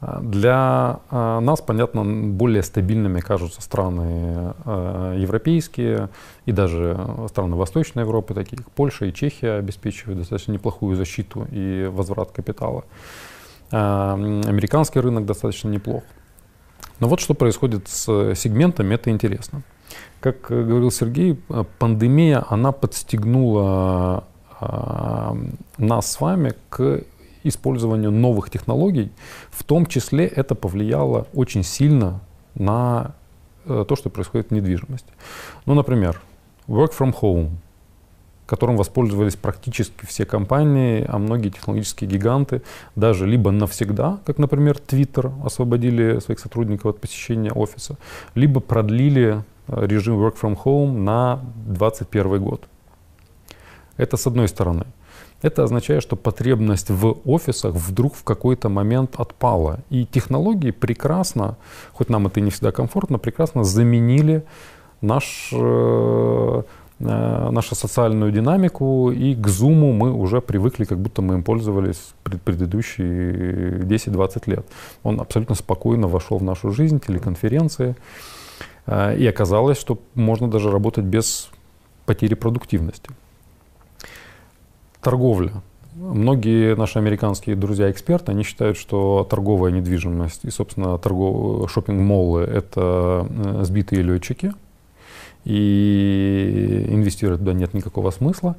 Для 0.00 1.00
э, 1.10 1.40
нас, 1.40 1.60
понятно, 1.60 2.04
более 2.04 2.62
стабильными 2.62 3.18
кажутся 3.18 3.60
страны 3.60 4.54
э, 4.64 5.16
европейские 5.18 6.08
и 6.46 6.52
даже 6.52 6.96
страны 7.28 7.56
Восточной 7.56 8.02
Европы, 8.02 8.32
такие 8.32 8.58
как 8.58 8.70
Польша 8.70 9.06
и 9.06 9.12
Чехия, 9.12 9.54
обеспечивают 9.54 10.20
достаточно 10.20 10.52
неплохую 10.52 10.94
защиту 10.94 11.48
и 11.50 11.90
возврат 11.92 12.30
капитала. 12.30 12.84
Э, 13.72 14.12
американский 14.12 15.00
рынок 15.00 15.26
достаточно 15.26 15.68
неплох. 15.68 16.04
Но 17.00 17.08
вот 17.08 17.18
что 17.18 17.34
происходит 17.34 17.88
с 17.88 18.34
сегментами, 18.36 18.94
это 18.94 19.10
интересно. 19.10 19.62
Как 20.20 20.42
говорил 20.42 20.92
Сергей, 20.92 21.40
пандемия, 21.78 22.44
она 22.48 22.72
подстегнула 22.72 24.24
нас 25.78 26.12
с 26.12 26.20
вами 26.20 26.54
к 26.68 27.02
использованию 27.48 28.10
новых 28.10 28.50
технологий, 28.50 29.10
в 29.50 29.64
том 29.64 29.86
числе 29.86 30.26
это 30.26 30.54
повлияло 30.54 31.26
очень 31.34 31.62
сильно 31.62 32.20
на 32.54 33.14
э, 33.64 33.84
то, 33.88 33.96
что 33.96 34.10
происходит 34.10 34.48
в 34.48 34.50
недвижимости. 34.52 35.12
Ну, 35.66 35.74
например, 35.74 36.20
work 36.66 36.92
from 36.98 37.14
home, 37.20 37.50
которым 38.46 38.76
воспользовались 38.76 39.36
практически 39.36 40.06
все 40.06 40.24
компании, 40.24 41.04
а 41.06 41.18
многие 41.18 41.50
технологические 41.50 42.08
гиганты 42.08 42.62
даже 42.96 43.26
либо 43.26 43.50
навсегда, 43.50 44.20
как, 44.24 44.38
например, 44.38 44.76
Twitter, 44.76 45.32
освободили 45.44 46.18
своих 46.20 46.38
сотрудников 46.38 46.86
от 46.86 47.00
посещения 47.00 47.52
офиса, 47.52 47.96
либо 48.34 48.60
продлили 48.60 49.44
э, 49.68 49.86
режим 49.86 50.16
work 50.16 50.36
from 50.40 50.58
home 50.64 50.92
на 50.92 51.40
2021 51.66 52.42
год. 52.42 52.64
Это 53.98 54.16
с 54.16 54.26
одной 54.26 54.48
стороны. 54.48 54.86
Это 55.40 55.62
означает, 55.62 56.02
что 56.02 56.16
потребность 56.16 56.90
в 56.90 57.18
офисах 57.24 57.74
вдруг 57.74 58.14
в 58.14 58.24
какой-то 58.24 58.68
момент 58.68 59.14
отпала. 59.20 59.78
И 59.88 60.04
технологии 60.04 60.72
прекрасно, 60.72 61.56
хоть 61.92 62.08
нам 62.08 62.26
это 62.26 62.40
не 62.40 62.50
всегда 62.50 62.72
комфортно, 62.72 63.18
прекрасно 63.18 63.62
заменили 63.62 64.42
наш, 65.00 65.50
э, 65.52 66.62
э, 66.98 67.50
нашу 67.50 67.74
социальную 67.76 68.32
динамику, 68.32 69.12
и 69.12 69.36
к 69.36 69.46
Zoom 69.46 69.92
мы 69.92 70.12
уже 70.12 70.40
привыкли, 70.40 70.84
как 70.84 70.98
будто 70.98 71.22
мы 71.22 71.34
им 71.34 71.44
пользовались 71.44 72.14
пред, 72.24 72.42
предыдущие 72.42 73.84
10-20 73.84 74.48
лет. 74.48 74.66
Он 75.04 75.20
абсолютно 75.20 75.54
спокойно 75.54 76.08
вошел 76.08 76.38
в 76.38 76.42
нашу 76.42 76.72
жизнь, 76.72 76.98
телеконференции, 76.98 77.94
э, 78.86 79.16
и 79.16 79.24
оказалось, 79.28 79.78
что 79.78 80.00
можно 80.14 80.50
даже 80.50 80.68
работать 80.72 81.04
без 81.04 81.48
потери 82.06 82.34
продуктивности 82.34 83.10
торговля. 85.08 85.52
Многие 85.94 86.76
наши 86.76 86.98
американские 86.98 87.56
друзья-эксперты, 87.56 88.32
они 88.32 88.42
считают, 88.42 88.76
что 88.76 89.26
торговая 89.28 89.72
недвижимость 89.72 90.44
и, 90.44 90.50
собственно, 90.50 90.98
торгов... 90.98 91.70
шопинг-моллы– 91.70 92.42
это 92.42 93.26
э, 93.30 93.64
сбитые 93.64 94.02
летчики, 94.02 94.52
и 95.46 96.86
инвестировать 96.90 97.40
туда 97.40 97.54
нет 97.54 97.72
никакого 97.72 98.10
смысла. 98.10 98.56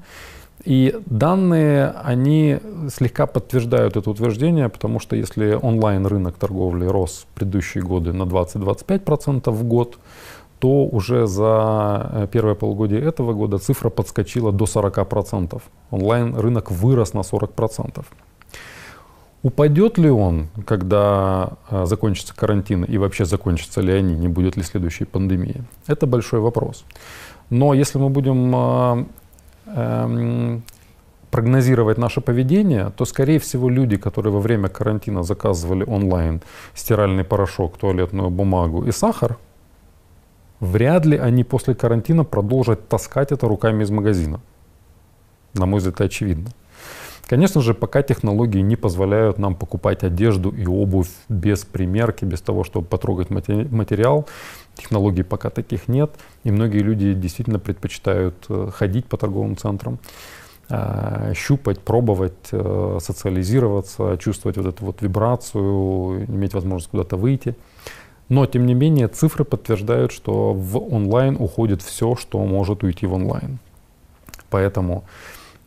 И 0.66 1.00
данные, 1.06 1.93
они 2.04 2.58
слегка 2.89 3.28
подтверждают 3.28 3.95
это 3.95 4.10
утверждение, 4.10 4.68
потому 4.68 5.00
что 5.00 5.16
если 5.16 5.54
онлайн 5.54 6.08
рынок 6.08 6.36
торговли 6.36 6.86
рос 6.86 7.28
в 7.30 7.36
предыдущие 7.36 7.84
годы 7.84 8.12
на 8.12 8.24
20-25% 8.24 9.52
в 9.52 9.64
год, 9.66 10.00
то 10.60 10.86
уже 10.86 11.26
за 11.28 12.10
э, 12.12 12.28
первое 12.32 12.55
полугодие 12.55 13.01
этого 13.01 13.34
года 13.34 13.57
цифра 13.57 13.89
подскочила 13.89 14.51
до 14.51 14.66
40%. 14.66 15.62
Онлайн 15.91 16.36
рынок 16.36 16.72
вырос 16.72 17.14
на 17.14 17.20
40%. 17.20 18.05
Упадет 19.41 19.97
ли 19.97 20.10
он, 20.10 20.47
когда 20.66 21.51
э, 21.72 21.86
закончится 21.86 22.36
карантин, 22.36 22.84
и 22.84 22.97
вообще 22.97 23.24
закончатся 23.24 23.80
ли 23.82 23.93
они, 23.93 24.16
не 24.16 24.28
будет 24.28 24.57
ли 24.57 24.64
следующей 24.64 25.05
пандемии? 25.05 25.64
Это 25.88 26.05
большой 26.07 26.41
вопрос. 26.41 26.84
Но 27.49 27.74
если 27.74 27.97
мы 27.99 28.10
будем 28.10 28.53
э, 28.53 29.05
эм, 29.76 30.64
прогнозировать 31.32 31.97
наше 31.97 32.20
поведение, 32.20 32.91
то, 32.97 33.05
скорее 33.05 33.39
всего, 33.39 33.70
люди, 33.70 33.95
которые 33.95 34.34
во 34.34 34.39
время 34.39 34.68
карантина 34.68 35.24
заказывали 35.24 35.86
онлайн 35.88 36.41
стиральный 36.76 37.24
порошок, 37.24 37.78
туалетную 37.78 38.30
бумагу 38.30 38.84
и 38.84 38.91
сахар, 38.91 39.38
вряд 40.60 41.05
ли 41.05 41.18
они 41.18 41.43
после 41.43 41.76
карантина 41.76 42.24
продолжат 42.24 42.88
таскать 42.88 43.32
это 43.32 43.47
руками 43.47 43.84
из 43.84 43.91
магазина. 43.91 44.41
На 45.53 45.66
мой 45.66 45.80
взгляд, 45.80 45.95
это 45.95 46.03
очевидно. 46.05 46.51
Конечно 47.30 47.62
же, 47.62 47.76
пока 47.76 48.01
технологии 48.01 48.60
не 48.62 48.76
позволяют 48.76 49.38
нам 49.38 49.53
покупать 49.53 50.03
одежду 50.03 50.49
и 50.49 50.66
обувь 50.66 51.12
без 51.30 51.64
примерки, 51.64 52.26
без 52.26 52.41
того, 52.41 52.64
чтобы 52.64 52.88
потрогать 52.88 53.30
материал, 53.30 54.28
технологий 54.76 55.22
пока 55.22 55.51
таких 55.51 55.88
нет, 55.88 56.12
и 56.43 56.49
многие 56.49 56.80
люди 56.80 57.14
действительно 57.14 57.60
предпочитают 57.60 58.34
э, 58.49 58.72
ходить 58.74 59.05
по 59.05 59.16
торговым 59.18 59.57
центрам, 59.57 59.99
э, 60.70 61.34
щупать, 61.36 61.80
пробовать, 61.82 62.49
э, 62.51 62.97
социализироваться, 62.99 64.18
чувствовать 64.18 64.57
вот 64.57 64.66
эту 64.66 64.86
вот 64.86 65.03
вибрацию, 65.03 66.26
иметь 66.26 66.55
возможность 66.55 66.89
куда-то 66.89 67.16
выйти. 67.16 67.55
Но, 68.30 68.46
тем 68.46 68.66
не 68.66 68.76
менее, 68.76 69.08
цифры 69.08 69.44
подтверждают, 69.44 70.12
что 70.12 70.54
в 70.54 70.78
онлайн 70.78 71.36
уходит 71.40 71.82
все, 71.82 72.16
что 72.16 72.46
может 72.46 72.84
уйти 72.84 73.08
в 73.08 73.14
онлайн. 73.14 73.60
Поэтому 74.50 75.04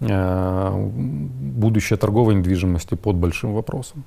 Э, 0.09 0.73
будущее 0.75 1.97
торговой 1.97 2.35
недвижимости 2.35 2.97
под 2.97 3.17
большим 3.17 3.55
вопросом. 3.55 4.05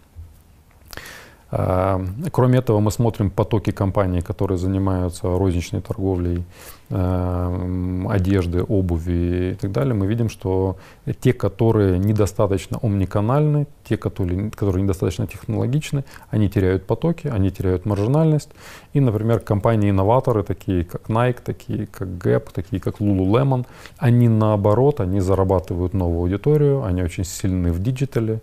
Э, 1.51 1.99
кроме 2.31 2.59
этого, 2.59 2.79
мы 2.79 2.91
смотрим 2.91 3.29
потоки 3.29 3.71
компаний, 3.71 4.21
которые 4.21 4.57
занимаются 4.57 5.27
розничной 5.27 5.81
торговлей 5.81 6.43
э, 6.89 8.05
одежды, 8.09 8.63
обуви 8.63 9.51
и 9.51 9.55
так 9.55 9.71
далее. 9.71 9.93
Мы 9.93 10.07
видим, 10.07 10.29
что 10.29 10.77
те, 11.19 11.33
которые 11.33 11.99
недостаточно 11.99 12.79
омниканальны, 12.81 13.67
те, 13.83 13.97
которые, 13.97 14.49
которые 14.51 14.83
недостаточно 14.83 15.27
технологичны, 15.27 16.03
они 16.29 16.49
теряют 16.49 16.85
потоки, 16.85 17.27
они 17.27 17.51
теряют 17.51 17.85
маржинальность. 17.85 18.49
И, 18.93 18.99
например, 18.99 19.39
компании-инноваторы, 19.39 20.43
такие 20.43 20.83
как 20.83 21.09
Nike, 21.09 21.39
такие 21.43 21.87
как 21.87 22.07
Gap, 22.07 22.49
такие 22.53 22.81
как 22.81 22.99
Lululemon, 22.99 23.65
они 23.97 24.29
наоборот, 24.29 24.99
они 24.99 25.19
зарабатывают 25.19 25.93
новую 25.93 26.23
аудиторию, 26.23 26.83
они 26.83 27.03
очень 27.03 27.23
сильны 27.23 27.71
в 27.71 27.81
диджитале, 27.81 28.39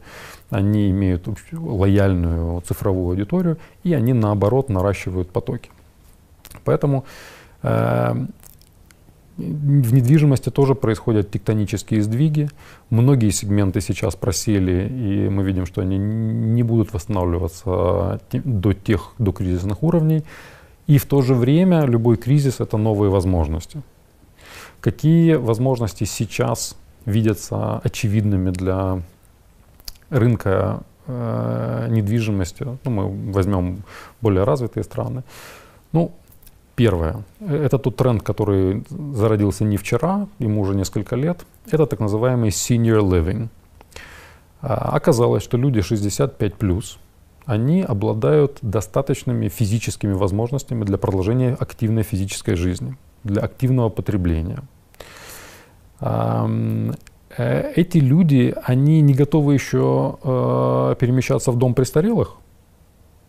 они 0.52 0.90
имеют 0.90 1.26
лояльную 1.52 2.60
цифровую 2.60 3.10
аудиторию, 3.10 3.58
и 3.82 3.94
они 3.94 4.12
наоборот 4.12 4.68
наращивают 4.68 5.30
потоки. 5.30 5.70
Поэтому 6.64 7.04
э, 7.62 8.26
в 9.36 9.94
недвижимости 9.94 10.50
тоже 10.50 10.74
происходят 10.74 11.30
тектонические 11.30 12.02
сдвиги. 12.02 12.50
Многие 12.90 13.30
сегменты 13.30 13.80
сейчас 13.80 14.14
просели, 14.14 14.88
и 14.88 15.28
мы 15.30 15.42
видим, 15.42 15.64
что 15.64 15.80
они 15.80 15.96
не 15.96 16.62
будут 16.62 16.92
восстанавливаться 16.92 18.20
до 18.30 18.72
тех 18.74 19.12
до 19.18 19.32
кризисных 19.32 19.82
уровней. 19.82 20.22
И 20.86 20.98
в 20.98 21.06
то 21.06 21.22
же 21.22 21.34
время 21.34 21.86
любой 21.86 22.16
кризис 22.16 22.60
это 22.60 22.76
новые 22.76 23.10
возможности. 23.10 23.82
Какие 24.80 25.34
возможности 25.34 26.04
сейчас 26.04 26.76
видятся 27.06 27.78
очевидными 27.78 28.50
для 28.50 29.00
рынка 30.12 30.82
э, 31.06 31.86
недвижимости, 31.90 32.64
ну, 32.84 32.90
мы 32.90 33.32
возьмем 33.32 33.82
более 34.20 34.44
развитые 34.44 34.84
страны. 34.84 35.22
Ну, 35.92 36.12
первое, 36.76 37.22
это 37.40 37.78
тот 37.78 37.96
тренд, 37.96 38.22
который 38.22 38.84
зародился 38.90 39.64
не 39.64 39.76
вчера, 39.76 40.26
ему 40.38 40.60
уже 40.60 40.74
несколько 40.74 41.16
лет, 41.16 41.44
это 41.70 41.86
так 41.86 42.00
называемый 42.00 42.50
senior 42.50 43.00
living. 43.00 43.48
А, 44.60 44.96
оказалось, 44.96 45.42
что 45.42 45.56
люди 45.56 45.80
65 45.80 46.54
плюс, 46.54 46.98
они 47.46 47.82
обладают 47.82 48.58
достаточными 48.62 49.48
физическими 49.48 50.12
возможностями 50.12 50.84
для 50.84 50.98
продолжения 50.98 51.56
активной 51.58 52.04
физической 52.04 52.54
жизни, 52.54 52.96
для 53.24 53.42
активного 53.42 53.88
потребления. 53.88 54.62
Э, 57.38 57.72
эти 57.76 57.98
люди, 57.98 58.54
они 58.64 59.00
не 59.00 59.14
готовы 59.14 59.54
еще 59.54 60.16
э, 60.22 60.94
перемещаться 60.98 61.50
в 61.50 61.56
дом 61.56 61.74
престарелых, 61.74 62.36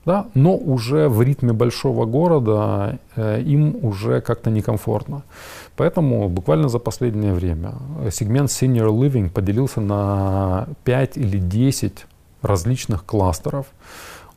да, 0.06 0.26
но 0.34 0.56
уже 0.56 1.08
в 1.08 1.22
ритме 1.22 1.54
большого 1.54 2.06
города 2.06 3.00
э, 3.16 3.42
им 3.42 3.78
уже 3.82 4.22
как-то 4.22 4.50
некомфортно. 4.50 5.24
Поэтому 5.78 6.28
буквально 6.28 6.70
за 6.70 6.80
последнее 6.80 7.34
время 7.34 7.76
сегмент 8.12 8.50
Senior 8.50 8.90
Living 8.90 9.30
поделился 9.30 9.82
на 9.82 10.68
5 10.84 11.18
или 11.18 11.38
10 11.38 12.06
различных 12.42 13.06
кластеров 13.06 13.68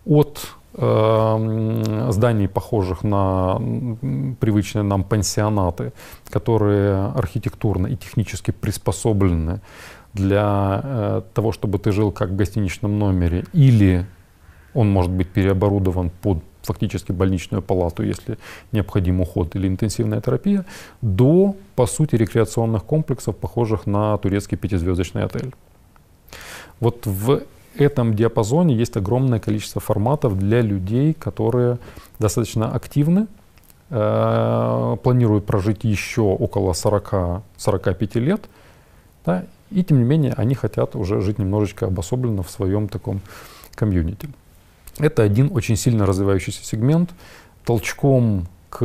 от 0.04 0.38
зданий, 0.76 2.48
похожих 2.48 3.02
на 3.02 3.58
привычные 4.40 4.82
нам 4.82 5.04
пансионаты, 5.04 5.92
которые 6.28 7.12
архитектурно 7.14 7.86
и 7.86 7.96
технически 7.96 8.50
приспособлены 8.50 9.60
для 10.12 10.80
э, 10.82 11.22
того, 11.34 11.52
чтобы 11.52 11.78
ты 11.78 11.92
жил 11.92 12.12
как 12.12 12.30
в 12.30 12.36
гостиничном 12.36 12.98
номере, 12.98 13.44
или 13.52 14.06
он 14.74 14.90
может 14.90 15.10
быть 15.10 15.28
переоборудован 15.28 16.10
под 16.22 16.42
фактически 16.62 17.12
больничную 17.12 17.62
палату, 17.62 18.02
если 18.02 18.38
необходим 18.72 19.20
уход 19.20 19.56
или 19.56 19.68
интенсивная 19.68 20.20
терапия, 20.20 20.64
до, 21.00 21.56
по 21.74 21.86
сути, 21.86 22.16
рекреационных 22.16 22.84
комплексов, 22.84 23.36
похожих 23.36 23.86
на 23.86 24.18
турецкий 24.18 24.58
пятизвездочный 24.58 25.24
отель. 25.24 25.54
Вот 26.80 27.06
в 27.06 27.42
этом 27.78 28.14
диапазоне 28.14 28.74
есть 28.74 28.96
огромное 28.96 29.38
количество 29.38 29.80
форматов 29.80 30.38
для 30.38 30.60
людей, 30.60 31.14
которые 31.14 31.78
достаточно 32.18 32.72
активны, 32.72 33.26
э, 33.90 34.96
планируют 35.02 35.46
прожить 35.46 35.84
еще 35.84 36.22
около 36.22 36.72
40-45 36.72 38.20
лет, 38.20 38.48
да, 39.24 39.44
и 39.70 39.82
тем 39.82 39.98
не 39.98 40.04
менее 40.04 40.32
они 40.36 40.54
хотят 40.54 40.96
уже 40.96 41.20
жить 41.20 41.38
немножечко 41.38 41.86
обособленно 41.86 42.42
в 42.42 42.50
своем 42.50 42.88
таком 42.88 43.20
комьюнити. 43.74 44.28
Это 44.98 45.22
один 45.22 45.50
очень 45.52 45.76
сильно 45.76 46.06
развивающийся 46.06 46.64
сегмент. 46.64 47.10
Толчком 47.64 48.46
к 48.76 48.84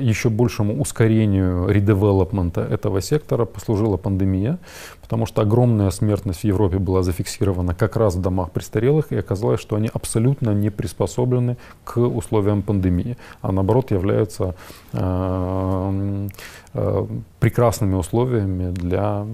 еще 0.00 0.28
большему 0.28 0.80
ускорению 0.80 1.68
редевелопмента 1.68 2.62
этого 2.62 3.00
сектора 3.00 3.44
послужила 3.44 3.96
пандемия, 3.96 4.58
потому 5.02 5.24
что 5.24 5.42
огромная 5.42 5.90
смертность 5.90 6.40
в 6.40 6.44
Европе 6.44 6.78
была 6.78 7.04
зафиксирована 7.04 7.72
как 7.72 7.94
раз 7.94 8.16
в 8.16 8.20
домах 8.20 8.50
престарелых, 8.50 9.12
и 9.12 9.16
оказалось, 9.16 9.60
что 9.60 9.76
они 9.76 9.88
абсолютно 9.94 10.50
не 10.50 10.70
приспособлены 10.70 11.58
к 11.84 11.98
условиям 11.98 12.62
пандемии, 12.62 13.16
а 13.40 13.52
наоборот 13.52 13.92
являются 13.92 14.56
э, 14.94 16.28
э, 16.74 17.06
прекрасными 17.38 17.94
условиями 17.94 18.72
для 18.72 19.26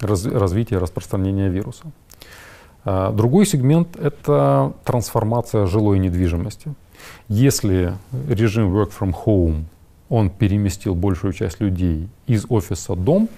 раз, 0.00 0.24
развития 0.24 0.76
и 0.76 0.78
распространения 0.78 1.50
вируса. 1.50 1.84
Э, 2.86 3.12
другой 3.12 3.44
сегмент– 3.44 3.94
это 4.00 4.72
трансформация 4.84 5.66
жилой 5.66 5.98
недвижимости. 5.98 6.72
Если 7.28 7.94
режим 8.28 8.74
work 8.76 8.92
from 8.98 9.14
home, 9.26 9.64
он 10.08 10.30
переместил 10.30 10.94
большую 10.94 11.32
часть 11.32 11.60
людей 11.60 12.08
из 12.26 12.44
офиса 12.48 12.94
дом, 12.94 13.28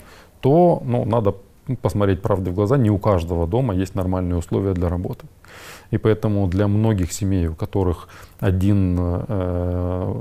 то 0.40 0.82
ну, 0.84 1.04
надо 1.04 1.34
посмотреть 1.80 2.20
правде 2.20 2.50
в 2.50 2.54
глаза, 2.54 2.76
не 2.76 2.90
у 2.90 2.98
каждого 2.98 3.46
дома 3.46 3.74
есть 3.74 3.94
нормальные 3.94 4.36
условия 4.36 4.74
для 4.74 4.88
работы. 4.88 5.26
И 5.90 5.98
поэтому 5.98 6.46
для 6.48 6.66
многих 6.66 7.12
семей, 7.12 7.46
у 7.46 7.54
которых 7.54 8.08
один 8.40 8.96
э, 8.98 10.12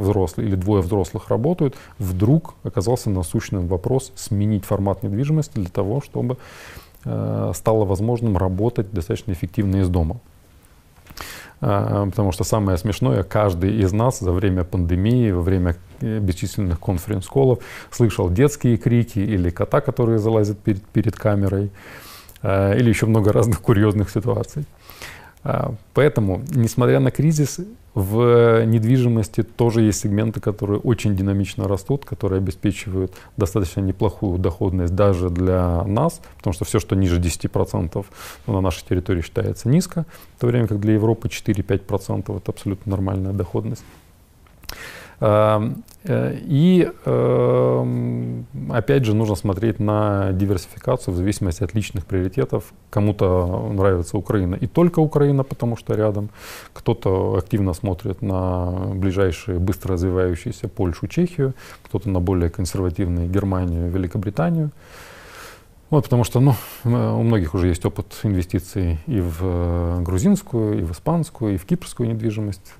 взрослый 0.00 0.46
или 0.46 0.56
двое 0.56 0.82
взрослых 0.82 1.28
работают, 1.28 1.76
вдруг 1.98 2.54
оказался 2.64 3.10
насущным 3.10 3.66
вопрос 3.66 4.12
сменить 4.16 4.64
формат 4.64 5.02
недвижимости 5.02 5.54
для 5.54 5.68
того, 5.68 6.00
чтобы 6.00 6.38
э, 7.04 7.52
стало 7.54 7.84
возможным 7.84 8.36
работать 8.36 8.92
достаточно 8.92 9.32
эффективно 9.32 9.76
из 9.76 9.88
дома. 9.88 10.20
А, 11.66 12.04
потому 12.04 12.30
что 12.30 12.44
самое 12.44 12.76
смешное, 12.76 13.22
каждый 13.22 13.74
из 13.80 13.90
нас 13.90 14.18
за 14.18 14.32
время 14.32 14.64
пандемии, 14.64 15.30
во 15.30 15.40
время 15.40 15.76
э, 16.00 16.18
бесчисленных 16.18 16.78
конференц-колов 16.78 17.60
слышал 17.90 18.28
детские 18.28 18.76
крики 18.76 19.18
или 19.18 19.48
кота, 19.48 19.80
которые 19.80 20.18
залазят 20.18 20.58
перед, 20.58 20.82
перед 20.82 21.16
камерой, 21.16 21.70
а, 22.42 22.74
или 22.74 22.90
еще 22.90 23.06
много 23.06 23.32
разных 23.32 23.60
курьезных 23.62 24.10
ситуаций. 24.10 24.66
А, 25.44 25.74
поэтому, 25.92 26.42
несмотря 26.50 27.00
на 27.00 27.10
кризис, 27.10 27.60
в 27.94 28.64
недвижимости 28.64 29.44
тоже 29.44 29.82
есть 29.82 30.00
сегменты, 30.00 30.40
которые 30.40 30.80
очень 30.80 31.14
динамично 31.14 31.68
растут, 31.68 32.04
которые 32.04 32.38
обеспечивают 32.38 33.12
достаточно 33.36 33.80
неплохую 33.80 34.38
доходность 34.38 34.94
даже 34.94 35.30
для 35.30 35.84
нас, 35.84 36.20
потому 36.38 36.54
что 36.54 36.64
все, 36.64 36.80
что 36.80 36.96
ниже 36.96 37.20
10% 37.20 38.04
ну, 38.46 38.52
на 38.52 38.60
нашей 38.60 38.84
территории 38.84 39.22
считается 39.22 39.68
низко, 39.68 40.06
в 40.36 40.40
то 40.40 40.48
время 40.48 40.66
как 40.66 40.80
для 40.80 40.94
Европы 40.94 41.28
4-5% 41.28 42.36
это 42.36 42.50
абсолютно 42.50 42.90
нормальная 42.90 43.32
доходность. 43.32 43.84
Эм, 45.26 45.84
э, 46.04 46.36
и 46.42 46.92
эм, 47.06 48.46
опять 48.70 49.06
же 49.06 49.14
нужно 49.14 49.36
смотреть 49.36 49.80
на 49.80 50.32
диверсификацию 50.32 51.14
в 51.14 51.16
зависимости 51.16 51.64
от 51.64 51.74
личных 51.74 52.04
приоритетов. 52.04 52.74
Кому-то 52.90 53.70
нравится 53.72 54.18
Украина 54.18 54.54
и 54.54 54.66
только 54.66 54.98
Украина, 55.00 55.42
потому 55.42 55.78
что 55.78 55.94
рядом. 55.94 56.28
Кто-то 56.74 57.36
активно 57.38 57.72
смотрит 57.72 58.20
на 58.20 58.92
ближайшие 58.94 59.58
быстро 59.58 59.94
развивающиеся 59.94 60.68
Польшу, 60.68 61.06
Чехию, 61.06 61.54
кто-то 61.84 62.10
на 62.10 62.20
более 62.20 62.50
консервативные 62.50 63.26
Германию, 63.26 63.90
Великобританию. 63.90 64.72
Вот, 65.94 66.02
потому 66.02 66.24
что 66.24 66.40
ну, 66.40 66.56
у 66.82 67.22
многих 67.22 67.54
уже 67.54 67.68
есть 67.68 67.86
опыт 67.86 68.18
инвестиций 68.24 68.98
и 69.06 69.20
в 69.20 69.38
э, 69.42 70.00
грузинскую, 70.00 70.80
и 70.80 70.82
в 70.82 70.90
испанскую, 70.90 71.54
и 71.54 71.56
в 71.56 71.64
кипрскую 71.64 72.08
недвижимость, 72.08 72.74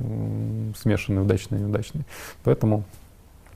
смешанный, 0.77 1.23
удачный 1.23 1.59
и 1.59 1.61
неудачный. 1.63 2.03
Поэтому 2.43 2.83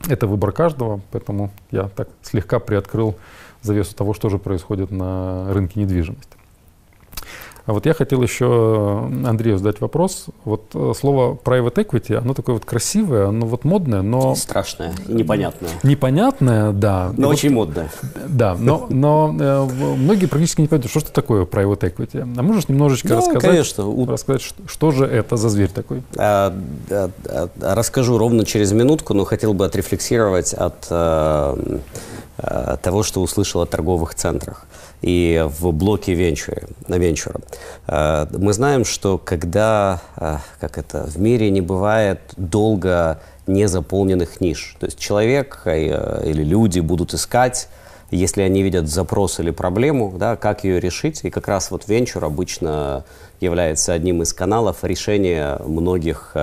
это 0.07 0.29
выбор 0.29 0.53
каждого, 0.53 1.01
поэтому 1.11 1.51
я 1.73 1.89
так 1.89 2.09
слегка 2.23 2.61
приоткрыл 2.61 3.17
завесу 3.61 3.97
того, 3.97 4.15
что 4.15 4.29
же 4.29 4.39
происходит 4.39 4.93
на 4.93 5.53
рынке 5.53 5.81
недвижимости. 5.81 6.37
А 7.69 7.75
вот 7.75 7.85
я 7.85 7.93
хотел 7.93 8.23
еще 8.23 9.11
Андрею 9.27 9.59
задать 9.59 9.83
вопрос. 9.83 10.25
Вот 10.47 10.71
э, 10.73 10.95
слово 10.99 11.35
private 11.35 11.75
equity, 11.75 12.14
оно 12.14 12.33
такое 12.33 12.55
вот 12.55 12.64
красивое, 12.64 13.29
оно 13.29 13.45
вот 13.45 13.64
модное, 13.64 14.01
но... 14.01 14.35
Страшное, 14.37 14.95
непонятное. 15.07 15.69
Непонятное, 15.83 16.73
да. 16.73 17.12
Но 17.19 17.29
и 17.29 17.35
очень 17.35 17.55
вот, 17.55 17.66
модное. 17.66 17.91
Да, 18.27 18.57
но, 18.59 18.87
но 18.89 19.37
э, 19.39 19.69
многие 19.99 20.25
практически 20.25 20.62
не 20.62 20.69
понимают, 20.69 20.91
что 20.91 21.01
это 21.01 21.12
такое 21.12 21.45
private 21.45 21.81
equity. 21.81 22.23
А 22.23 22.43
можешь 22.43 22.71
немножечко 22.71 23.09
да, 23.09 23.16
рассказать, 23.16 23.43
конечно. 23.43 24.07
рассказать, 24.11 24.41
что, 24.41 24.62
что 24.66 24.91
же 24.91 25.05
это 25.05 25.37
за 25.37 25.51
зверь 25.51 25.69
такой? 25.69 26.03
А, 26.16 26.57
а, 26.89 27.11
а, 27.27 27.75
расскажу 27.75 28.16
ровно 28.16 28.47
через 28.47 28.73
минутку, 28.73 29.12
но 29.12 29.27
хотел 29.27 29.53
бы 29.53 29.66
отрефлексировать 29.66 30.55
от 30.55 30.87
а, 30.89 31.55
а, 32.39 32.79
того, 32.79 33.03
что 33.03 33.21
услышал 33.21 33.61
о 33.61 33.66
торговых 33.66 34.14
центрах 34.14 34.64
и 35.03 35.46
в 35.46 35.72
блоке 35.72 36.14
венчура, 36.14 36.62
венчура. 36.88 37.40
Э, 37.86 38.26
мы 38.36 38.53
знаем, 38.53 38.84
что 38.84 39.18
когда, 39.18 40.01
э, 40.16 40.38
как 40.61 40.78
это, 40.78 41.05
в 41.05 41.18
мире 41.18 41.51
не 41.51 41.61
бывает 41.61 42.20
долго 42.36 43.20
незаполненных 43.46 44.40
ниш. 44.40 44.76
То 44.80 44.86
есть 44.86 44.99
человек 44.99 45.62
э, 45.64 46.28
или 46.28 46.42
люди 46.42 46.80
будут 46.80 47.14
искать, 47.14 47.68
если 48.11 48.42
они 48.42 48.62
видят 48.62 48.88
запрос 48.88 49.38
или 49.38 49.51
проблему, 49.51 50.14
да, 50.16 50.36
как 50.36 50.64
ее 50.64 50.80
решить. 50.80 51.20
И 51.24 51.30
как 51.30 51.46
раз 51.46 51.70
вот 51.70 51.86
венчур 51.88 52.24
обычно 52.24 53.05
является 53.40 53.92
одним 53.92 54.22
из 54.22 54.32
каналов 54.32 54.82
решения 54.82 55.61
многих 55.64 56.34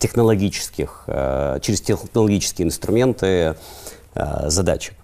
технологических, 0.00 1.04
через 1.06 1.80
технологические 1.80 2.66
инструменты 2.66 3.54
задачек. 4.46 4.94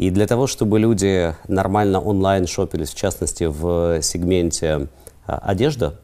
И 0.00 0.10
для 0.10 0.26
того, 0.26 0.46
чтобы 0.46 0.78
люди 0.78 1.34
нормально 1.46 2.00
онлайн 2.00 2.46
шопились, 2.46 2.88
в 2.88 2.94
частности, 2.94 3.44
в 3.44 4.00
сегменте 4.00 4.88
а, 5.26 5.36
одежда, 5.42 5.96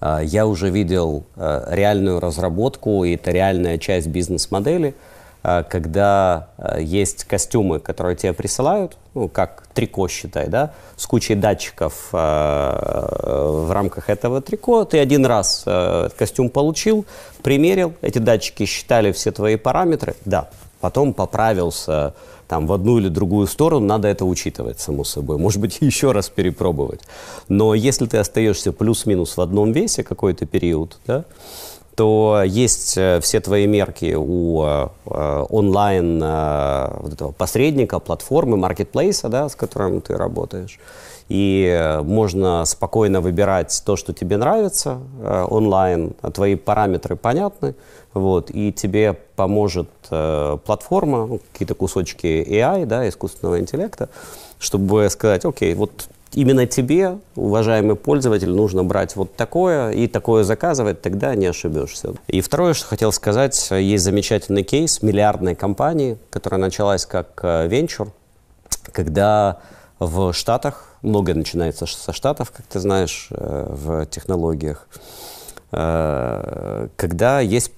а, 0.00 0.18
я 0.18 0.44
уже 0.44 0.68
видел 0.68 1.24
а, 1.36 1.72
реальную 1.72 2.18
разработку, 2.18 3.04
и 3.04 3.14
это 3.14 3.30
реальная 3.30 3.78
часть 3.78 4.08
бизнес-модели, 4.08 4.96
когда 5.40 6.48
есть 6.80 7.22
костюмы, 7.22 7.78
которые 7.78 8.16
тебе 8.16 8.32
присылают, 8.32 8.96
ну, 9.14 9.28
как 9.28 9.68
трико, 9.72 10.08
считай, 10.08 10.48
да, 10.48 10.72
с 10.96 11.06
кучей 11.06 11.36
датчиков 11.36 12.08
в 12.10 13.72
рамках 13.72 14.10
этого 14.10 14.42
трико. 14.42 14.84
Ты 14.84 14.98
один 14.98 15.24
раз 15.24 15.64
костюм 16.18 16.50
получил, 16.50 17.06
примерил, 17.44 17.94
эти 18.02 18.18
датчики 18.18 18.66
считали 18.66 19.12
все 19.12 19.30
твои 19.30 19.54
параметры, 19.54 20.16
да, 20.24 20.50
потом 20.80 21.14
поправился 21.14 22.14
там, 22.48 22.66
в 22.66 22.72
одну 22.72 22.98
или 22.98 23.08
другую 23.08 23.46
сторону, 23.46 23.86
надо 23.86 24.08
это 24.08 24.24
учитывать, 24.24 24.80
само 24.80 25.04
собой. 25.04 25.38
Может 25.38 25.60
быть, 25.60 25.78
еще 25.80 26.12
раз 26.12 26.28
перепробовать. 26.28 27.00
Но 27.48 27.74
если 27.74 28.06
ты 28.06 28.16
остаешься 28.16 28.72
плюс-минус 28.72 29.36
в 29.36 29.40
одном 29.40 29.72
весе 29.72 30.02
какой-то 30.02 30.46
период, 30.46 30.98
да, 31.06 31.24
то 31.94 32.42
есть 32.46 32.96
э, 32.96 33.18
все 33.20 33.40
твои 33.40 33.66
мерки 33.66 34.14
у 34.16 34.62
э, 34.62 34.88
онлайн 35.50 36.20
э, 36.22 37.32
посредника, 37.36 37.98
платформы, 37.98 38.56
маркетплейса, 38.56 39.28
да, 39.28 39.48
с 39.48 39.56
которым 39.56 40.00
ты 40.00 40.16
работаешь. 40.16 40.78
И 41.28 41.98
можно 42.04 42.64
спокойно 42.64 43.20
выбирать 43.20 43.82
то, 43.84 43.96
что 43.96 44.14
тебе 44.14 44.38
нравится 44.38 44.98
э, 45.20 45.46
онлайн, 45.48 46.14
а 46.22 46.30
твои 46.30 46.54
параметры 46.54 47.16
понятны, 47.16 47.74
вот, 48.14 48.50
и 48.50 48.72
тебе 48.72 49.12
поможет 49.36 49.90
э, 50.10 50.56
платформа, 50.64 51.26
ну, 51.26 51.40
какие-то 51.52 51.74
кусочки 51.74 52.26
AI, 52.26 52.86
да, 52.86 53.06
искусственного 53.08 53.60
интеллекта, 53.60 54.08
чтобы 54.58 55.08
сказать, 55.10 55.44
окей, 55.44 55.74
вот 55.74 56.08
именно 56.32 56.66
тебе, 56.66 57.18
уважаемый 57.36 57.96
пользователь, 57.96 58.50
нужно 58.50 58.84
брать 58.84 59.16
вот 59.16 59.34
такое 59.36 59.90
и 59.90 60.06
такое 60.06 60.44
заказывать, 60.44 61.02
тогда 61.02 61.34
не 61.34 61.46
ошибешься. 61.46 62.14
И 62.26 62.40
второе, 62.40 62.74
что 62.74 62.86
хотел 62.86 63.12
сказать, 63.12 63.70
есть 63.70 64.04
замечательный 64.04 64.62
кейс 64.62 65.02
миллиардной 65.02 65.54
компании, 65.54 66.16
которая 66.30 66.60
началась 66.60 67.06
как 67.06 67.40
э, 67.42 67.68
венчур, 67.68 68.08
когда 68.92 69.58
в 69.98 70.32
Штатах, 70.32 70.94
многое 71.02 71.34
начинается 71.34 71.86
со 71.86 72.12
Штатов, 72.12 72.50
как 72.50 72.66
ты 72.66 72.78
знаешь, 72.80 73.28
э, 73.30 73.66
в 73.68 74.06
технологиях, 74.06 74.88
э, 75.72 76.88
когда 76.96 77.40
есть 77.40 77.72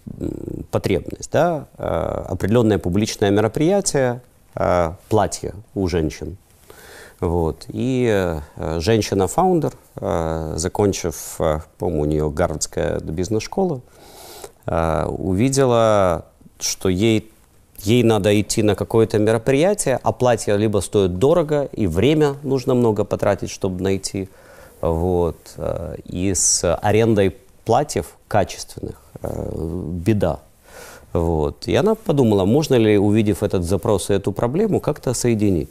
потребность, 0.70 1.30
да, 1.32 1.66
э, 1.78 2.24
определенное 2.28 2.78
публичное 2.78 3.30
мероприятие, 3.30 4.22
платье 5.08 5.54
у 5.76 5.86
женщин. 5.86 6.36
Вот. 7.20 7.66
И 7.68 8.40
женщина-фаундер, 8.58 9.72
закончив, 10.56 11.36
по-моему, 11.78 12.02
у 12.02 12.04
нее 12.04 12.30
Гарвардская 12.30 12.98
бизнес-школа, 12.98 13.80
увидела, 14.66 16.26
что 16.58 16.88
ей 16.88 17.32
ей 17.84 18.02
надо 18.02 18.38
идти 18.40 18.62
на 18.62 18.74
какое-то 18.74 19.18
мероприятие, 19.18 19.98
а 20.02 20.12
платье 20.12 20.56
либо 20.56 20.80
стоит 20.80 21.18
дорого, 21.18 21.68
и 21.72 21.86
время 21.86 22.36
нужно 22.42 22.74
много 22.74 23.04
потратить, 23.04 23.50
чтобы 23.50 23.82
найти. 23.82 24.28
Вот. 24.80 25.36
Э, 25.56 25.96
и 26.04 26.34
с 26.34 26.74
арендой 26.74 27.36
платьев 27.64 28.16
качественных 28.28 29.00
э, 29.22 29.52
беда. 30.06 30.40
Вот. 31.12 31.66
И 31.68 31.74
она 31.74 31.94
подумала, 31.94 32.44
можно 32.44 32.74
ли, 32.76 32.98
увидев 32.98 33.42
этот 33.42 33.64
запрос 33.64 34.10
и 34.10 34.14
эту 34.14 34.32
проблему, 34.32 34.80
как-то 34.80 35.14
соединить. 35.14 35.70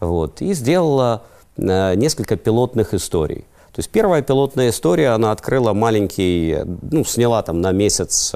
Вот. 0.00 0.42
И 0.42 0.54
сделала 0.54 1.22
э, 1.56 1.94
несколько 1.94 2.36
пилотных 2.36 2.94
историй. 2.94 3.44
То 3.72 3.80
есть 3.80 3.90
первая 3.90 4.22
пилотная 4.22 4.70
история, 4.70 5.10
она 5.10 5.32
открыла 5.32 5.74
маленький, 5.74 6.58
ну, 6.90 7.04
сняла 7.04 7.42
там 7.42 7.60
на 7.60 7.72
месяц 7.72 8.32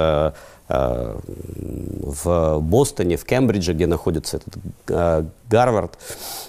в 0.70 2.58
Бостоне, 2.60 3.16
в 3.16 3.24
Кембридже, 3.24 3.72
где 3.72 3.86
находится 3.86 4.38
этот 4.38 4.54
э, 4.88 5.24
Гарвард, 5.48 5.98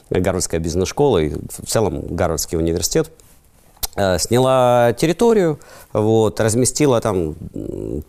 Гарвардская 0.09 0.59
бизнес-школа 0.59 1.19
и 1.19 1.29
в 1.29 1.65
целом 1.67 2.01
Гарвардский 2.09 2.57
университет, 2.57 3.11
э, 3.95 4.19
сняла 4.19 4.93
территорию, 4.93 5.59
вот, 5.93 6.39
разместила 6.39 7.01
там 7.01 7.35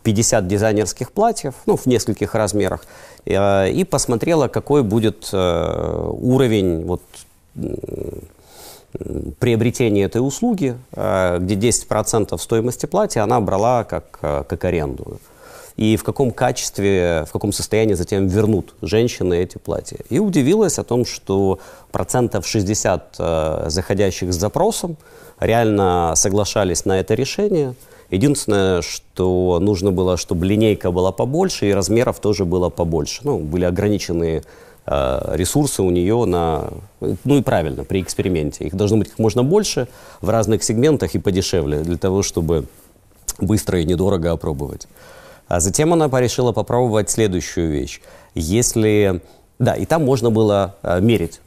50 0.03 0.47
дизайнерских 0.47 1.13
платьев, 1.13 1.55
ну, 1.67 1.77
в 1.77 1.87
нескольких 1.87 2.35
размерах, 2.35 2.85
и 3.25 3.87
посмотрела, 3.89 4.49
какой 4.49 4.83
будет 4.83 5.33
уровень 5.33 6.85
вот, 6.85 7.03
приобретения 9.39 10.05
этой 10.05 10.19
услуги, 10.19 10.77
где 10.91 11.55
10% 11.55 12.37
стоимости 12.37 12.87
платья 12.87 13.23
она 13.23 13.41
брала 13.41 13.85
как, 13.85 14.19
как 14.21 14.65
аренду 14.65 15.21
и 15.77 15.97
в 15.97 16.05
каком 16.05 16.31
качестве, 16.31 17.25
в 17.29 17.33
каком 17.33 17.53
состоянии 17.53 17.95
затем 17.95 18.27
вернут 18.27 18.75
женщины 18.83 19.43
эти 19.43 19.59
платья. 19.59 19.99
И 20.11 20.19
удивилась 20.19 20.79
о 20.79 20.85
том, 20.85 21.05
что 21.05 21.59
процентов 21.91 22.47
60 22.47 23.17
э, 23.19 23.65
заходящих 23.69 24.33
с 24.33 24.37
запросом 24.37 24.97
реально 25.41 26.13
соглашались 26.17 26.85
на 26.85 26.99
это 27.01 27.15
решение, 27.15 27.75
Единственное, 28.13 28.83
что 28.83 29.59
нужно 29.59 29.91
было, 29.91 30.19
чтобы 30.19 30.45
линейка 30.45 30.91
была 30.91 31.13
побольше 31.13 31.71
и 31.71 31.73
размеров 31.73 32.21
тоже 32.21 32.45
было 32.45 32.69
побольше. 32.69 33.23
Ну, 33.25 33.39
были 33.39 33.65
ограниченные 33.65 34.43
э, 34.85 35.35
ресурсы 35.35 35.83
у 35.83 35.89
нее 35.89 36.27
на... 36.27 36.69
Ну 37.01 37.39
и 37.39 37.43
правильно, 37.43 37.85
при 37.85 38.03
эксперименте. 38.03 38.67
Их 38.67 38.75
должно 38.75 38.99
быть 38.99 39.09
как 39.09 39.19
можно 39.19 39.43
больше 39.43 39.89
в 40.21 40.29
разных 40.29 40.63
сегментах 40.63 41.15
и 41.15 41.19
подешевле, 41.19 41.81
для 41.81 41.97
того, 41.97 42.23
чтобы 42.23 42.67
быстро 43.39 43.81
и 43.81 43.85
недорого 43.87 44.33
опробовать. 44.33 44.89
А 45.53 45.61
затем 45.61 45.93
она 45.93 46.09
решила 46.19 46.53
попробовать 46.53 47.11
следующую 47.11 47.71
вещь. 47.71 48.01
Если... 48.35 49.21
Да, 49.59 49.75
и 49.75 49.85
там 49.85 50.03
можно 50.03 50.31
было 50.31 50.77
э, 50.83 50.99
мерить. 51.03 51.43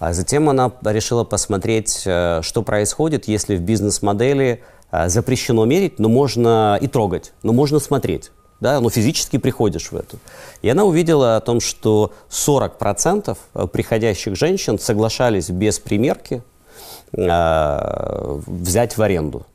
А 0.00 0.12
затем 0.12 0.48
она 0.48 0.72
решила 0.84 1.22
посмотреть, 1.22 2.02
э, 2.06 2.40
что 2.42 2.64
происходит, 2.64 3.28
если 3.28 3.54
в 3.54 3.60
бизнес-модели 3.60 4.64
а, 4.90 5.08
запрещено 5.08 5.64
мерить, 5.64 6.00
но 6.00 6.08
можно 6.08 6.76
и 6.80 6.88
трогать, 6.88 7.32
но 7.44 7.52
можно 7.52 7.78
смотреть. 7.78 8.32
Да, 8.58 8.80
но 8.80 8.90
физически 8.90 9.38
приходишь 9.38 9.92
в 9.92 9.96
эту. 9.96 10.18
И 10.62 10.68
она 10.68 10.82
увидела 10.82 11.36
о 11.36 11.40
том, 11.40 11.60
что 11.60 12.12
40% 12.30 13.38
э, 13.54 13.66
приходящих 13.68 14.34
женщин 14.34 14.76
соглашались 14.76 15.50
без 15.50 15.78
примерки 15.78 16.42
э, 17.12 18.40
взять 18.48 18.98
в 18.98 19.02
аренду. 19.02 19.46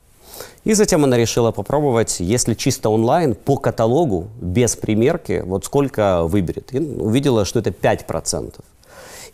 И 0.66 0.74
затем 0.74 1.04
она 1.04 1.16
решила 1.16 1.52
попробовать, 1.52 2.20
если 2.20 2.54
чисто 2.54 2.90
онлайн, 2.90 3.34
по 3.34 3.56
каталогу, 3.56 4.28
без 4.40 4.76
примерки, 4.76 5.42
вот 5.46 5.64
сколько 5.64 6.24
выберет. 6.24 6.74
И 6.74 6.78
увидела, 6.78 7.44
что 7.44 7.60
это 7.60 7.70
5%. 7.70 8.54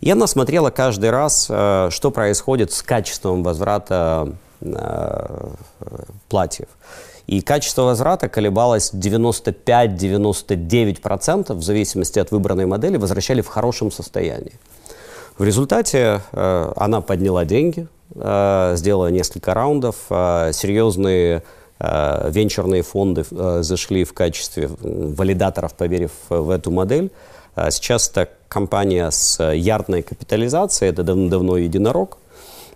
И 0.01 0.11
она 0.11 0.27
смотрела 0.27 0.69
каждый 0.69 1.09
раз, 1.09 1.47
э, 1.49 1.89
что 1.91 2.11
происходит 2.11 2.71
с 2.71 2.81
качеством 2.81 3.43
возврата 3.43 4.33
Э, 4.63 5.49
платьев. 6.29 6.67
И 7.27 7.41
качество 7.41 7.81
возврата 7.83 8.29
колебалось 8.29 8.91
95-99% 8.93 11.53
в 11.53 11.63
зависимости 11.63 12.19
от 12.19 12.31
выбранной 12.31 12.65
модели, 12.65 12.97
возвращали 12.97 13.41
в 13.41 13.47
хорошем 13.47 13.91
состоянии. 13.91 14.53
В 15.37 15.43
результате 15.43 16.21
э, 16.31 16.73
она 16.75 17.01
подняла 17.01 17.45
деньги, 17.45 17.87
сделала 18.15 19.07
несколько 19.07 19.53
раундов, 19.53 19.95
э, 20.09 20.51
серьезные 20.53 21.43
э, 21.79 22.29
венчурные 22.31 22.83
фонды 22.83 23.25
э, 23.29 23.59
зашли 23.61 24.03
в 24.03 24.13
качестве 24.13 24.69
валидаторов, 24.81 25.73
поверив 25.73 26.11
в 26.29 26.49
эту 26.49 26.71
модель. 26.71 27.11
Сейчас 27.69 28.09
это 28.09 28.29
компания 28.47 29.11
с 29.11 29.43
ярдной 29.53 30.01
капитализацией, 30.01 30.91
это 30.91 31.03
давно-давно 31.03 31.57
единорог, 31.57 32.17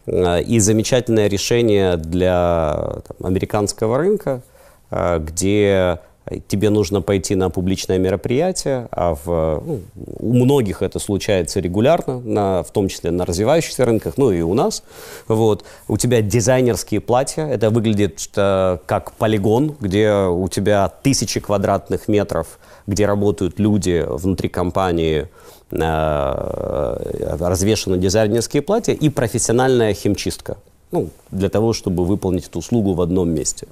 Э, 0.08 0.42
и 0.42 0.60
замечательное 0.60 1.28
решение 1.28 1.98
для 1.98 3.02
там, 3.08 3.28
американского 3.28 3.98
рынка, 3.98 4.42
э, 4.90 5.20
где 5.20 6.00
тебе 6.48 6.70
нужно 6.70 7.02
пойти 7.02 7.36
на 7.36 7.50
публичное 7.50 7.98
мероприятие, 7.98 8.88
а 8.92 9.16
в, 9.16 9.64
ну, 9.66 9.82
у 9.96 10.34
многих 10.34 10.82
это 10.82 11.00
случается 11.00 11.60
регулярно, 11.60 12.20
на, 12.20 12.64
в 12.64 12.72
том 12.72 12.88
числе 12.88 13.12
на 13.12 13.26
развивающихся 13.26 13.86
рынках, 13.86 14.14
ну 14.18 14.32
и 14.32 14.42
у 14.42 14.54
нас. 14.54 14.84
Вот. 15.28 15.64
У 15.88 15.98
тебя 15.98 16.22
дизайнерские 16.22 17.02
платья, 17.02 17.46
это 17.46 17.70
выглядит 17.70 18.30
э, 18.36 18.78
как 18.86 19.14
полигон, 19.14 19.76
где 19.80 20.12
у 20.12 20.48
тебя 20.48 20.92
тысячи 21.02 21.40
квадратных 21.40 22.08
метров, 22.08 22.60
где 22.88 23.06
работают 23.06 23.60
люди 23.60 24.06
внутри 24.08 24.50
компании, 24.50 25.28
Э, 25.70 27.36
развешаны 27.40 27.98
дизайнерские 27.98 28.62
платья 28.62 28.94
и 28.94 29.10
профессиональная 29.10 29.94
химчистка. 29.94 30.58
Ну, 30.92 31.10
для 31.32 31.50
того, 31.50 31.74
чтобы 31.74 32.06
выполнить 32.06 32.48
эту 32.48 32.60
услугу 32.60 32.94
в 32.94 33.02
одном 33.02 33.30
месте. 33.30 33.68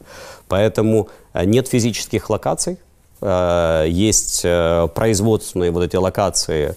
Поэтому 0.47 1.09
э, 1.33 1.45
нет 1.45 1.67
физических 1.67 2.29
локаций, 2.29 2.77
э, 3.21 3.85
есть 3.87 4.41
производственные 4.41 5.71
вот 5.71 5.83
эти 5.83 5.95
локации, 5.95 6.75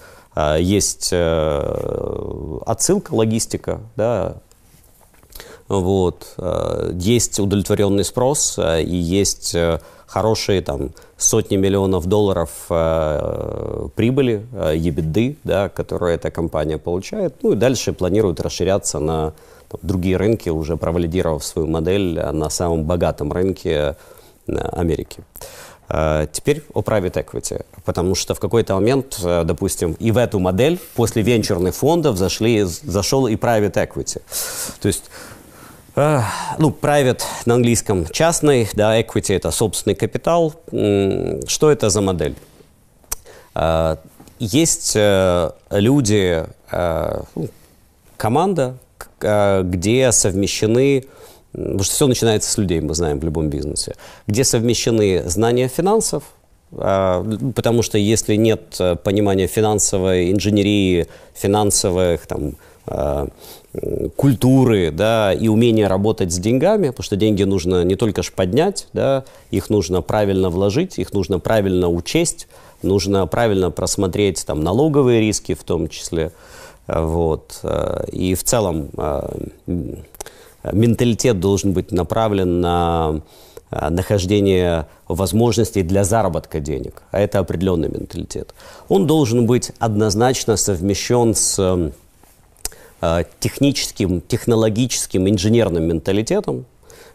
есть 0.61 1.13
отсылка, 1.13 3.13
логистика, 3.13 3.81
да, 3.97 4.37
вот, 5.67 6.37
есть 6.93 7.41
удовлетворенный 7.41 8.05
спрос 8.05 8.57
и 8.57 8.95
есть 8.95 9.57
хорошие 10.09 10.63
там 10.63 10.91
сотни 11.17 11.57
миллионов 11.57 12.07
долларов 12.07 12.51
э, 12.71 13.89
прибыли, 13.95 14.47
э, 14.53 14.75
ебиды, 14.77 15.37
да, 15.45 15.69
которые 15.69 16.17
эта 16.17 16.31
компания 16.31 16.79
получает. 16.79 17.35
Ну 17.43 17.53
и 17.53 17.57
дальше 17.57 17.93
планирует 17.93 18.41
расширяться 18.41 18.99
на 18.99 19.33
там, 19.69 19.81
другие 19.83 20.17
рынки, 20.17 20.49
уже 20.49 20.77
провалидировав 20.77 21.45
свою 21.45 21.69
модель 21.69 22.19
на 22.33 22.49
самом 22.49 22.85
богатом 22.85 23.33
рынке 23.33 23.97
э, 24.47 24.57
Америки. 24.73 25.23
Uh, 25.91 26.29
теперь 26.31 26.63
о 26.75 26.83
private 26.83 27.15
equity, 27.15 27.65
потому 27.87 28.15
что 28.15 28.35
в 28.35 28.41
какой-то 28.41 28.75
момент, 28.75 29.19
допустим, 29.23 29.97
и 29.99 30.11
в 30.11 30.19
эту 30.19 30.39
модель 30.39 30.79
после 30.95 31.23
венчурных 31.23 31.75
фондов 31.75 32.19
зашли, 32.19 32.63
зашел 32.65 33.27
и 33.27 33.37
private 33.37 33.73
equity. 33.73 34.21
То 34.83 34.89
есть 34.89 35.05
ну, 36.59 36.71
private 36.71 37.23
на 37.45 37.55
английском 37.55 38.07
частный, 38.07 38.69
да, 38.75 39.01
equity 39.01 39.35
это 39.35 39.51
собственный 39.51 39.97
капитал. 39.97 40.55
Что 40.71 41.71
это 41.71 41.91
за 41.91 42.01
модель? 42.01 42.37
А, 43.55 43.99
есть 44.39 44.93
э, 44.95 45.51
люди, 45.71 46.45
э, 46.71 47.21
ну, 47.35 47.49
команда, 48.17 48.77
где 49.21 50.13
совмещены, 50.13 51.05
потому 51.53 51.83
что 51.83 51.95
все 51.95 52.07
начинается 52.07 52.51
с 52.53 52.59
людей, 52.59 52.81
мы 52.81 52.95
знаем 52.95 53.19
в 53.19 53.25
любом 53.25 53.49
бизнесе, 53.49 53.97
где 54.29 54.45
совмещены 54.45 55.29
знания 55.29 55.67
финансов, 55.67 56.23
потому 56.71 57.83
что 57.83 57.99
если 57.99 58.37
нет 58.37 58.77
э, 58.79 58.95
понимания 58.95 59.49
финансовой 59.49 60.31
инженерии, 60.31 61.09
финансовых 61.35 62.27
там, 62.27 62.55
культуры, 64.17 64.91
да, 64.91 65.33
и 65.33 65.49
умения 65.49 65.89
работать 65.89 66.33
с 66.33 66.39
деньгами, 66.39 66.89
потому 66.89 67.05
что 67.05 67.17
деньги 67.17 67.43
нужно 67.43 67.85
не 67.85 67.97
только 67.97 68.23
ж 68.23 68.33
поднять, 68.33 68.89
да, 68.95 69.25
их 69.51 69.69
нужно 69.69 70.01
правильно 70.01 70.49
вложить, 70.49 70.99
их 70.99 71.13
нужно 71.13 71.39
правильно 71.39 71.89
учесть, 71.89 72.49
нужно 72.83 73.27
правильно 73.27 73.71
просмотреть 73.71 74.47
там 74.47 74.63
налоговые 74.63 75.21
риски 75.21 75.55
в 75.55 75.65
том 75.65 75.89
числе, 75.89 76.33
вот, 76.87 77.61
и 78.11 78.35
в 78.35 78.43
целом 78.43 78.89
менталитет 80.73 81.39
должен 81.39 81.73
быть 81.75 81.93
направлен 81.93 82.63
на 82.63 83.21
нахождение 83.71 84.87
возможностей 85.09 85.83
для 85.83 86.05
заработка 86.05 86.59
денег, 86.59 87.03
а 87.11 87.21
это 87.21 87.39
определенный 87.39 87.91
менталитет. 87.91 88.55
Он 88.89 89.07
должен 89.07 89.45
быть 89.47 89.73
однозначно 89.79 90.57
совмещен 90.57 91.35
с 91.35 91.93
Э, 93.01 93.23
техническим, 93.39 94.21
технологическим, 94.21 95.29
инженерным 95.29 95.85
менталитетом, 95.85 96.65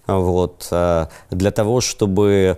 вот, 0.08 0.68
э, 0.72 1.08
для 1.30 1.52
того, 1.52 1.82
чтобы 1.82 2.58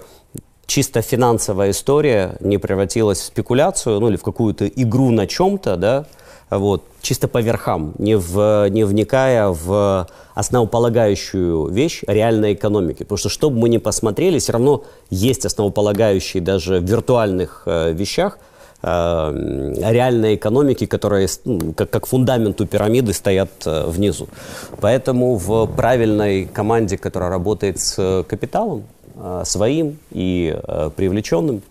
чисто 0.67 1.01
финансовая 1.01 1.71
история 1.71 2.37
не 2.39 2.59
превратилась 2.59 3.19
в 3.19 3.23
спекуляцию, 3.23 3.99
ну 3.99 4.09
или 4.09 4.15
в 4.15 4.21
какую-то 4.21 4.67
игру 4.67 5.09
на 5.09 5.25
чем-то, 5.25 5.75
да, 5.75 6.05
вот, 6.51 6.83
чисто 7.01 7.27
по 7.27 7.41
верхам, 7.41 7.95
не, 7.97 8.15
в, 8.15 8.69
не 8.69 8.83
вникая 8.83 9.47
в 9.47 10.07
основополагающую 10.35 11.67
вещь 11.69 12.03
реальной 12.05 12.53
экономики. 12.53 12.99
Потому 12.99 13.17
что, 13.17 13.29
что 13.29 13.49
бы 13.49 13.57
мы 13.57 13.69
ни 13.69 13.79
посмотрели, 13.79 14.37
все 14.37 14.51
равно 14.51 14.83
есть 15.09 15.47
основополагающие 15.47 16.43
даже 16.43 16.79
в 16.79 16.83
виртуальных 16.83 17.63
э, 17.65 17.91
вещах– 17.91 18.37
Э, 18.47 18.54
реальной 18.85 20.35
экономики, 20.35 20.85
которые 20.85 21.27
ну, 21.45 21.73
как, 21.73 21.89
как 21.89 22.05
фундамент 22.05 22.61
у 22.61 22.67
пирамиды 22.67 23.13
стоят 23.13 23.49
э, 23.65 23.85
внизу. 23.87 24.27
Поэтому 24.79 25.37
в 25.37 25.65
правильной 25.65 26.45
команде, 26.45 26.97
которая 26.97 27.31
работает 27.31 27.79
с 27.79 28.23
капиталом, 28.27 28.83
э, 29.15 29.41
своим 29.45 29.97
и 30.11 30.55
привлеченным, 30.95 31.63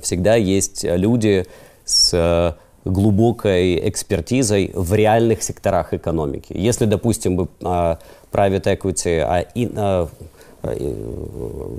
всегда 0.00 0.34
есть 0.34 0.84
люди 0.84 1.46
с 1.84 2.56
глубокой 2.84 3.88
экспертизой 3.88 4.70
в 4.74 4.92
реальных 4.94 5.42
секторах 5.42 5.94
экономики. 5.94 6.52
Если, 6.52 6.84
допустим, 6.84 7.36
бы 7.36 7.48
private 7.60 8.64
equity, 8.64 9.20
а, 9.76 10.08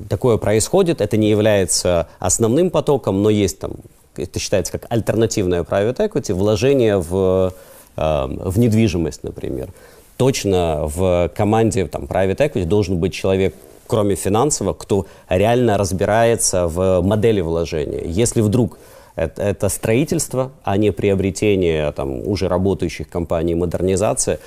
такое 0.09 0.37
происходит, 0.37 1.01
это 1.01 1.17
не 1.17 1.29
является 1.29 2.07
основным 2.19 2.69
потоком, 2.69 3.21
но 3.21 3.29
есть 3.29 3.59
там 3.59 3.73
это 4.17 4.39
считается 4.39 4.71
как 4.71 4.85
альтернативное 4.89 5.63
private 5.63 5.97
equity, 5.97 6.33
вложение 6.33 6.97
в, 6.97 7.53
э, 7.97 8.27
в 8.27 8.59
недвижимость, 8.59 9.23
например. 9.23 9.69
Точно 10.17 10.81
в 10.83 11.29
команде 11.35 11.87
там, 11.87 12.03
private 12.03 12.37
equity 12.37 12.65
должен 12.65 12.97
быть 12.97 13.13
человек, 13.13 13.53
кроме 13.87 14.15
финансового, 14.15 14.73
кто 14.73 15.05
реально 15.29 15.77
разбирается 15.77 16.67
в 16.67 17.01
модели 17.01 17.41
вложения. 17.41 18.03
Если 18.05 18.41
вдруг 18.41 18.77
это, 19.15 19.41
это 19.43 19.69
строительство, 19.69 20.51
а 20.63 20.77
не 20.77 20.91
приобретение 20.91 21.91
там, 21.91 22.27
уже 22.27 22.47
работающих 22.47 23.09
компаний, 23.09 23.55
модернизация, 23.55 24.39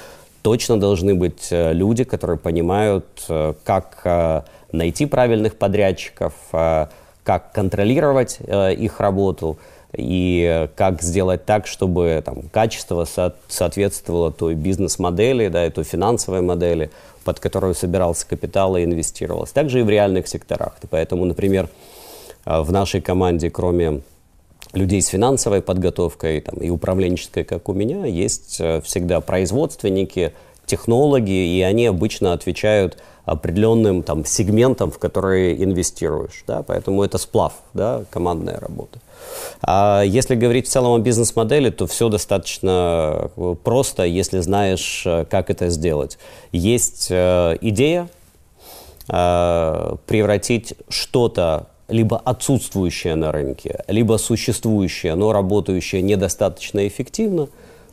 точно 0.42 0.78
должны 0.80 1.14
быть 1.14 1.48
люди, 1.50 2.04
которые 2.04 2.38
понимают, 2.38 3.06
как 3.64 4.44
найти 4.72 5.06
правильных 5.06 5.56
подрядчиков, 5.56 6.32
как 7.29 7.53
контролировать 7.53 8.39
их 8.41 9.01
работу 9.01 9.59
и 9.93 10.66
как 10.76 11.03
сделать 11.03 11.45
так, 11.45 11.66
чтобы 11.66 12.22
там, 12.24 12.49
качество 12.51 13.05
со- 13.05 13.35
соответствовало 13.49 14.33
той 14.33 14.55
бизнес-модели, 14.55 15.49
да, 15.49 15.66
и 15.66 15.70
той 15.70 15.85
финансовой 15.85 16.41
модели, 16.41 16.91
под 17.24 17.39
которую 17.39 17.74
собирался 17.74 18.26
капитал 18.26 18.79
и 18.79 18.85
инвестировалось. 18.85 19.51
Также 19.51 19.81
и 19.81 19.83
в 19.83 19.91
реальных 19.91 20.26
секторах. 20.26 20.79
Поэтому, 20.89 21.26
например, 21.26 21.68
в 22.47 22.72
нашей 22.72 23.03
команде, 23.03 23.51
кроме 23.51 24.01
людей 24.72 25.03
с 25.03 25.09
финансовой 25.09 25.61
подготовкой 25.61 26.41
там, 26.41 26.57
и 26.57 26.70
управленческой, 26.70 27.45
как 27.45 27.68
у 27.68 27.74
меня, 27.74 28.07
есть 28.07 28.57
э, 28.59 28.81
всегда 28.81 29.20
производственники, 29.20 30.33
технологи, 30.64 31.57
и 31.57 31.61
они 31.61 31.85
обычно 31.85 32.33
отвечают 32.33 32.97
определенным 33.31 34.03
там, 34.03 34.24
сегментам, 34.24 34.91
в 34.91 34.99
которые 34.99 35.62
инвестируешь. 35.62 36.45
Да? 36.47 36.62
Поэтому 36.62 37.03
это 37.03 37.18
сплав, 37.18 37.53
да, 37.74 38.05
командная 38.11 38.59
работа. 38.59 38.99
А 39.62 40.03
если 40.03 40.35
говорить 40.35 40.66
в 40.66 40.70
целом 40.70 40.93
о 40.93 40.99
бизнес-модели, 40.99 41.70
то 41.70 41.87
все 41.87 42.09
достаточно 42.09 43.31
э, 43.37 43.55
просто, 43.62 44.05
если 44.05 44.41
знаешь, 44.41 45.03
э, 45.07 45.24
как 45.29 45.51
это 45.51 45.68
сделать. 45.68 46.18
Есть 46.53 47.11
идея 47.11 48.09
превратить 49.09 50.74
что-то 50.91 51.68
либо 51.89 52.18
отсутствующее 52.18 53.14
на 53.14 53.33
рынке, 53.33 53.85
либо 53.89 54.18
существующее, 54.18 55.14
но 55.14 55.33
работающее 55.33 56.03
недостаточно 56.03 56.87
эффективно, 56.87 57.49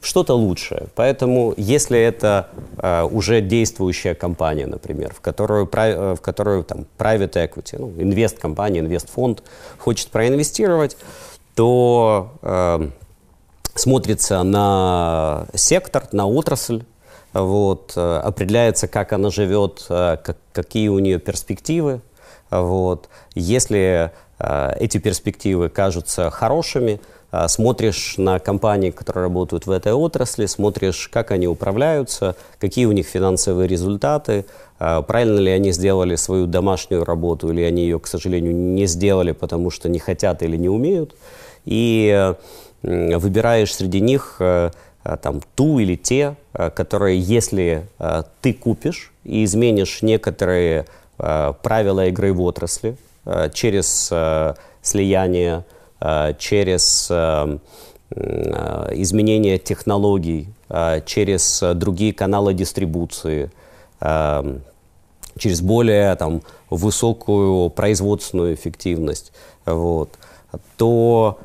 что-то 0.05 0.35
лучшее. 0.35 0.87
Поэтому, 0.95 1.53
если 1.57 1.99
это 1.99 2.49
э, 2.77 3.03
уже 3.03 3.41
действующая 3.41 4.13
компания, 4.13 4.67
например, 4.67 5.13
в 5.13 5.19
которую, 5.19 5.67
э, 5.71 6.15
в 6.15 6.21
которую 6.21 6.63
там, 6.63 6.85
private 6.97 7.33
equity, 7.33 7.77
ну, 7.79 7.91
инвест-компания, 7.97 8.79
инвест-фонд 8.81 9.43
хочет 9.79 10.09
проинвестировать, 10.09 10.95
то 11.55 12.31
э, 12.41 12.89
смотрится 13.73 14.43
на 14.43 15.47
сектор, 15.55 16.07
на 16.11 16.27
отрасль, 16.27 16.83
вот, 17.33 17.93
э, 17.95 18.17
определяется, 18.23 18.87
как 18.87 19.11
она 19.11 19.31
живет, 19.31 19.85
э, 19.89 20.17
как, 20.23 20.37
какие 20.53 20.89
у 20.89 20.99
нее 20.99 21.19
перспективы, 21.19 22.01
вот. 22.51 23.09
Если 23.33 24.11
э, 24.39 24.75
эти 24.79 24.99
перспективы 24.99 25.69
кажутся 25.69 26.29
хорошими, 26.29 27.01
смотришь 27.47 28.15
на 28.17 28.39
компании, 28.39 28.91
которые 28.91 29.23
работают 29.23 29.65
в 29.65 29.71
этой 29.71 29.93
отрасли, 29.93 30.45
смотришь, 30.45 31.09
как 31.11 31.31
они 31.31 31.47
управляются, 31.47 32.35
какие 32.59 32.85
у 32.85 32.91
них 32.91 33.07
финансовые 33.07 33.67
результаты, 33.67 34.45
э, 34.79 35.01
правильно 35.07 35.39
ли 35.39 35.51
они 35.51 35.71
сделали 35.71 36.15
свою 36.15 36.47
домашнюю 36.47 37.03
работу, 37.03 37.51
или 37.51 37.61
они 37.61 37.83
ее, 37.83 37.99
к 37.99 38.07
сожалению, 38.07 38.55
не 38.55 38.85
сделали, 38.85 39.31
потому 39.31 39.71
что 39.71 39.89
не 39.89 39.99
хотят 39.99 40.43
или 40.43 40.57
не 40.57 40.69
умеют. 40.69 41.15
И 41.65 42.33
выбираешь 42.83 43.73
среди 43.73 43.99
них 43.99 44.39
там, 44.39 45.41
ту 45.55 45.79
или 45.79 45.95
те, 45.95 46.35
которые, 46.53 47.19
если 47.19 47.87
ты 48.41 48.53
купишь 48.53 49.11
и 49.23 49.43
изменишь 49.43 50.03
некоторые 50.03 50.85
Э, 51.17 51.53
правила 51.61 52.07
игры 52.07 52.33
в 52.33 52.41
отрасли 52.41 52.97
э, 53.25 53.49
через 53.53 54.09
э, 54.11 54.53
слияние, 54.81 55.63
через 56.37 57.09
изменение 58.91 59.57
технологий, 59.57 60.47
через 61.05 61.63
другие 61.75 62.13
каналы 62.13 62.53
дистрибуции, 62.53 63.51
через 65.37 65.61
более 65.61 66.15
там, 66.15 66.41
высокую 66.69 67.69
производственную 67.69 68.53
эффективность, 68.53 69.31
вот, 69.65 70.09
то 70.77 71.39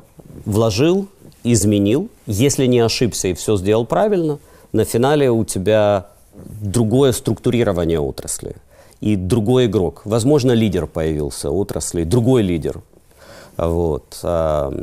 вложил, 0.45 1.07
изменил, 1.43 2.09
если 2.27 2.67
не 2.67 2.79
ошибся 2.79 3.29
и 3.29 3.33
все 3.33 3.57
сделал 3.57 3.85
правильно, 3.85 4.39
на 4.71 4.85
финале 4.85 5.29
у 5.31 5.43
тебя 5.43 6.07
другое 6.33 7.11
структурирование 7.11 7.99
отрасли 7.99 8.55
и 9.01 9.15
другой 9.15 9.65
игрок. 9.65 10.01
Возможно, 10.05 10.51
лидер 10.51 10.87
появился 10.87 11.49
отрасли, 11.51 12.03
другой 12.03 12.43
лидер. 12.43 12.81
Вот. 13.61 14.19
А, 14.23 14.73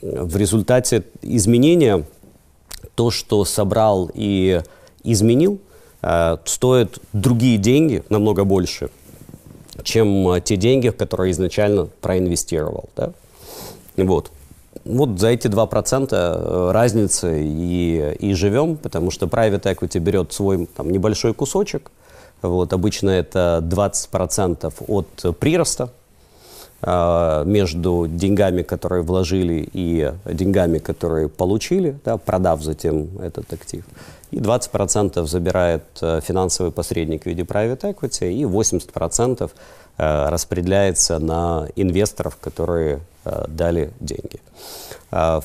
в 0.00 0.36
результате 0.36 1.04
изменения 1.20 2.04
то, 2.94 3.10
что 3.10 3.44
собрал 3.44 4.10
и 4.14 4.62
изменил, 5.04 5.60
а, 6.00 6.40
стоит 6.46 6.98
другие 7.12 7.58
деньги, 7.58 8.02
намного 8.08 8.44
больше, 8.44 8.88
чем 9.82 10.40
те 10.42 10.56
деньги, 10.56 10.88
которые 10.88 11.32
изначально 11.32 11.86
проинвестировал. 12.00 12.88
Да? 12.96 13.12
Вот. 13.96 14.30
Вот 14.84 15.20
за 15.20 15.28
эти 15.28 15.48
2% 15.48 16.08
э, 16.10 16.70
разницы 16.72 17.44
и, 17.44 18.16
и 18.18 18.32
живем, 18.32 18.76
потому 18.78 19.10
что 19.10 19.26
private 19.26 19.62
equity 19.62 19.98
берет 20.00 20.32
свой 20.32 20.66
там, 20.66 20.90
небольшой 20.90 21.34
кусочек– 21.34 21.90
вот, 22.42 22.72
обычно 22.72 23.10
это 23.10 23.60
20% 23.62 24.72
от 24.88 25.38
прироста 25.38 25.90
между 26.84 28.08
деньгами, 28.08 28.62
которые 28.62 29.02
вложили, 29.02 29.68
и 29.72 30.12
деньгами, 30.24 30.78
которые 30.78 31.28
получили, 31.28 31.96
да, 32.04 32.16
продав 32.16 32.60
затем 32.62 33.08
этот 33.20 33.52
актив. 33.52 33.84
И 34.32 34.38
20% 34.38 35.26
забирает 35.26 35.82
э, 36.00 36.20
финансовый 36.22 36.72
посредник 36.72 37.24
в 37.24 37.26
виде 37.26 37.42
private 37.42 37.94
equity, 37.94 38.32
и 38.32 38.44
80% 38.44 39.50
э, 39.98 40.28
распределяется 40.30 41.18
на 41.18 41.68
инвесторов, 41.76 42.38
которые 42.40 43.00
э, 43.24 43.44
дали 43.48 43.92
деньги. 44.00 44.40
Э, 45.10 45.40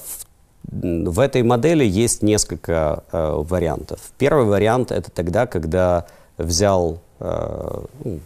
в 0.71 1.19
этой 1.19 1.43
модели 1.43 1.85
есть 1.85 2.23
несколько 2.23 3.03
вариантов. 3.13 3.99
Первый 4.17 4.43
вариант 4.43 4.91
это 4.91 5.09
тогда, 5.09 5.47
когда 5.47 6.07
взял, 6.37 6.99
ну, 7.21 8.19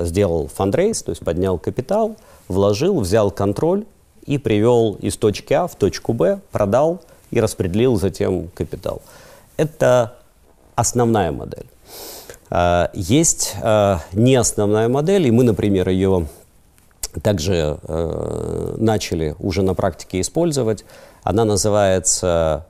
сделал 0.00 0.48
фандрейс, 0.48 1.02
то 1.02 1.10
есть 1.10 1.24
поднял 1.24 1.58
капитал, 1.58 2.16
вложил, 2.48 3.00
взял 3.00 3.30
контроль 3.30 3.84
и 4.26 4.38
привел 4.38 4.94
из 5.00 5.16
точки 5.16 5.52
А 5.52 5.66
в 5.66 5.74
точку 5.76 6.12
Б, 6.12 6.40
продал 6.52 7.00
и 7.30 7.40
распределил 7.40 7.96
затем 7.96 8.48
капитал. 8.48 9.02
Это 9.56 10.16
основная 10.74 11.32
модель. 11.32 11.66
Э, 12.50 12.88
есть 12.94 13.54
э, 13.62 13.96
не 14.12 14.36
основная 14.36 14.88
модель, 14.88 15.26
и 15.26 15.30
мы, 15.30 15.44
например, 15.44 15.88
ее 15.88 16.26
также 17.22 17.78
начали 18.76 19.34
уже 19.40 19.62
на 19.62 19.74
практике 19.74 20.20
использовать. 20.20 20.84
Она 21.24 21.44
называется, 21.44 22.66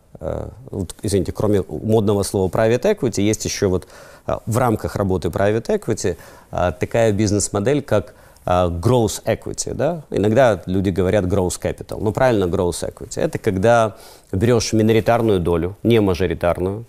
извините, 1.03 1.33
кроме 1.33 1.63
модного 1.69 2.23
слова 2.23 2.49
private 2.49 2.97
equity, 2.97 3.21
есть 3.21 3.45
еще 3.45 3.67
вот 3.67 3.87
а, 3.87 4.20
в 4.47 4.59
рамках 4.59 4.97
работы 4.97 5.29
private 5.29 5.67
equity 5.67 6.17
а, 6.51 6.73
такая 6.73 7.13
бизнес-модель, 7.13 7.83
как 7.83 8.15
а, 8.45 8.69
growth 8.69 9.23
equity. 9.25 9.75
Да? 9.75 10.03
Иногда 10.11 10.63
люди 10.67 10.91
говорят 10.91 11.25
growth 11.25 11.61
capital. 11.61 12.01
Но 12.01 12.13
правильно 12.13 12.45
growth 12.45 12.89
equity. 12.89 13.21
Это 13.21 13.39
когда 13.39 13.97
берешь 14.33 14.73
миноритарную 14.73 15.41
долю, 15.41 15.77
не 15.83 16.01
мажоритарную, 16.01 16.85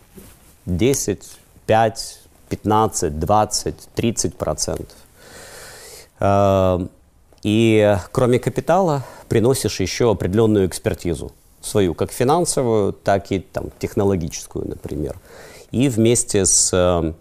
10, 0.65 1.23
5, 1.65 2.19
15, 2.49 3.19
20, 3.19 3.75
30 3.95 4.35
процентов. 4.35 4.97
И 7.43 7.97
кроме 8.11 8.39
капитала 8.39 9.03
приносишь 9.27 9.79
еще 9.79 10.11
определенную 10.11 10.67
экспертизу 10.67 11.31
свою, 11.61 11.93
как 11.93 12.11
финансовую, 12.11 12.93
так 12.93 13.31
и 13.31 13.39
там, 13.39 13.71
технологическую, 13.79 14.67
например. 14.67 15.17
И 15.71 15.89
вместе 15.89 16.45
с 16.45 17.13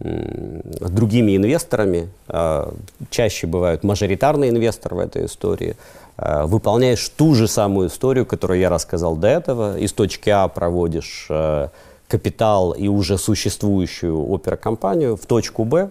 другими 0.00 1.36
инвесторами, 1.36 2.08
а, 2.28 2.72
чаще 3.10 3.46
бывают 3.46 3.82
мажоритарный 3.82 4.50
инвестор 4.50 4.94
в 4.94 4.98
этой 4.98 5.26
истории, 5.26 5.76
а, 6.16 6.46
выполняешь 6.46 7.08
ту 7.08 7.34
же 7.34 7.48
самую 7.48 7.88
историю, 7.88 8.24
которую 8.24 8.60
я 8.60 8.70
рассказал 8.70 9.16
до 9.16 9.28
этого. 9.28 9.78
Из 9.78 9.92
точки 9.92 10.30
А 10.30 10.46
проводишь 10.48 11.26
а, 11.30 11.70
капитал 12.06 12.72
и 12.72 12.86
уже 12.86 13.18
существующую 13.18 14.32
оперкомпанию 14.32 15.16
в 15.16 15.26
точку 15.26 15.64
Б. 15.64 15.90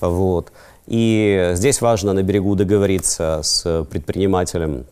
Вот. 0.00 0.52
И 0.86 1.52
здесь 1.54 1.80
важно 1.80 2.12
на 2.12 2.22
берегу 2.22 2.54
договориться 2.54 3.40
с 3.42 3.84
предпринимателем, 3.90 4.84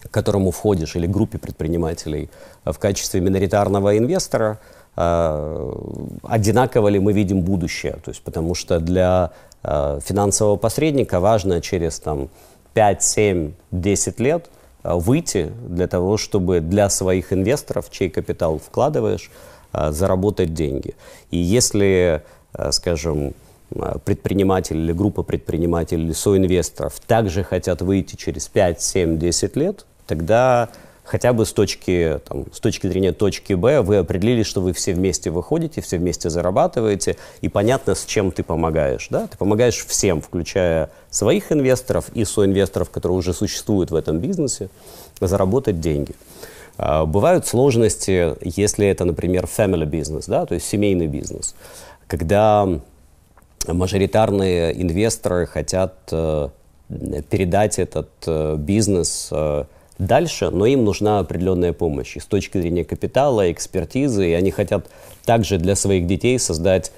к 0.00 0.10
которому 0.10 0.52
входишь, 0.52 0.94
или 0.94 1.06
группе 1.06 1.38
предпринимателей 1.38 2.30
в 2.64 2.78
качестве 2.78 3.20
миноритарного 3.20 3.98
инвестора– 3.98 4.60
одинаково 4.96 6.88
ли 6.88 6.98
мы 6.98 7.12
видим 7.12 7.42
будущее. 7.42 7.98
То 8.02 8.10
есть, 8.10 8.22
потому 8.22 8.54
что 8.54 8.80
для 8.80 9.32
э, 9.62 10.00
финансового 10.02 10.56
посредника 10.56 11.20
важно 11.20 11.60
через 11.60 12.00
там, 12.00 12.30
5, 12.72 13.02
7, 13.02 13.52
10 13.72 14.20
лет 14.20 14.50
э, 14.82 14.94
выйти 14.94 15.52
для 15.68 15.86
того, 15.86 16.16
чтобы 16.16 16.60
для 16.60 16.88
своих 16.88 17.32
инвесторов, 17.32 17.90
чей 17.90 18.08
капитал 18.08 18.58
вкладываешь, 18.58 19.30
заработать 19.72 20.54
деньги. 20.54 20.94
И 21.30 21.36
если, 21.36 22.22
скажем, 22.70 23.34
предприниматель 24.04 24.76
или 24.78 24.92
группа 24.92 25.22
предпринимателей 25.22 26.04
или 26.04 26.12
соинвесторов 26.12 26.98
также 27.00 27.44
хотят 27.44 27.82
выйти 27.82 28.16
через 28.16 28.48
5, 28.48 28.80
7, 28.80 29.18
10 29.18 29.56
лет, 29.56 29.84
тогда 30.06 30.70
хотя 31.06 31.32
бы 31.32 31.46
с 31.46 31.52
точки, 31.52 32.20
там, 32.28 32.46
с 32.52 32.60
точки 32.60 32.88
зрения 32.88 33.12
точки 33.12 33.54
Б 33.54 33.80
вы 33.80 33.96
определили, 33.96 34.42
что 34.42 34.60
вы 34.60 34.72
все 34.72 34.92
вместе 34.92 35.30
выходите, 35.30 35.80
все 35.80 35.98
вместе 35.98 36.28
зарабатываете, 36.28 37.16
и 37.40 37.48
понятно, 37.48 37.94
с 37.94 38.04
чем 38.04 38.32
ты 38.32 38.42
помогаешь. 38.42 39.06
Да? 39.10 39.26
Ты 39.28 39.38
помогаешь 39.38 39.86
всем, 39.86 40.20
включая 40.20 40.90
своих 41.10 41.52
инвесторов 41.52 42.10
и 42.12 42.24
соинвесторов, 42.24 42.90
которые 42.90 43.16
уже 43.16 43.32
существуют 43.32 43.90
в 43.90 43.94
этом 43.94 44.18
бизнесе, 44.18 44.68
заработать 45.20 45.80
деньги. 45.80 46.14
А, 46.76 47.06
бывают 47.06 47.46
сложности, 47.46 48.34
если 48.42 48.86
это, 48.86 49.04
например, 49.04 49.44
family 49.44 49.86
бизнес, 49.86 50.26
да, 50.26 50.44
то 50.44 50.54
есть 50.54 50.66
семейный 50.66 51.06
бизнес, 51.06 51.54
когда 52.06 52.68
мажоритарные 53.66 54.80
инвесторы 54.80 55.46
хотят 55.46 55.94
э, 56.12 56.48
передать 57.30 57.78
этот 57.78 58.10
э, 58.26 58.56
бизнес 58.58 59.28
э, 59.32 59.64
дальше, 59.98 60.50
но 60.50 60.66
им 60.66 60.84
нужна 60.84 61.18
определенная 61.18 61.72
помощь. 61.72 62.16
И 62.16 62.20
с 62.20 62.26
точки 62.26 62.58
зрения 62.58 62.84
капитала, 62.84 63.50
экспертизы, 63.50 64.30
и 64.30 64.32
они 64.32 64.50
хотят 64.50 64.86
также 65.24 65.58
для 65.58 65.74
своих 65.76 66.06
детей 66.06 66.38
создать 66.38 66.92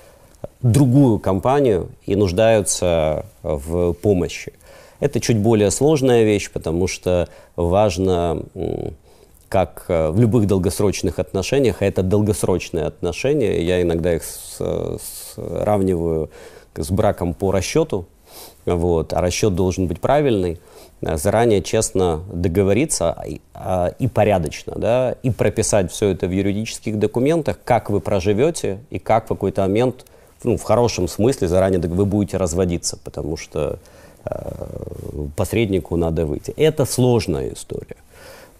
другую 0.62 1.18
компанию 1.18 1.88
и 2.06 2.16
нуждаются 2.16 3.26
в 3.42 3.92
помощи. 3.94 4.52
Это 5.00 5.20
чуть 5.20 5.38
более 5.38 5.70
сложная 5.70 6.24
вещь, 6.24 6.50
потому 6.50 6.88
что 6.88 7.28
важно, 7.54 8.42
как 9.48 9.84
в 9.88 10.18
любых 10.18 10.46
долгосрочных 10.46 11.20
отношениях, 11.20 11.82
а 11.82 11.86
это 11.86 12.02
долгосрочные 12.02 12.84
отношения, 12.84 13.62
я 13.62 13.80
иногда 13.80 14.14
их 14.16 14.22
сравниваю 15.34 16.30
с 16.76 16.90
браком 16.90 17.34
по 17.34 17.52
расчету, 17.52 18.06
вот, 18.66 19.12
а 19.12 19.20
расчет 19.20 19.54
должен 19.54 19.86
быть 19.86 20.00
правильный, 20.00 20.54
Э, 20.54 20.77
заранее 21.00 21.62
честно 21.62 22.22
договориться 22.32 23.16
и, 23.26 23.40
а, 23.54 23.92
и 23.98 24.08
порядочно, 24.08 24.74
да, 24.76 25.14
и 25.22 25.30
прописать 25.30 25.92
все 25.92 26.08
это 26.08 26.26
в 26.26 26.30
юридических 26.32 26.98
документах, 26.98 27.58
как 27.64 27.90
вы 27.90 28.00
проживете 28.00 28.80
и 28.90 28.98
как 28.98 29.26
в 29.26 29.28
какой-то 29.28 29.62
момент, 29.62 30.06
ну, 30.42 30.56
в 30.56 30.62
хорошем 30.62 31.08
смысле, 31.08 31.48
заранее 31.48 31.80
вы 31.80 32.04
будете 32.04 32.36
разводиться, 32.36 32.98
потому 33.02 33.36
что 33.36 33.78
э, 34.24 34.30
посреднику 35.36 35.96
надо 35.96 36.26
выйти. 36.26 36.52
Это 36.56 36.84
сложная 36.84 37.52
история, 37.52 37.96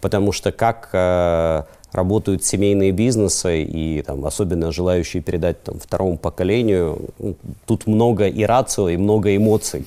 потому 0.00 0.30
что 0.32 0.52
как 0.52 0.90
э, 0.92 1.62
работают 1.92 2.44
семейные 2.44 2.92
бизнесы 2.92 3.62
и 3.62 4.02
там, 4.02 4.24
особенно 4.24 4.70
желающие 4.70 5.22
передать 5.22 5.62
там, 5.62 5.80
второму 5.80 6.18
поколению, 6.18 7.10
ну, 7.18 7.34
тут 7.66 7.88
много 7.88 8.28
и 8.28 8.44
рацио, 8.44 8.90
и 8.90 8.96
много 8.96 9.34
эмоций. 9.34 9.86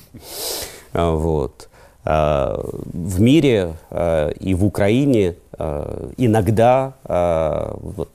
Вот. 0.92 1.70
Э, 2.04 2.56
в 2.92 3.20
мире 3.20 3.76
э, 3.90 4.32
и 4.40 4.54
в 4.54 4.64
Украине 4.64 5.36
э, 5.56 6.10
иногда 6.16 6.94
вот, 7.04 8.10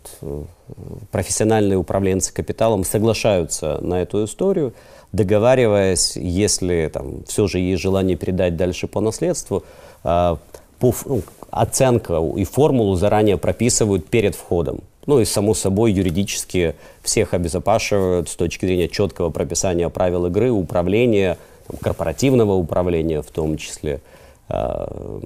профессиональные 1.11 1.77
управленцы 1.77 2.33
капиталом 2.33 2.83
соглашаются 2.83 3.79
на 3.81 4.01
эту 4.01 4.25
историю, 4.25 4.73
договариваясь, 5.13 6.17
если 6.17 6.89
там, 6.91 7.23
все 7.25 7.47
же 7.47 7.59
есть 7.59 7.81
желание 7.81 8.17
передать 8.17 8.57
дальше 8.57 8.87
по 8.87 8.99
наследству, 8.99 9.63
по, 10.03 10.37
ну, 10.79 11.21
оценка 11.51 12.21
и 12.35 12.43
формулу 12.43 12.95
заранее 12.95 13.37
прописывают 13.37 14.07
перед 14.07 14.35
входом. 14.35 14.81
Ну 15.05 15.21
и, 15.21 15.25
само 15.25 15.53
собой, 15.53 15.93
юридически 15.93 16.75
всех 17.01 17.33
обезопашивают 17.33 18.27
с 18.27 18.35
точки 18.35 18.65
зрения 18.65 18.89
четкого 18.89 19.29
прописания 19.29 19.87
правил 19.87 20.25
игры, 20.25 20.51
управления, 20.51 21.37
корпоративного 21.81 22.53
управления 22.53 23.21
в 23.21 23.31
том 23.31 23.57
числе. 23.57 24.01
А, 24.49 25.19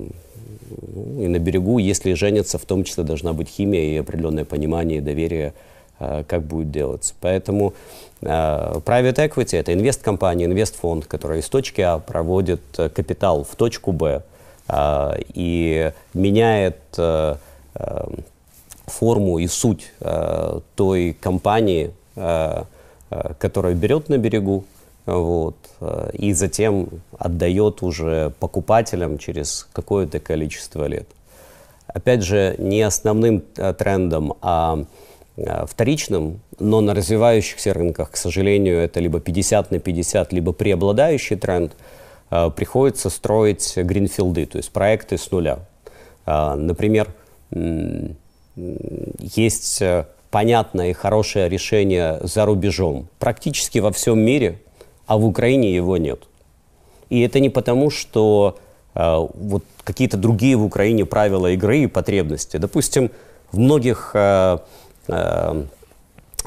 и 1.17 1.27
на 1.27 1.39
берегу, 1.39 1.77
если 1.79 2.13
женятся, 2.13 2.57
в 2.57 2.65
том 2.65 2.83
числе 2.83 3.03
должна 3.03 3.33
быть 3.33 3.49
химия 3.49 3.93
и 3.93 3.97
определенное 3.97 4.45
понимание 4.45 4.99
и 4.99 5.01
доверие, 5.01 5.53
а, 5.99 6.23
как 6.23 6.43
будет 6.43 6.71
делаться. 6.71 7.13
Поэтому 7.21 7.73
а, 8.23 8.79
private 8.79 9.29
equity– 9.29 9.57
это 9.59 9.73
инвесткомпания, 9.73 10.45
инвестфонд, 10.45 11.05
который 11.05 11.39
из 11.39 11.49
точки 11.49 11.81
А 11.81 11.99
проводит 11.99 12.61
э, 12.77 12.89
капитал 12.89 13.43
в 13.43 13.55
точку 13.55 13.91
Б 13.91 14.23
и 15.33 15.91
меняет 16.13 16.77
э, 16.97 17.35
э, 17.75 18.07
форму 18.85 19.39
и 19.39 19.47
суть 19.47 19.91
той 20.75 21.15
компании, 21.19 21.91
которая 22.15 23.73
берет 23.73 24.09
на 24.09 24.17
берегу, 24.17 24.65
вот, 25.05 25.55
э, 25.79 26.11
и 26.13 26.33
затем 26.33 26.89
отдает 27.17 27.81
уже 27.81 28.31
покупателям 28.39 29.17
через 29.17 29.67
какое-то 29.73 30.19
количество 30.19 30.85
лет. 30.85 31.07
Опять 31.87 32.23
же, 32.23 32.55
не 32.59 32.81
основным 32.81 33.43
э, 33.57 33.73
трендом, 33.73 34.35
а 34.41 34.83
э, 35.37 35.65
вторичным, 35.65 36.39
но 36.59 36.81
на 36.81 36.93
развивающихся 36.93 37.73
рынках, 37.73 38.11
к 38.11 38.17
сожалению, 38.17 38.77
это 38.77 38.99
либо 38.99 39.19
50 39.19 39.71
на 39.71 39.79
50, 39.79 40.33
либо 40.33 40.51
преобладающий 40.51 41.35
тренд, 41.35 41.73
приходится 42.55 43.09
строить 43.09 43.73
гринфилды, 43.75 44.45
то 44.45 44.57
есть 44.57 44.71
проекты 44.71 45.17
с 45.17 45.31
нуля. 45.31 45.59
Например, 46.25 47.09
есть 48.55 49.83
понятное 50.29 50.91
и 50.91 50.93
хорошее 50.93 51.49
решение 51.49 52.21
за 52.21 52.45
рубежом. 52.45 53.09
Практически 53.19 53.79
во 53.79 53.91
всем 53.91 54.19
мире– 54.19 54.59
а 55.11 55.17
в 55.17 55.25
Украине 55.25 55.75
его 55.75 55.97
нет. 55.97 56.19
И 57.09 57.19
это 57.19 57.41
не 57.41 57.49
потому, 57.49 57.89
что 57.89 58.57
э, 58.95 59.27
вот 59.33 59.65
какие-то 59.83 60.15
другие 60.15 60.55
в 60.55 60.63
Украине 60.63 61.05
правила 61.05 61.47
игры 61.47 61.79
и 61.79 61.87
потребности. 61.87 62.55
Допустим, 62.55 63.11
в 63.51 63.59
многих 63.59 64.11
э, 64.13 64.59
э, 65.09 65.63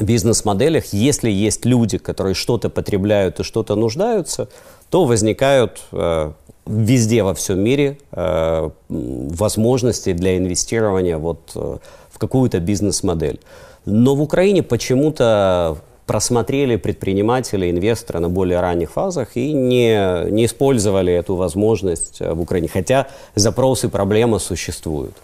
бизнес-моделях, 0.00 0.94
если 0.94 1.30
есть 1.30 1.66
люди, 1.66 1.98
которые 1.98 2.34
что-то 2.34 2.70
потребляют 2.70 3.38
и 3.40 3.42
что-то 3.42 3.74
нуждаются, 3.76 4.48
то 4.88 5.04
возникают 5.04 5.82
э, 5.92 6.32
везде 6.64 7.22
во 7.22 7.34
всем 7.34 7.60
мире 7.60 7.98
э, 8.12 8.70
возможности 8.88 10.14
для 10.14 10.38
инвестирования 10.38 11.18
вот, 11.18 11.52
э, 11.54 11.76
в 12.10 12.18
какую-то 12.18 12.60
бизнес-модель. 12.60 13.40
Но 13.84 14.14
в 14.14 14.22
Украине 14.22 14.62
почему-то 14.62 15.76
просмотрели 16.06 16.76
предприниматели, 16.76 17.70
инвесторы 17.70 18.20
на 18.20 18.28
более 18.28 18.60
ранних 18.60 18.90
фазах 18.90 19.36
и 19.36 19.52
не, 19.52 20.30
не 20.30 20.44
использовали 20.44 21.12
эту 21.12 21.34
возможность 21.36 22.20
э, 22.20 22.32
в 22.32 22.40
Украине. 22.40 22.68
Хотя 22.68 23.06
запросы, 23.34 23.88
проблемы 23.88 24.38
существуют. 24.38 25.14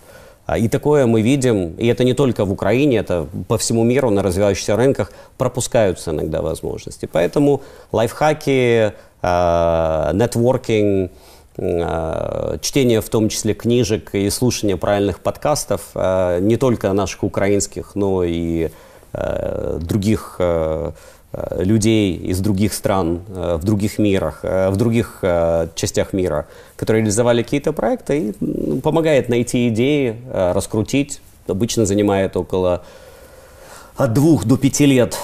А, 0.47 0.57
и 0.57 0.68
такое 0.68 1.07
мы 1.07 1.20
видим, 1.20 1.74
и 1.76 1.87
это 1.87 2.03
не 2.03 2.14
только 2.14 2.47
в 2.47 2.53
Украине, 2.53 2.97
это 2.97 3.26
по 3.47 3.59
всему 3.59 3.85
миру 3.85 4.11
на 4.11 4.22
развивающихся 4.22 4.74
рынках 4.74 5.12
пропускаются 5.37 6.12
иногда 6.12 6.41
возможности. 6.41 7.07
Поэтому 7.12 7.61
лайфхаки, 7.93 8.93
э, 9.22 10.11
нетворкинг, 10.14 11.12
э, 11.59 12.59
чтение 12.62 13.03
в 13.03 13.09
том 13.11 13.28
числе 13.28 13.53
книжек 13.53 14.14
и 14.14 14.31
слушание 14.31 14.78
правильных 14.78 15.20
подкастов, 15.20 15.91
не 15.95 16.57
только 16.57 16.91
наших 16.95 17.22
украинских, 17.22 17.95
но 17.95 18.24
и 18.24 18.70
других 19.12 20.36
э, 20.38 20.92
э, 21.32 21.62
людей 21.64 22.16
из 22.16 22.40
других 22.40 22.72
стран, 22.72 23.20
в 23.28 23.64
других 23.64 23.98
мирах, 23.98 24.42
в 24.42 24.76
других 24.76 25.22
частях 25.74 26.12
мира, 26.12 26.46
которые 26.76 27.02
реализовали 27.02 27.42
какие-то 27.42 27.72
проекты 27.72 28.30
и 28.40 28.80
помогает 28.80 29.28
найти 29.28 29.68
идеи, 29.68 30.16
раскрутить. 30.32 31.20
Обычно 31.46 31.86
занимает 31.86 32.36
около 32.36 32.84
от 33.96 34.12
двух 34.12 34.44
до 34.44 34.56
пяти 34.56 34.86
лет 34.86 35.18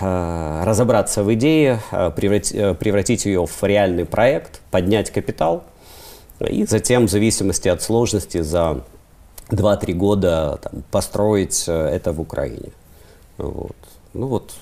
разобраться 0.00 1.22
в 1.22 1.32
идее, 1.34 1.80
превратить 1.90 3.24
ее 3.24 3.46
в 3.46 3.62
реальный 3.62 4.04
проект, 4.04 4.60
поднять 4.70 5.10
капитал 5.10 5.64
и 6.40 6.64
затем 6.66 7.06
в 7.06 7.10
зависимости 7.10 7.68
от 7.68 7.82
сложности 7.82 8.40
за 8.42 8.82
2-3 9.50 9.92
года 9.92 10.58
там, 10.62 10.82
построить 10.90 11.64
это 11.68 12.12
в 12.12 12.20
Украине. 12.20 12.70
Вот. 13.38 13.76
Ну 14.12 14.26
вот 14.26 14.54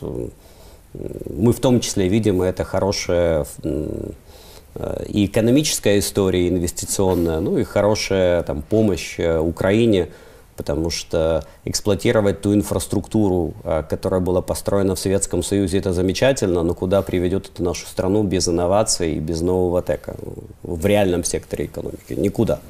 мы 0.94 1.52
в 1.52 1.60
том 1.60 1.80
числе 1.80 2.08
видим 2.08 2.42
это 2.42 2.64
хорошая 2.64 3.46
э, 3.62 5.04
и 5.08 5.26
экономическая 5.26 5.98
история, 5.98 6.48
инвестиционная, 6.48 7.40
ну 7.40 7.58
и 7.58 7.64
хорошая 7.64 8.42
там, 8.42 8.62
помощь 8.62 9.18
э, 9.18 9.38
Украине, 9.38 10.08
потому 10.56 10.90
что 10.90 11.44
эксплуатировать 11.64 12.42
ту 12.42 12.54
инфраструктуру, 12.54 13.54
э, 13.64 13.84
которая 13.88 14.20
была 14.20 14.42
построена 14.42 14.94
в 14.94 14.98
Советском 14.98 15.42
Союзе, 15.42 15.78
это 15.78 15.92
замечательно, 15.94 16.62
но 16.62 16.74
куда 16.74 17.00
приведет 17.00 17.50
это 17.52 17.62
нашу 17.62 17.86
страну 17.86 18.22
без 18.22 18.48
инноваций 18.48 19.14
и 19.14 19.18
без 19.18 19.40
нового 19.40 19.82
тека 19.82 20.14
в 20.62 20.84
реальном 20.84 21.24
секторе 21.24 21.66
экономики? 21.66 22.12
Никуда. 22.12 22.60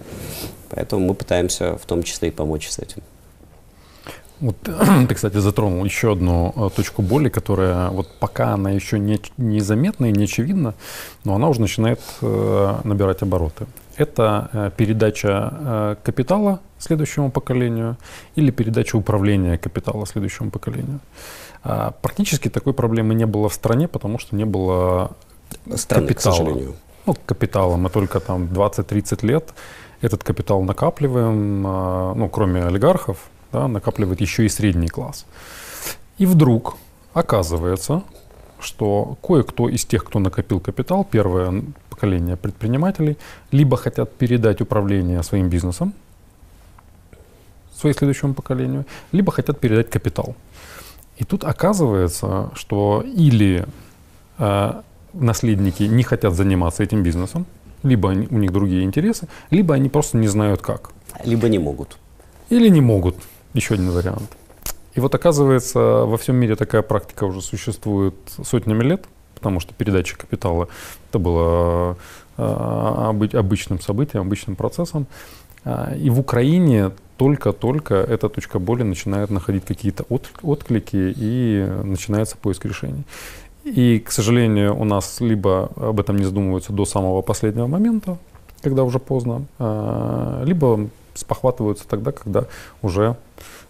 Поэтому 0.70 1.08
мы 1.08 1.14
пытаемся 1.14 1.76
в 1.76 1.86
том 1.86 2.02
числе 2.04 2.28
и 2.28 2.30
помочь 2.30 2.68
с 2.68 2.78
этим. 2.78 3.02
Вот 4.42 4.56
ты, 5.08 5.14
кстати, 5.14 5.36
затронул 5.38 5.84
еще 5.84 6.12
одну 6.12 6.52
э, 6.56 6.70
точку 6.74 7.00
боли, 7.00 7.28
которая 7.28 7.90
вот 7.90 8.08
пока 8.18 8.54
она 8.54 8.70
еще 8.70 8.98
не, 8.98 9.20
незаметна 9.36 10.06
и 10.06 10.12
не 10.12 10.24
очевидна, 10.24 10.74
но 11.24 11.36
она 11.36 11.48
уже 11.48 11.60
начинает 11.60 12.00
э, 12.20 12.80
набирать 12.82 13.22
обороты. 13.22 13.66
Это 13.96 14.50
э, 14.52 14.70
передача 14.76 15.52
э, 15.52 15.96
капитала 16.02 16.58
следующему 16.78 17.30
поколению 17.30 17.96
или 18.34 18.50
передача 18.50 18.96
управления 18.96 19.58
капитала 19.58 20.06
следующему 20.06 20.50
поколению. 20.50 20.98
А, 21.62 21.92
практически 22.02 22.48
такой 22.48 22.72
проблемы 22.72 23.14
не 23.14 23.26
было 23.26 23.48
в 23.48 23.54
стране, 23.54 23.86
потому 23.86 24.18
что 24.18 24.34
не 24.34 24.44
было 24.44 25.12
Страны, 25.76 26.08
капитала. 26.08 26.34
К 26.34 26.36
сожалению. 26.36 26.74
Ну, 27.06 27.14
капитала 27.26 27.76
мы 27.76 27.90
только 27.90 28.18
там 28.18 28.46
20-30 28.46 29.24
лет 29.24 29.54
этот 30.00 30.24
капитал 30.24 30.62
накапливаем, 30.62 31.62
ну, 31.62 32.28
кроме 32.28 32.64
олигархов, 32.64 33.18
да, 33.52 33.68
накапливает 33.68 34.20
еще 34.20 34.44
и 34.44 34.48
средний 34.48 34.88
класс. 34.88 35.26
И 36.18 36.26
вдруг 36.26 36.76
оказывается, 37.14 38.02
что 38.60 39.16
кое-кто 39.22 39.68
из 39.68 39.84
тех, 39.84 40.04
кто 40.04 40.18
накопил 40.18 40.60
капитал, 40.60 41.04
первое 41.04 41.62
поколение 41.90 42.36
предпринимателей, 42.36 43.16
либо 43.50 43.76
хотят 43.76 44.12
передать 44.14 44.60
управление 44.60 45.22
своим 45.22 45.48
бизнесом 45.48 45.94
своему 47.82 47.98
следующему 47.98 48.34
поколению, 48.34 48.84
либо 49.12 49.32
хотят 49.32 49.60
передать 49.60 49.90
капитал. 49.90 50.34
И 51.20 51.24
тут 51.24 51.44
оказывается, 51.44 52.50
что 52.54 53.04
или 53.04 53.66
э, 54.38 54.82
наследники 55.12 55.82
не 55.82 56.02
хотят 56.02 56.34
заниматься 56.34 56.82
этим 56.82 57.02
бизнесом, 57.02 57.46
либо 57.82 58.10
они, 58.10 58.26
у 58.30 58.38
них 58.38 58.52
другие 58.52 58.82
интересы, 58.82 59.28
либо 59.50 59.74
они 59.74 59.88
просто 59.88 60.18
не 60.18 60.28
знают 60.28 60.62
как. 60.62 60.90
Либо 61.24 61.48
не 61.48 61.58
могут. 61.58 61.98
Или 62.50 62.70
не 62.70 62.80
могут. 62.80 63.16
Еще 63.54 63.74
один 63.74 63.90
вариант. 63.90 64.30
И 64.94 65.00
вот 65.00 65.14
оказывается, 65.14 65.78
во 65.78 66.16
всем 66.16 66.36
мире 66.36 66.56
такая 66.56 66.82
практика 66.82 67.24
уже 67.24 67.40
существует 67.40 68.14
сотнями 68.44 68.82
лет, 68.84 69.04
потому 69.34 69.60
что 69.60 69.74
передача 69.74 70.16
капитала 70.16 70.68
это 71.08 71.18
было 71.18 71.96
э, 72.36 72.42
обычным 73.34 73.80
событием, 73.80 74.22
обычным 74.22 74.56
процессом. 74.56 75.06
А, 75.64 75.94
и 75.94 76.10
в 76.10 76.20
Украине 76.20 76.90
только-только 77.16 77.94
эта 77.94 78.28
точка 78.28 78.58
боли 78.58 78.82
начинает 78.82 79.30
находить 79.30 79.64
какие-то 79.64 80.04
отклики 80.42 81.14
и 81.16 81.66
начинается 81.84 82.36
поиск 82.36 82.64
решений. 82.64 83.04
И, 83.64 84.00
к 84.00 84.10
сожалению, 84.10 84.76
у 84.78 84.84
нас 84.84 85.20
либо 85.20 85.70
об 85.76 86.00
этом 86.00 86.16
не 86.16 86.24
задумываются 86.24 86.72
до 86.72 86.84
самого 86.84 87.22
последнего 87.22 87.66
момента, 87.66 88.18
когда 88.60 88.82
уже 88.82 88.98
поздно, 88.98 89.46
а, 89.58 90.42
либо 90.44 90.88
спохватываются 91.14 91.86
тогда, 91.86 92.12
когда 92.12 92.46
уже 92.82 93.16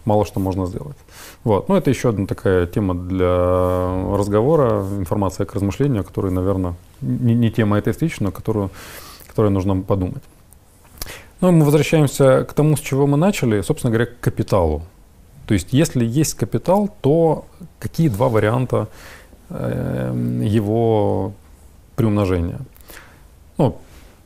мало 0.04 0.24
что 0.24 0.40
можно 0.40 0.66
сделать. 0.66 0.96
Вот. 1.44 1.68
Но 1.68 1.76
это 1.76 1.90
еще 1.90 2.08
одна 2.08 2.26
такая 2.26 2.66
тема 2.66 2.94
для 2.94 4.16
разговора, 4.16 4.84
информация 4.98 5.46
к 5.46 5.54
размышлению, 5.54 6.04
которая, 6.04 6.32
наверное, 6.32 6.74
не, 7.00 7.34
не 7.34 7.50
тема 7.50 7.78
этой 7.78 7.92
встречи, 7.92 8.16
но 8.20 8.32
которую, 8.32 8.70
которой 9.28 9.50
нужно 9.50 9.80
подумать. 9.80 10.22
Ну, 11.40 11.50
мы 11.50 11.64
возвращаемся 11.64 12.44
к 12.44 12.52
тому, 12.52 12.76
с 12.76 12.80
чего 12.80 13.06
мы 13.06 13.16
начали, 13.16 13.60
собственно 13.62 13.92
говоря, 13.92 14.06
к 14.06 14.20
капиталу. 14.20 14.82
То 15.46 15.54
есть, 15.54 15.72
если 15.72 16.04
есть 16.04 16.34
капитал, 16.34 16.88
то 17.00 17.46
какие 17.80 18.08
два 18.08 18.28
варианта 18.28 18.88
Эм, 19.54 20.40
его 20.40 21.34
приумножения. 21.94 22.60
Ну, 23.58 23.76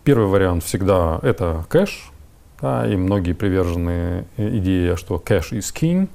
первый 0.04 0.28
вариант 0.28 0.62
всегда 0.62 1.18
это 1.22 1.64
кэш, 1.68 2.12
да, 2.66 2.86
и 2.86 2.96
многие 2.96 3.32
привержены 3.32 4.24
идее, 4.36 4.96
что 4.96 5.18
кэш 5.18 5.52
is 5.52 5.72
king. 5.74 6.08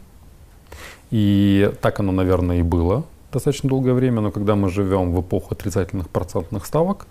И 1.12 1.72
так 1.82 2.00
оно, 2.00 2.12
наверное, 2.12 2.60
и 2.60 2.64
было 2.64 3.04
достаточно 3.34 3.70
долгое 3.70 3.94
время, 3.94 4.22
но 4.22 4.32
когда 4.32 4.56
мы 4.56 4.70
живем 4.70 5.14
в 5.14 5.22
эпоху 5.22 5.54
отрицательных 5.54 6.10
процентных 6.10 6.66
ставок, 6.66 7.08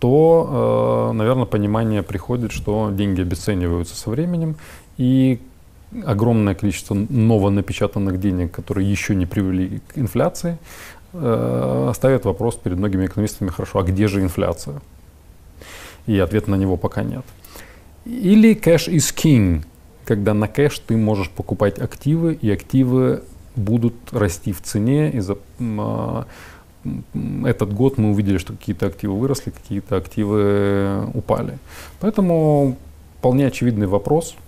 то, 0.00 1.10
э, 1.10 1.16
наверное, 1.16 1.44
понимание 1.46 2.02
приходит, 2.02 2.50
что 2.50 2.90
деньги 2.90 3.22
обесцениваются 3.22 3.94
со 3.94 4.10
временем, 4.10 4.56
и 4.98 5.38
огромное 6.04 6.54
количество 6.54 6.94
новонапечатанных 6.94 8.18
денег, 8.18 8.50
которые 8.50 8.90
еще 8.90 9.14
не 9.14 9.26
привели 9.26 9.80
к 9.88 9.98
инфляции, 9.98 10.58
э, 11.12 11.92
ставит 11.94 12.24
вопрос 12.24 12.56
перед 12.56 12.78
многими 12.78 13.06
экономистами, 13.06 13.50
хорошо, 13.50 13.78
а 13.78 13.82
где 13.82 14.08
же 14.08 14.20
инфляция? 14.20 14.80
И 16.08 16.18
ответа 16.18 16.50
на 16.50 16.56
него 16.56 16.76
пока 16.76 17.04
нет. 17.04 17.24
Или 18.04 18.54
cash 18.54 18.88
is 18.88 19.14
king, 19.14 19.64
когда 20.04 20.34
на 20.34 20.48
кэш 20.48 20.78
ты 20.80 20.96
можешь 20.96 21.30
покупать 21.30 21.78
активы, 21.78 22.34
и 22.34 22.50
активы 22.50 23.22
будут 23.56 23.94
расти 24.12 24.52
в 24.52 24.60
цене. 24.62 25.10
И 25.10 25.20
за, 25.20 25.36
э, 25.58 26.24
этот 27.44 27.72
год 27.72 27.98
мы 27.98 28.10
увидели, 28.10 28.38
что 28.38 28.54
какие-то 28.54 28.86
активы 28.86 29.18
выросли, 29.18 29.50
какие-то 29.50 29.96
активы 29.96 31.06
упали. 31.14 31.58
Поэтому 32.00 32.76
вполне 33.18 33.46
очевидный 33.46 33.86
вопрос– 33.86 34.34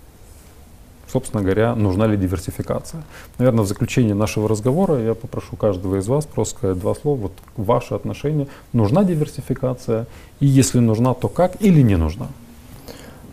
собственно 1.15 1.41
говоря, 1.41 1.75
нужна 1.75 2.07
ли 2.07 2.17
диверсификация. 2.17 3.03
Наверное, 3.37 3.63
в 3.63 3.67
заключение 3.67 4.13
нашего 4.13 4.49
разговора 4.49 4.99
я 4.99 5.13
попрошу 5.13 5.55
каждого 5.55 5.95
из 5.95 6.07
вас 6.07 6.25
просто 6.25 6.57
сказать 6.57 6.79
два 6.79 6.93
слова. 6.93 7.17
Вот 7.17 7.31
ваше 7.55 7.93
отношение. 7.93 8.47
Нужна 8.73 9.05
диверсификация? 9.05 10.07
И 10.41 10.45
если 10.45 10.79
нужна, 10.79 11.13
то 11.13 11.29
как 11.29 11.61
или 11.61 11.81
не 11.81 11.95
нужна? 11.95 12.27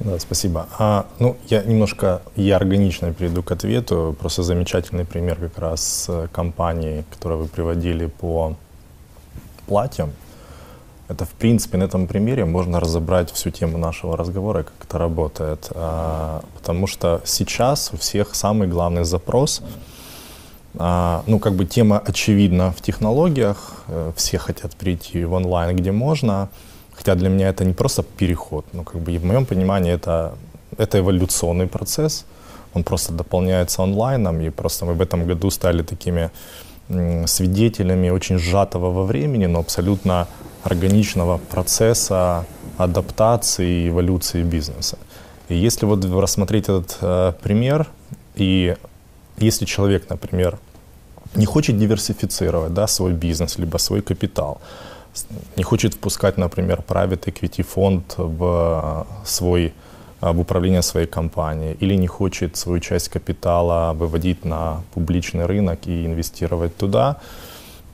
Да, 0.05 0.19
спасибо. 0.19 0.67
А, 0.79 1.07
ну, 1.21 1.37
я 1.49 1.63
немножко, 1.63 2.23
я 2.35 2.57
органично 2.57 3.13
перейду 3.13 3.45
к 3.45 3.53
ответу. 3.53 4.17
Просто 4.19 4.43
замечательный 4.43 5.05
пример 5.05 5.37
как 5.37 5.59
раз 5.59 6.11
компании, 6.33 7.05
которую 7.11 7.43
вы 7.43 7.49
приводили 7.49 8.07
по 8.07 8.57
платьям. 9.67 10.11
Это, 11.07 11.25
в 11.25 11.31
принципе, 11.31 11.79
на 11.79 11.85
этом 11.85 12.09
примере 12.09 12.45
можно 12.45 12.81
разобрать 12.81 13.31
всю 13.31 13.51
тему 13.51 13.79
нашего 13.79 14.17
разговора, 14.17 14.65
как 14.65 14.75
это 14.89 14.99
работает. 14.99 15.69
А, 15.71 16.43
потому 16.57 16.89
что 16.89 17.21
сейчас 17.25 17.91
у 17.93 17.97
всех 17.97 18.35
самый 18.35 18.67
главный 18.67 19.05
запрос, 19.05 19.63
а, 20.75 21.23
ну, 21.27 21.39
как 21.39 21.53
бы 21.53 21.65
тема 21.65 21.99
очевидна 21.99 22.73
в 22.73 22.81
технологиях, 22.81 23.85
э, 23.87 24.13
все 24.17 24.39
хотят 24.39 24.75
прийти 24.75 25.25
в 25.25 25.33
онлайн, 25.35 25.77
где 25.77 25.93
можно, 25.93 26.49
хотя 27.03 27.17
для 27.17 27.29
меня 27.29 27.49
это 27.49 27.65
не 27.65 27.73
просто 27.73 28.03
переход, 28.03 28.65
ну, 28.73 28.85
как 28.85 29.01
бы 29.01 29.19
в 29.19 29.25
моем 29.25 29.45
понимании 29.45 29.93
это, 29.93 30.35
это 30.79 30.99
эволюционный 30.99 31.67
процесс, 31.67 32.25
он 32.75 32.85
просто 32.85 33.13
дополняется 33.13 33.83
онлайном, 33.83 34.41
и 34.41 34.51
просто 34.51 34.85
мы 34.85 34.95
в 34.95 35.01
этом 35.01 35.27
году 35.27 35.51
стали 35.51 35.83
такими 35.83 36.31
свидетелями 37.27 38.11
очень 38.11 38.39
сжатого 38.39 38.93
во 38.93 39.05
времени, 39.05 39.47
но 39.47 39.59
абсолютно 39.59 40.27
органичного 40.63 41.39
процесса 41.39 42.45
адаптации 42.79 43.69
и 43.69 43.89
эволюции 43.89 44.45
бизнеса. 44.45 44.97
И 45.49 45.67
если 45.67 45.87
вот 45.87 46.05
рассмотреть 46.05 46.65
этот 46.65 46.99
э, 47.01 47.33
пример, 47.43 47.87
и 48.37 48.77
если 49.39 49.67
человек, 49.67 50.11
например, 50.11 50.59
не 51.35 51.47
хочет 51.47 51.79
диверсифицировать 51.79 52.73
да, 52.73 52.87
свой 52.87 53.13
бизнес, 53.13 53.59
либо 53.59 53.79
свой 53.79 54.03
капитал, 54.03 54.61
не 55.57 55.63
хочет 55.63 55.95
впускать, 55.95 56.39
например, 56.39 56.83
private 56.87 57.25
equity 57.25 57.63
фонд 57.63 58.15
в 58.17 59.07
э, 59.23 59.27
свой 59.27 59.73
э, 60.21 60.33
в 60.33 60.41
управление 60.41 60.83
своей 60.83 61.07
компанией 61.07 61.77
или 61.81 61.95
не 61.95 62.07
хочет 62.07 62.57
свою 62.57 62.81
часть 62.81 63.09
капитала 63.09 63.93
выводить 63.93 64.45
на 64.45 64.83
публичный 64.95 65.47
рынок 65.47 65.87
и 65.87 66.07
инвестировать 66.07 66.77
туда, 66.77 67.19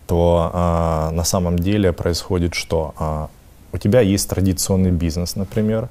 то 0.06 0.51
а, 0.55 1.10
на 1.10 1.24
самом 1.24 1.59
деле 1.59 1.93
происходит 1.93 2.55
что? 2.55 2.94
А, 2.98 3.28
у 3.72 3.78
тебя 3.78 4.01
есть 4.01 4.30
традиционный 4.30 4.90
бизнес, 4.90 5.36
например, 5.36 5.88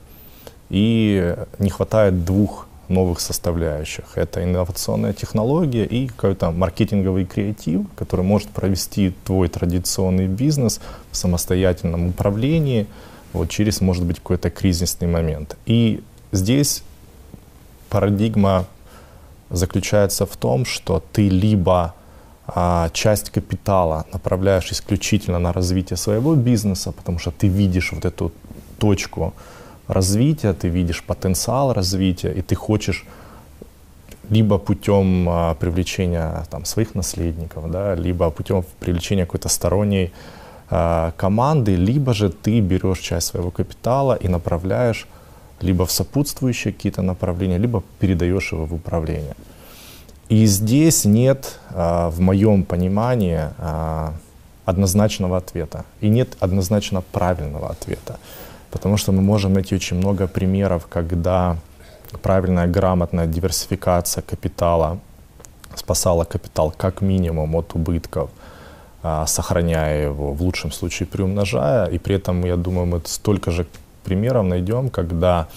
и 0.69 1.35
не 1.59 1.69
хватает 1.69 2.25
двух 2.25 2.66
новых 2.89 3.19
составляющих. 3.19 4.05
Это 4.15 4.43
инновационная 4.43 5.13
технология 5.13 5.85
и 5.85 6.07
какой-то 6.07 6.51
маркетинговый 6.51 7.25
креатив, 7.25 7.85
который 7.95 8.23
может 8.23 8.49
провести 8.49 9.13
твой 9.25 9.49
традиционный 9.49 10.27
бизнес 10.27 10.79
в 11.11 11.17
самостоятельном 11.17 12.07
управлении 12.07 12.87
вот 13.33 13.49
через, 13.49 13.81
может 13.81 14.05
быть, 14.05 14.17
какой-то 14.17 14.49
кризисный 14.49 15.07
момент. 15.07 15.57
И 15.65 16.01
здесь 16.31 16.83
парадигма 17.89 18.65
заключается 19.49 20.25
в 20.25 20.35
том, 20.37 20.65
что 20.65 21.03
ты 21.11 21.29
либо 21.29 21.93
а, 22.47 22.89
часть 22.93 23.29
капитала 23.29 24.05
направляешь 24.13 24.71
исключительно 24.71 25.39
на 25.39 25.53
развитие 25.53 25.97
своего 25.97 26.35
бизнеса, 26.35 26.91
потому 26.91 27.19
что 27.19 27.31
ты 27.31 27.47
видишь 27.47 27.91
вот 27.91 28.05
эту 28.05 28.31
точку 28.79 29.33
развития, 29.87 30.53
ты 30.53 30.67
видишь 30.67 31.03
потенциал 31.03 31.73
развития, 31.73 32.31
и 32.31 32.41
ты 32.41 32.55
хочешь 32.55 33.05
либо 34.29 34.57
путем 34.57 35.27
а, 35.29 35.55
привлечения 35.55 36.45
там, 36.49 36.65
своих 36.65 36.95
наследников, 36.95 37.71
да, 37.71 37.95
либо 37.95 38.29
путем 38.29 38.63
привлечения 38.79 39.25
какой-то 39.25 39.49
сторонней 39.49 40.11
а, 40.69 41.13
команды, 41.17 41.75
либо 41.75 42.13
же 42.13 42.29
ты 42.29 42.59
берешь 42.59 42.99
часть 42.99 43.27
своего 43.27 43.51
капитала 43.51 44.15
и 44.15 44.27
направляешь 44.27 45.07
либо 45.61 45.85
в 45.85 45.91
сопутствующие 45.91 46.73
какие-то 46.73 47.01
направления, 47.01 47.57
либо 47.57 47.83
передаешь 47.99 48.51
его 48.51 48.65
в 48.65 48.73
управление. 48.73 49.35
И 50.29 50.45
здесь 50.45 51.05
нет, 51.05 51.59
а, 51.69 52.09
в 52.09 52.19
моем 52.19 52.63
понимании, 52.63 53.49
а, 53.57 54.13
однозначного 54.65 55.37
ответа. 55.37 55.85
И 56.01 56.09
нет 56.09 56.35
однозначно 56.41 57.01
правильного 57.01 57.69
ответа. 57.69 58.19
Потому 58.71 58.97
что 58.97 59.11
мы 59.11 59.21
можем 59.21 59.53
найти 59.53 59.75
очень 59.75 59.97
много 59.97 60.27
примеров, 60.27 60.87
когда 60.87 61.57
правильная, 62.21 62.67
грамотная 62.67 63.27
диверсификация 63.27 64.21
капитала 64.21 64.99
спасала 65.75 66.23
капитал 66.23 66.73
как 66.75 67.01
минимум 67.01 67.55
от 67.55 67.75
убытков, 67.75 68.29
а, 69.03 69.25
сохраняя 69.25 70.05
его, 70.05 70.33
в 70.33 70.41
лучшем 70.41 70.71
случае 70.71 71.07
приумножая. 71.07 71.85
И 71.85 71.97
при 71.97 72.15
этом, 72.15 72.45
я 72.45 72.55
думаю, 72.55 72.87
мы 72.87 73.01
столько 73.05 73.51
же 73.51 73.65
примеров 74.03 74.45
найдем, 74.45 74.89
когда 74.89 75.47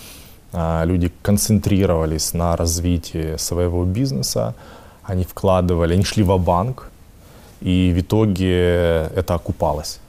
а, 0.53 0.85
люди 0.85 1.11
концентрировались 1.23 2.35
на 2.35 2.57
развитии 2.57 3.37
своего 3.37 3.85
бизнеса, 3.85 4.55
они 5.05 5.25
вкладывали, 5.25 5.95
они 5.95 6.05
шли 6.05 6.23
в 6.23 6.39
банк 6.39 6.91
и 7.61 7.93
в 7.97 8.01
итоге 8.01 9.11
это 9.17 9.35
окупалось. 9.35 10.01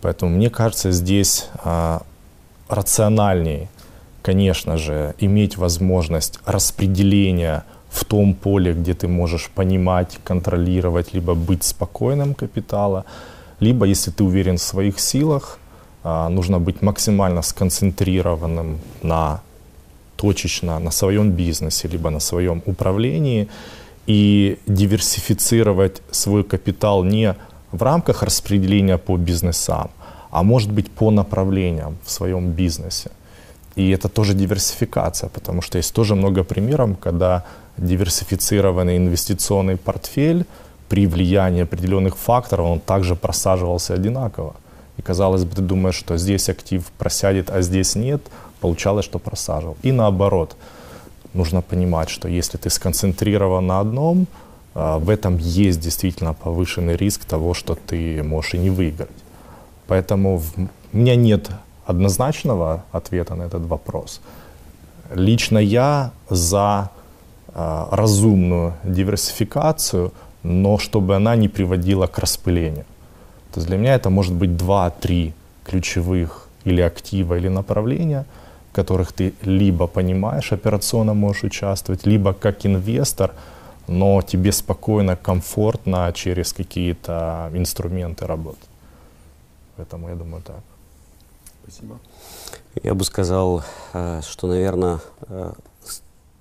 Поэтому 0.00 0.36
мне 0.36 0.50
кажется, 0.50 0.90
здесь 0.90 1.48
рациональнее, 2.72 3.68
конечно 4.22 4.76
же, 4.76 5.14
иметь 5.18 5.56
возможность 5.56 6.38
распределения 6.46 7.64
в 7.90 8.04
том 8.04 8.34
поле, 8.34 8.72
где 8.72 8.94
ты 8.94 9.08
можешь 9.08 9.50
понимать, 9.54 10.18
контролировать, 10.24 11.14
либо 11.14 11.34
быть 11.34 11.62
спокойным 11.62 12.34
капитала, 12.34 13.04
либо, 13.60 13.86
если 13.86 14.10
ты 14.10 14.24
уверен 14.24 14.56
в 14.56 14.62
своих 14.62 14.98
силах, 14.98 15.58
а, 16.04 16.28
нужно 16.28 16.58
быть 16.58 16.82
максимально 16.82 17.42
сконцентрированным 17.42 18.80
на 19.02 19.40
точечно 20.16 20.78
на 20.78 20.90
своем 20.90 21.32
бизнесе, 21.32 21.88
либо 21.88 22.10
на 22.10 22.20
своем 22.20 22.62
управлении 22.66 23.48
и 24.06 24.58
диверсифицировать 24.66 26.02
свой 26.10 26.44
капитал 26.44 27.04
не 27.04 27.34
в 27.72 27.82
рамках 27.82 28.22
распределения 28.22 28.98
по 28.98 29.16
бизнесам, 29.16 29.90
а 30.32 30.42
может 30.42 30.72
быть 30.72 30.90
по 30.90 31.10
направлениям 31.10 31.96
в 32.04 32.10
своем 32.10 32.50
бизнесе. 32.50 33.10
И 33.76 33.90
это 33.90 34.08
тоже 34.08 34.34
диверсификация, 34.34 35.28
потому 35.28 35.62
что 35.62 35.78
есть 35.78 35.94
тоже 35.94 36.14
много 36.14 36.42
примеров, 36.42 36.98
когда 36.98 37.44
диверсифицированный 37.76 38.96
инвестиционный 38.96 39.76
портфель 39.76 40.44
при 40.88 41.06
влиянии 41.06 41.62
определенных 41.62 42.16
факторов, 42.16 42.66
он 42.66 42.80
также 42.80 43.14
просаживался 43.14 43.94
одинаково. 43.94 44.54
И 44.96 45.02
казалось 45.02 45.44
бы, 45.44 45.54
ты 45.54 45.62
думаешь, 45.62 45.94
что 45.94 46.16
здесь 46.16 46.48
актив 46.48 46.84
просядет, 46.98 47.50
а 47.50 47.62
здесь 47.62 47.94
нет, 47.94 48.22
получалось, 48.60 49.04
что 49.04 49.18
просаживал. 49.18 49.76
И 49.82 49.92
наоборот, 49.92 50.56
нужно 51.34 51.60
понимать, 51.62 52.08
что 52.08 52.28
если 52.28 52.58
ты 52.58 52.70
сконцентрирован 52.70 53.66
на 53.66 53.80
одном, 53.80 54.26
а, 54.74 54.98
в 54.98 55.10
этом 55.10 55.36
есть 55.38 55.80
действительно 55.80 56.32
повышенный 56.32 56.96
риск 56.96 57.24
того, 57.24 57.54
что 57.54 57.74
ты 57.74 58.22
можешь 58.22 58.54
и 58.54 58.58
не 58.58 58.70
выиграть. 58.70 59.21
Поэтому 59.92 60.40
у 60.92 60.96
меня 60.96 61.16
нет 61.16 61.50
однозначного 61.84 62.82
ответа 62.92 63.34
на 63.34 63.42
этот 63.42 63.66
вопрос. 63.66 64.20
Лично 65.14 65.58
я 65.58 66.10
за 66.30 66.88
э, 67.54 67.84
разумную 67.90 68.72
диверсификацию, 68.84 70.10
но 70.42 70.78
чтобы 70.78 71.14
она 71.16 71.36
не 71.36 71.48
приводила 71.48 72.06
к 72.06 72.18
распылению. 72.18 72.84
То 73.52 73.60
есть 73.60 73.66
для 73.66 73.76
меня 73.76 73.94
это 73.94 74.08
может 74.10 74.32
быть 74.32 74.56
два-три 74.56 75.34
ключевых 75.64 76.48
или 76.64 76.80
актива, 76.80 77.36
или 77.36 77.48
направления, 77.48 78.24
в 78.70 78.74
которых 78.74 79.12
ты 79.12 79.34
либо 79.42 79.86
понимаешь, 79.86 80.52
операционно 80.52 81.14
можешь 81.14 81.44
участвовать, 81.44 82.06
либо 82.06 82.32
как 82.32 82.64
инвестор, 82.66 83.30
но 83.88 84.22
тебе 84.22 84.52
спокойно, 84.52 85.16
комфортно 85.16 86.12
через 86.14 86.54
какие-то 86.54 87.50
инструменты 87.54 88.26
работать. 88.26 88.71
Поэтому 89.76 90.08
я 90.08 90.14
думаю 90.14 90.42
так. 90.42 90.60
Спасибо. 91.62 91.98
Я 92.82 92.94
бы 92.94 93.04
сказал, 93.04 93.62
э, 93.92 94.20
что, 94.22 94.46
наверное, 94.46 95.00
э, 95.28 95.52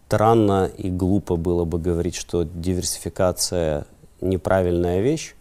странно 0.08 0.70
и 0.78 0.90
глупо 0.90 1.36
было 1.36 1.64
бы 1.66 1.80
говорить, 1.80 2.16
что 2.16 2.44
диверсификация 2.44 3.86
неправильная 4.20 5.02
вещь, 5.02 5.36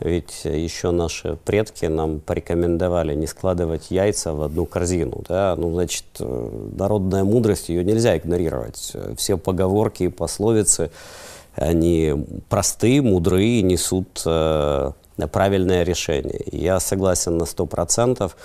ведь 0.00 0.44
еще 0.44 0.90
наши 0.90 1.36
предки 1.44 1.86
нам 1.86 2.20
порекомендовали 2.20 3.14
не 3.14 3.26
складывать 3.26 3.90
яйца 3.90 4.32
в 4.32 4.42
одну 4.42 4.66
корзину. 4.66 5.24
Да? 5.28 5.54
Ну, 5.56 5.72
значит, 5.72 6.04
э, 6.20 6.68
народная 6.76 7.24
мудрость, 7.24 7.70
ее 7.70 7.84
нельзя 7.84 8.16
игнорировать. 8.16 8.94
Все 9.16 9.38
поговорки 9.38 10.04
и 10.04 10.08
пословицы, 10.08 10.90
они 11.54 12.26
простые, 12.48 13.00
мудрые, 13.00 13.62
несут 13.62 14.22
э, 14.26 14.92
правильное 15.16 15.82
решение. 15.84 16.42
Я 16.50 16.80
согласен 16.80 17.38
на 17.38 17.46
сто 17.46 17.66
процентов 17.66 18.36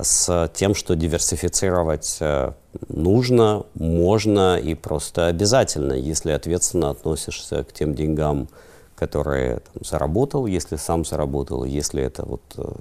с 0.00 0.50
тем, 0.54 0.74
что 0.74 0.96
диверсифицировать 0.96 2.16
э, 2.20 2.52
нужно, 2.88 3.64
можно 3.74 4.58
и 4.58 4.74
просто 4.74 5.26
обязательно, 5.26 5.92
если 5.92 6.32
ответственно 6.32 6.90
относишься 6.90 7.64
к 7.64 7.72
тем 7.72 7.94
деньгам, 7.94 8.48
которые 8.96 9.60
там, 9.60 9.84
заработал, 9.84 10.46
если 10.46 10.76
сам 10.76 11.04
заработал, 11.04 11.64
если 11.64 12.02
это 12.02 12.24
вот 12.24 12.42
э, 12.56 12.72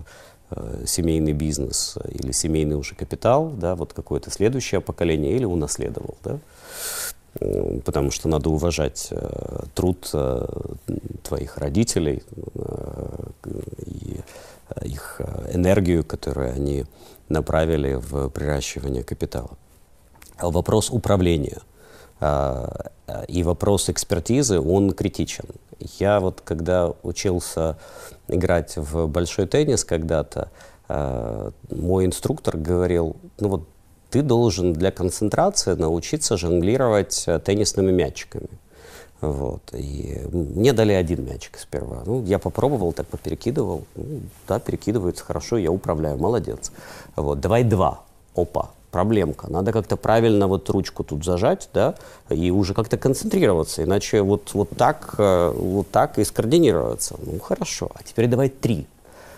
э, 0.52 0.84
семейный 0.88 1.34
бизнес 1.34 1.98
или 2.10 2.32
семейный 2.32 2.76
уже 2.76 2.96
капитал, 2.96 3.50
да, 3.50 3.76
вот 3.76 3.94
какое-то 3.94 4.32
следующее 4.32 4.82
поколение 4.82 5.34
или 5.34 5.46
унаследовал, 5.46 6.18
да, 6.24 6.40
потому 7.40 8.12
что 8.12 8.28
надо 8.28 8.50
уважать 8.50 9.08
э, 9.12 9.64
труд 9.74 10.10
э, 10.14 10.48
твоих 11.24 11.58
родителей 11.58 12.24
э, 12.56 13.16
и 13.86 14.20
э, 14.70 14.86
их 14.86 15.16
э, 15.20 15.56
энергию, 15.56 16.04
которую 16.04 16.54
они 16.54 16.86
направили 17.30 17.96
в 17.96 18.30
приращивание 18.30 19.04
капитала. 19.04 19.52
Вопрос 20.40 20.90
управления– 20.90 21.62
и 23.28 23.44
вопрос 23.44 23.90
экспертизы, 23.90 24.58
он 24.58 24.94
критичен. 24.94 25.44
Я 26.00 26.22
вот 26.22 26.40
когда 26.40 26.94
учился 27.04 27.78
играть 28.30 28.78
в 28.78 29.08
большой 29.08 29.46
теннис 29.46 29.84
когда-то, 29.84 30.50
мой 31.70 32.06
инструктор 32.06 32.56
говорил, 32.56 33.18
ну 33.42 33.50
вот 33.50 33.68
ты 34.14 34.22
должен 34.22 34.74
для 34.74 34.92
концентрации 34.92 35.74
научиться 35.74 36.38
жонглировать 36.38 37.24
э, 37.26 37.40
теннисными 37.40 37.92
мячиками. 37.92 38.50
Вот. 39.22 39.62
И 39.74 40.22
мне 40.32 40.72
дали 40.72 40.94
один 40.94 41.26
мячик 41.26 41.58
сперва. 41.58 42.04
Ну, 42.06 42.24
я 42.26 42.38
попробовал, 42.38 42.94
так 42.94 43.08
поперекидывал. 43.08 43.86
Ну, 43.96 44.22
да, 44.48 44.60
перекидывается 44.60 45.24
хорошо, 45.24 45.58
я 45.58 45.72
управляю, 45.72 46.18
молодец. 46.18 46.72
Вот. 47.16 47.40
Давай 47.40 47.64
два. 47.64 48.02
Опа, 48.36 48.70
проблемка. 48.92 49.48
Надо 49.52 49.72
как-то 49.72 49.98
правильно 49.98 50.48
вот 50.48 50.70
ручку 50.70 51.04
тут 51.04 51.26
зажать, 51.26 51.70
да, 51.74 51.96
и 52.30 52.52
уже 52.52 52.76
как-то 52.76 52.98
концентрироваться, 52.98 53.84
иначе 53.84 54.22
вот, 54.22 54.54
вот, 54.54 54.70
так, 54.78 55.16
э, 55.18 55.54
вот 55.58 55.90
так 55.90 56.20
и 56.20 56.24
скоординироваться. 56.24 57.16
Ну, 57.26 57.40
хорошо. 57.40 57.90
А 57.96 58.04
теперь 58.04 58.28
давай 58.28 58.50
три. 58.50 58.86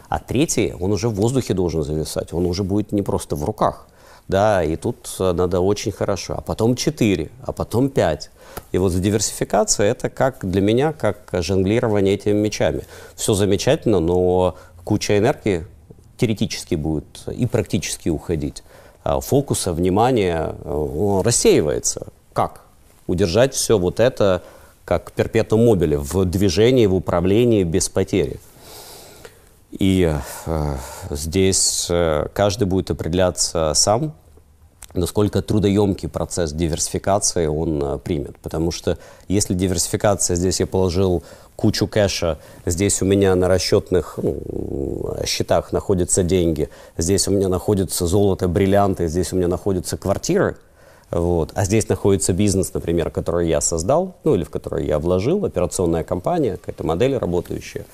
А 0.09 0.19
третий, 0.19 0.73
он 0.77 0.91
уже 0.91 1.07
в 1.07 1.13
воздухе 1.13 1.53
должен 1.53 1.83
зависать, 1.83 2.33
он 2.33 2.45
уже 2.45 2.63
будет 2.63 2.91
не 2.91 3.03
просто 3.03 3.37
в 3.37 3.45
руках. 3.45 3.87
Да, 4.27 4.63
и 4.63 4.75
тут 4.75 5.15
надо 5.19 5.59
очень 5.59 5.91
хорошо. 5.91 6.35
А 6.37 6.41
потом 6.41 6.75
четыре, 6.75 7.29
а 7.43 7.51
потом 7.51 7.89
пять. 7.89 8.31
И 8.71 8.77
вот 8.77 8.93
диверсификация 8.93 9.91
это 9.91 10.09
как 10.09 10.49
для 10.49 10.61
меня, 10.61 10.93
как 10.93 11.29
жонглирование 11.31 12.15
этими 12.15 12.33
мечами. 12.33 12.83
Все 13.15 13.33
замечательно, 13.33 13.99
но 13.99 14.55
куча 14.83 15.17
энергии 15.17 15.65
теоретически 16.17 16.75
будет 16.75 17.27
и 17.27 17.45
практически 17.45 18.09
уходить. 18.09 18.63
Э, 19.03 19.19
фокуса, 19.21 19.73
внимания, 19.73 20.55
э, 20.63 21.21
рассеивается. 21.23 22.07
Как? 22.33 22.61
Удержать 23.07 23.53
все 23.53 23.77
вот 23.77 23.99
это 23.99 24.41
как 24.83 25.11
перпетум 25.11 25.65
мобиле 25.65 25.97
в 25.97 26.25
движении, 26.25 26.85
в 26.85 26.95
управлении 26.95 27.63
без 27.63 27.89
потери. 27.89 28.39
И 29.77 30.13
э, 30.45 30.75
здесь 31.09 31.87
э, 31.89 32.27
каждый 32.33 32.65
будет 32.65 32.91
определяться 32.91 33.73
сам, 33.75 34.13
насколько 34.93 35.41
трудоемкий 35.41 36.07
процесс 36.07 36.53
диверсификации 36.53 37.47
он 37.47 37.83
э, 37.83 37.97
примет. 37.97 38.37
Потому 38.39 38.71
что 38.71 38.97
если 39.27 39.53
диверсификация, 39.53 40.35
здесь 40.35 40.61
я 40.61 40.67
положил 40.67 41.23
кучу 41.57 41.87
кэша, 41.87 42.39
здесь 42.65 43.01
у 43.01 43.05
меня 43.05 43.35
на 43.35 43.49
расчетных 43.49 44.17
ну, 44.21 45.17
счетах 45.25 45.73
находятся 45.73 46.23
деньги, 46.23 46.69
здесь 46.97 47.27
у 47.27 47.31
меня 47.31 47.49
находится 47.49 48.07
золото, 48.07 48.47
бриллианты, 48.47 49.07
здесь 49.07 49.33
у 49.33 49.35
меня 49.35 49.49
находятся 49.49 49.97
квартиры, 49.97 50.55
вот. 51.11 51.51
А 51.53 51.65
здесь 51.65 51.89
находится 51.89 52.31
бизнес, 52.31 52.73
например, 52.73 53.09
который 53.09 53.49
я 53.49 53.59
создал, 53.59 54.15
ну 54.23 54.35
или 54.35 54.43
в 54.43 54.49
который 54.49 54.85
я 54.85 54.99
вложил, 54.99 55.43
операционная 55.43 56.03
компания, 56.03 56.57
какая-то 56.57 56.85
модель 56.85 57.17
работающая, 57.17 57.85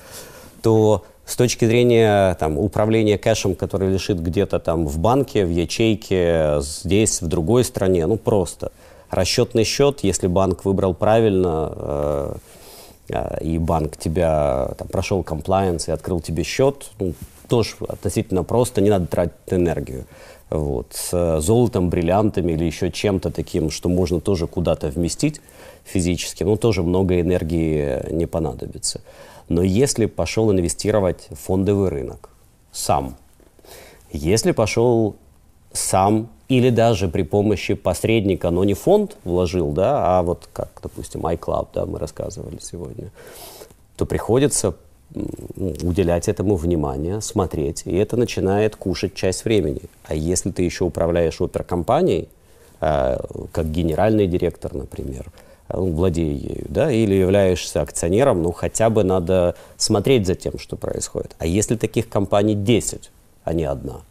то 0.60 1.04
с 1.24 1.36
точки 1.36 1.64
зрения 1.64 2.34
там, 2.34 2.58
управления 2.58 3.16
кэшем, 3.18 3.54
который 3.54 3.90
лежит 3.90 4.20
где-то 4.20 4.58
там 4.58 4.86
в 4.86 4.98
банке, 4.98 5.44
в 5.44 5.50
ячейке, 5.50 6.58
здесь, 6.60 7.22
в 7.22 7.28
другой 7.28 7.64
стране, 7.64 8.06
ну 8.06 8.16
просто. 8.16 8.72
Расчетный 9.10 9.64
счет, 9.64 10.00
если 10.02 10.26
банк 10.26 10.64
выбрал 10.64 10.94
правильно, 10.94 11.72
э, 11.74 12.34
э, 13.10 13.44
и 13.44 13.58
банк 13.58 13.96
тебя 13.96 14.70
там, 14.78 14.88
прошел 14.88 15.22
комплайенс 15.22 15.88
и 15.88 15.92
открыл 15.92 16.20
тебе 16.20 16.42
счет, 16.42 16.90
ну, 16.98 17.14
тоже 17.48 17.76
относительно 17.86 18.42
просто, 18.42 18.80
не 18.80 18.90
надо 18.90 19.06
тратить 19.06 19.34
энергию. 19.48 20.06
Вот. 20.48 20.86
С 20.92 21.40
золотом, 21.40 21.88
бриллиантами 21.88 22.52
или 22.52 22.64
еще 22.64 22.90
чем-то 22.90 23.30
таким, 23.30 23.70
что 23.70 23.88
можно 23.88 24.20
тоже 24.20 24.46
куда-то 24.46 24.88
вместить 24.88 25.40
физически, 25.84 26.44
ну, 26.44 26.56
тоже 26.56 26.82
много 26.82 27.20
энергии 27.20 28.10
не 28.12 28.26
понадобится. 28.26 29.00
Но 29.48 29.62
если 29.62 30.06
пошел 30.06 30.50
инвестировать 30.52 31.28
в 31.30 31.36
фондовый 31.36 31.88
рынок 31.88 32.30
сам, 32.72 33.16
если 34.10 34.52
пошел 34.52 35.16
сам 35.72 36.28
или 36.48 36.70
даже 36.70 37.08
при 37.08 37.22
помощи 37.22 37.74
посредника, 37.74 38.50
но 38.50 38.64
не 38.64 38.74
фонд 38.74 39.16
вложил, 39.24 39.72
да, 39.72 40.18
а 40.18 40.22
вот 40.22 40.48
как, 40.52 40.70
допустим, 40.82 41.24
iCloud, 41.26 41.68
да, 41.74 41.86
мы 41.86 41.98
рассказывали 41.98 42.58
сегодня, 42.60 43.10
то 43.96 44.04
приходится 44.04 44.74
уделять 45.14 46.28
этому 46.28 46.56
внимание, 46.56 47.20
смотреть, 47.20 47.82
и 47.84 47.94
это 47.94 48.16
начинает 48.16 48.76
кушать 48.76 49.14
часть 49.14 49.44
времени. 49.44 49.82
А 50.04 50.14
если 50.14 50.50
ты 50.50 50.62
еще 50.62 50.84
управляешь 50.84 51.40
оперкомпанией, 51.40 52.28
э, 52.80 53.18
как 53.52 53.70
генеральный 53.70 54.26
директор, 54.26 54.74
например, 54.74 55.26
ну, 55.72 55.92
владея 55.92 56.34
ею, 56.34 56.66
да, 56.68 56.90
или 56.90 57.14
являешься 57.14 57.80
акционером, 57.80 58.42
ну, 58.42 58.52
хотя 58.52 58.90
бы 58.90 59.04
надо 59.04 59.54
смотреть 59.76 60.26
за 60.26 60.34
тем, 60.34 60.58
что 60.58 60.76
происходит. 60.76 61.34
А 61.38 61.46
если 61.46 61.76
таких 61.76 62.08
компаний 62.08 62.54
10, 62.54 63.10
а 63.44 63.52
не 63.52 63.64
одна, 63.64 64.02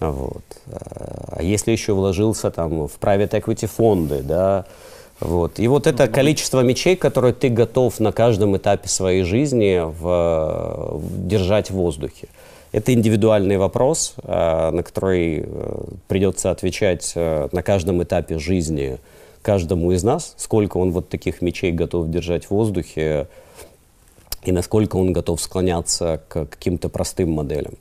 вот. 0.00 0.44
А 0.66 1.42
если 1.42 1.72
еще 1.72 1.92
вложился 1.94 2.50
там 2.50 2.88
в 2.88 2.98
private 3.00 3.30
equity 3.30 3.66
фонды, 3.66 4.22
да, 4.22 4.66
вот. 5.20 5.58
И 5.58 5.68
вот 5.68 5.86
это 5.86 6.08
количество 6.08 6.60
мечей, 6.60 6.96
которые 6.96 7.32
ты 7.32 7.48
готов 7.48 8.00
на 8.00 8.12
каждом 8.12 8.56
этапе 8.56 8.88
своей 8.88 9.22
жизни 9.22 9.80
в, 9.80 10.98
в, 10.98 11.26
держать 11.26 11.70
в 11.70 11.74
воздухе. 11.74 12.28
Это 12.72 12.92
индивидуальный 12.92 13.56
вопрос, 13.56 14.14
э, 14.22 14.70
на 14.72 14.82
который 14.82 15.44
э, 15.46 15.84
придется 16.08 16.50
отвечать 16.50 17.12
на 17.14 17.62
каждом 17.62 18.02
этапе 18.02 18.38
жизни 18.38 18.98
каждому 19.44 19.92
из 19.92 20.02
нас, 20.02 20.34
сколько 20.38 20.78
он 20.78 20.90
вот 20.90 21.10
таких 21.10 21.42
мечей 21.42 21.70
готов 21.70 22.08
держать 22.08 22.46
в 22.46 22.50
воздухе 22.50 23.28
и 24.42 24.52
насколько 24.52 24.96
он 24.96 25.12
готов 25.12 25.40
склоняться 25.40 26.22
к 26.28 26.46
каким-то 26.46 26.88
простым 26.88 27.30
моделям. 27.32 27.74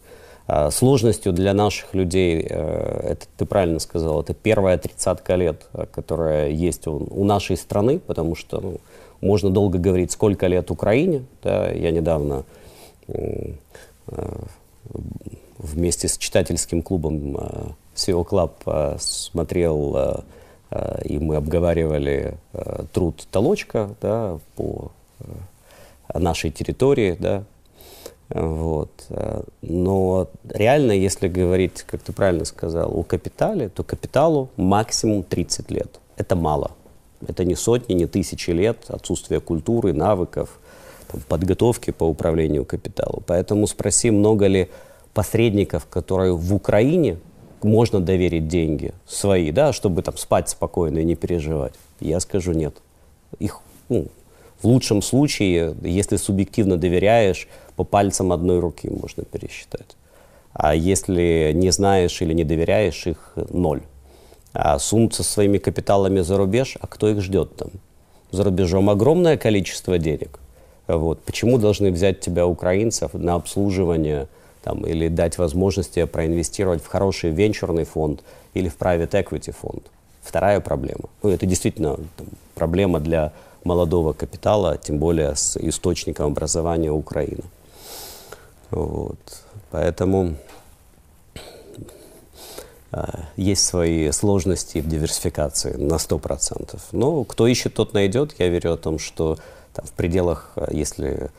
А, 0.45 0.71
сложностью 0.71 1.31
для 1.31 1.53
наших 1.53 1.93
людей, 1.93 2.45
э, 2.49 3.11
это 3.11 3.25
ты 3.37 3.45
правильно 3.45 3.79
сказал, 3.79 4.21
это 4.21 4.33
первая 4.33 4.77
тридцатка 4.77 5.35
лет, 5.35 5.67
э, 5.73 5.85
которая 5.89 6.49
есть 6.49 6.85
у, 6.85 7.07
у 7.09 7.23
нашей 7.23 7.55
страны, 7.55 7.99
потому 7.99 8.35
что 8.35 8.59
ну, 8.59 8.77
можно 9.21 9.49
долго 9.49 9.77
говорить, 9.77 10.11
сколько 10.11 10.47
лет 10.47 10.69
Украине. 10.69 11.23
Да, 11.43 11.71
я 11.71 11.91
недавно 11.91 12.43
э, 13.07 13.53
вместе 15.57 16.09
с 16.09 16.17
читательским 16.17 16.81
клубом 16.81 17.37
SEO 17.95 18.27
Club 18.27 18.97
смотрел, 18.99 20.23
и 21.03 21.19
мы 21.19 21.35
обговаривали 21.35 22.37
труд 22.93 23.27
Толочка 23.31 23.95
да, 24.01 24.39
по 24.55 24.91
нашей 26.13 26.51
территории, 26.51 27.15
да, 27.19 27.43
вот. 28.29 28.89
Но 29.61 30.27
реально, 30.49 30.93
если 30.93 31.27
говорить, 31.27 31.83
как 31.83 32.01
ты 32.01 32.13
правильно 32.13 32.45
сказал, 32.45 32.91
о 32.97 33.03
капитале, 33.03 33.69
то 33.69 33.83
капиталу 33.83 34.49
максимум 34.57 35.23
30 35.23 35.71
лет. 35.71 35.99
Это 36.17 36.35
мало. 36.35 36.71
Это 37.27 37.45
не 37.45 37.55
сотни, 37.55 37.93
не 37.93 38.05
тысячи 38.07 38.51
лет 38.51 38.77
отсутствия 38.87 39.39
культуры, 39.39 39.93
навыков, 39.93 40.59
там, 41.11 41.21
подготовки 41.27 41.91
по 41.91 42.05
управлению 42.05 42.65
капиталу. 42.65 43.21
Поэтому 43.25 43.67
спроси, 43.67 44.11
много 44.11 44.47
ли 44.47 44.69
посредников, 45.13 45.85
которые 45.85 46.35
в 46.35 46.53
Украине 46.53 47.17
можно 47.63 47.99
доверить 47.99 48.47
деньги 48.47 48.93
свои, 49.05 49.51
да, 49.51 49.73
чтобы 49.73 50.01
там 50.01 50.17
спать 50.17 50.49
спокойно 50.49 50.99
и 50.99 51.03
не 51.03 51.15
переживать. 51.15 51.73
Я 51.99 52.19
скажу 52.19 52.53
нет. 52.53 52.75
Их 53.39 53.59
ну, 53.89 54.07
в 54.61 54.65
лучшем 54.65 55.01
случае, 55.01 55.75
если 55.81 56.15
субъективно 56.15 56.77
доверяешь, 56.77 57.47
по 57.75 57.83
пальцам 57.83 58.31
одной 58.31 58.59
руки 58.59 58.89
можно 58.89 59.23
пересчитать. 59.23 59.97
А 60.53 60.75
если 60.75 61.51
не 61.53 61.71
знаешь 61.71 62.21
или 62.21 62.33
не 62.33 62.43
доверяешь, 62.43 63.07
их 63.07 63.33
ноль. 63.49 63.81
А 64.53 64.77
сунуться 64.77 65.23
своими 65.23 65.57
капиталами 65.57 66.21
за 66.21 66.37
рубеж, 66.37 66.77
а 66.79 66.87
кто 66.87 67.09
их 67.09 67.21
ждет 67.21 67.55
там? 67.55 67.69
За 68.31 68.43
рубежом 68.43 68.89
огромное 68.89 69.35
количество 69.35 69.97
денег. 69.97 70.39
Вот. 70.87 71.21
Почему 71.23 71.57
должны 71.57 71.91
взять 71.91 72.19
тебя, 72.19 72.45
украинцев, 72.45 73.13
на 73.13 73.35
обслуживание 73.35 74.27
там, 74.63 74.85
или 74.85 75.07
дать 75.07 75.37
возможности 75.37 76.05
проинвестировать 76.05 76.83
в 76.83 76.87
хороший 76.87 77.31
венчурный 77.31 77.83
фонд 77.83 78.23
или 78.53 78.69
в 78.69 78.77
private 78.77 79.11
equity 79.11 79.51
фонд? 79.51 79.83
Вторая 80.21 80.59
проблема. 80.61 81.09
Ну, 81.21 81.29
это 81.29 81.45
действительно 81.45 81.97
там, 82.15 82.27
проблема 82.55 82.99
для 82.99 83.33
молодого 83.63 84.13
капитала, 84.13 84.77
тем 84.77 84.97
более 84.97 85.35
с 85.35 85.57
источником 85.57 86.27
образования 86.27 86.91
Украины. 86.91 87.43
Вот. 88.71 89.19
Поэтому 89.71 90.35
а, 92.91 93.25
есть 93.35 93.65
свои 93.65 94.11
сложности 94.11 94.79
в 94.79 94.87
диверсификации 94.87 95.73
на 95.73 95.95
100%. 95.95 96.79
Но 96.91 97.23
кто 97.23 97.47
ищет, 97.47 97.73
тот 97.73 97.93
найдет. 97.93 98.35
Я 98.37 98.49
верю 98.49 98.73
о 98.73 98.77
том, 98.77 98.99
что 98.99 99.37
там, 99.73 99.85
в 99.85 99.91
пределах, 99.91 100.51
а, 100.55 100.71
если 100.71 101.31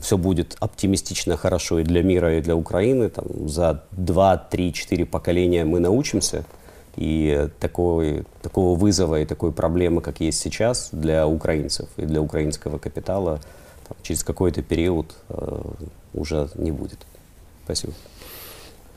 все 0.00 0.16
будет 0.16 0.56
оптимистично 0.60 1.36
хорошо 1.36 1.78
и 1.80 1.84
для 1.84 2.02
мира, 2.02 2.38
и 2.38 2.40
для 2.40 2.56
Украины, 2.56 3.08
там, 3.08 3.48
за 3.48 3.82
2, 3.92 4.36
3, 4.36 4.72
4 4.72 5.04
поколения 5.04 5.64
мы 5.64 5.80
научимся 5.80 6.44
и 6.96 7.48
такой, 7.60 8.24
такого 8.42 8.78
вызова 8.78 9.20
и 9.20 9.26
такой 9.26 9.52
проблемы, 9.52 10.00
как 10.00 10.20
есть 10.20 10.40
сейчас 10.40 10.88
для 10.92 11.26
украинцев 11.26 11.88
и 11.96 12.06
для 12.06 12.20
украинского 12.20 12.78
капитала, 12.78 13.40
там, 13.86 13.96
через 14.02 14.24
какой-то 14.24 14.62
период 14.62 15.14
э, 15.28 15.60
уже 16.14 16.48
не 16.54 16.72
будет. 16.72 16.98
Спасибо. 17.64 17.92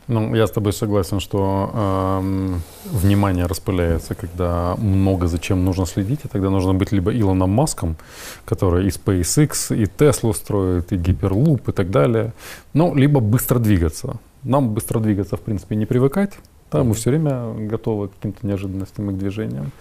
Ну, 0.09 0.35
я 0.35 0.47
с 0.47 0.51
тобой 0.51 0.73
согласен, 0.73 1.19
что 1.19 1.69
э, 1.71 2.57
внимание 2.85 3.45
распыляется, 3.45 4.15
когда 4.15 4.75
много 4.77 5.27
зачем 5.27 5.63
нужно 5.63 5.85
следить, 5.85 6.21
и 6.25 6.27
тогда 6.27 6.49
нужно 6.49 6.73
быть 6.73 6.91
либо 6.91 7.11
Илоном 7.11 7.51
Маском, 7.51 7.95
который 8.43 8.87
и 8.87 8.89
SpaceX, 8.89 9.75
и 9.75 9.83
Tesla 9.83 10.33
строит, 10.33 10.91
и 10.91 10.95
Hyperloop, 10.95 11.69
и 11.69 11.71
так 11.71 11.91
далее, 11.91 12.33
ну, 12.73 12.95
либо 12.95 13.19
быстро 13.19 13.59
двигаться. 13.59 14.17
Нам 14.43 14.73
быстро 14.73 14.99
двигаться, 14.99 15.37
в 15.37 15.41
принципе, 15.41 15.75
не 15.75 15.85
привыкать, 15.85 16.39
да, 16.71 16.83
мы 16.83 16.95
все 16.95 17.11
время 17.11 17.53
готовы 17.69 18.07
к 18.07 18.15
каким-то 18.15 18.47
неожиданностям 18.47 19.11
и 19.11 19.13
к 19.13 19.17
движениям. 19.17 19.71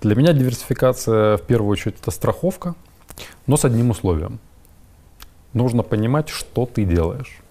Для 0.00 0.16
меня 0.16 0.32
диверсификация, 0.32 1.36
в 1.36 1.42
первую 1.42 1.70
очередь, 1.70 2.00
это 2.02 2.10
страховка, 2.10 2.74
но 3.46 3.56
с 3.56 3.64
одним 3.64 3.90
условием. 3.90 4.40
Нужно 5.52 5.84
понимать, 5.84 6.30
что 6.30 6.66
ты 6.66 6.84
делаешь. 6.84 7.41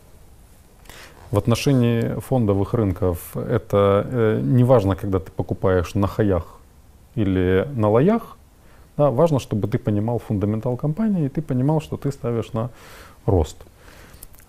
В 1.32 1.38
отношении 1.38 2.20
фондовых 2.20 2.74
рынков 2.74 3.38
это 3.38 4.06
э, 4.06 4.42
не 4.44 4.66
важно, 4.66 4.96
когда 4.96 5.20
ты 5.20 5.32
покупаешь 5.32 5.96
на 5.96 6.08
хаях 6.08 6.60
или 7.16 7.68
на 7.74 7.90
лоях. 7.90 8.38
Да, 8.98 9.12
важно, 9.12 9.40
чтобы 9.40 9.70
ты 9.70 9.78
понимал 9.78 10.20
фундаментал 10.20 10.76
компании, 10.76 11.26
и 11.26 11.30
ты 11.30 11.42
понимал, 11.42 11.80
что 11.80 11.96
ты 11.96 12.12
ставишь 12.12 12.52
на 12.52 12.70
рост. 13.26 13.58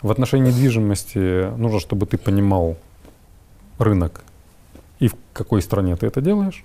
В 0.03 0.11
отношении 0.11 0.49
недвижимости 0.49 1.57
нужно, 1.57 1.79
чтобы 1.79 2.07
ты 2.07 2.19
понимал 2.19 2.77
рынок 3.79 4.25
и 4.99 5.07
в 5.07 5.15
какой 5.33 5.63
стране 5.63 5.97
ты 5.97 6.07
это 6.07 6.21
делаешь. 6.21 6.65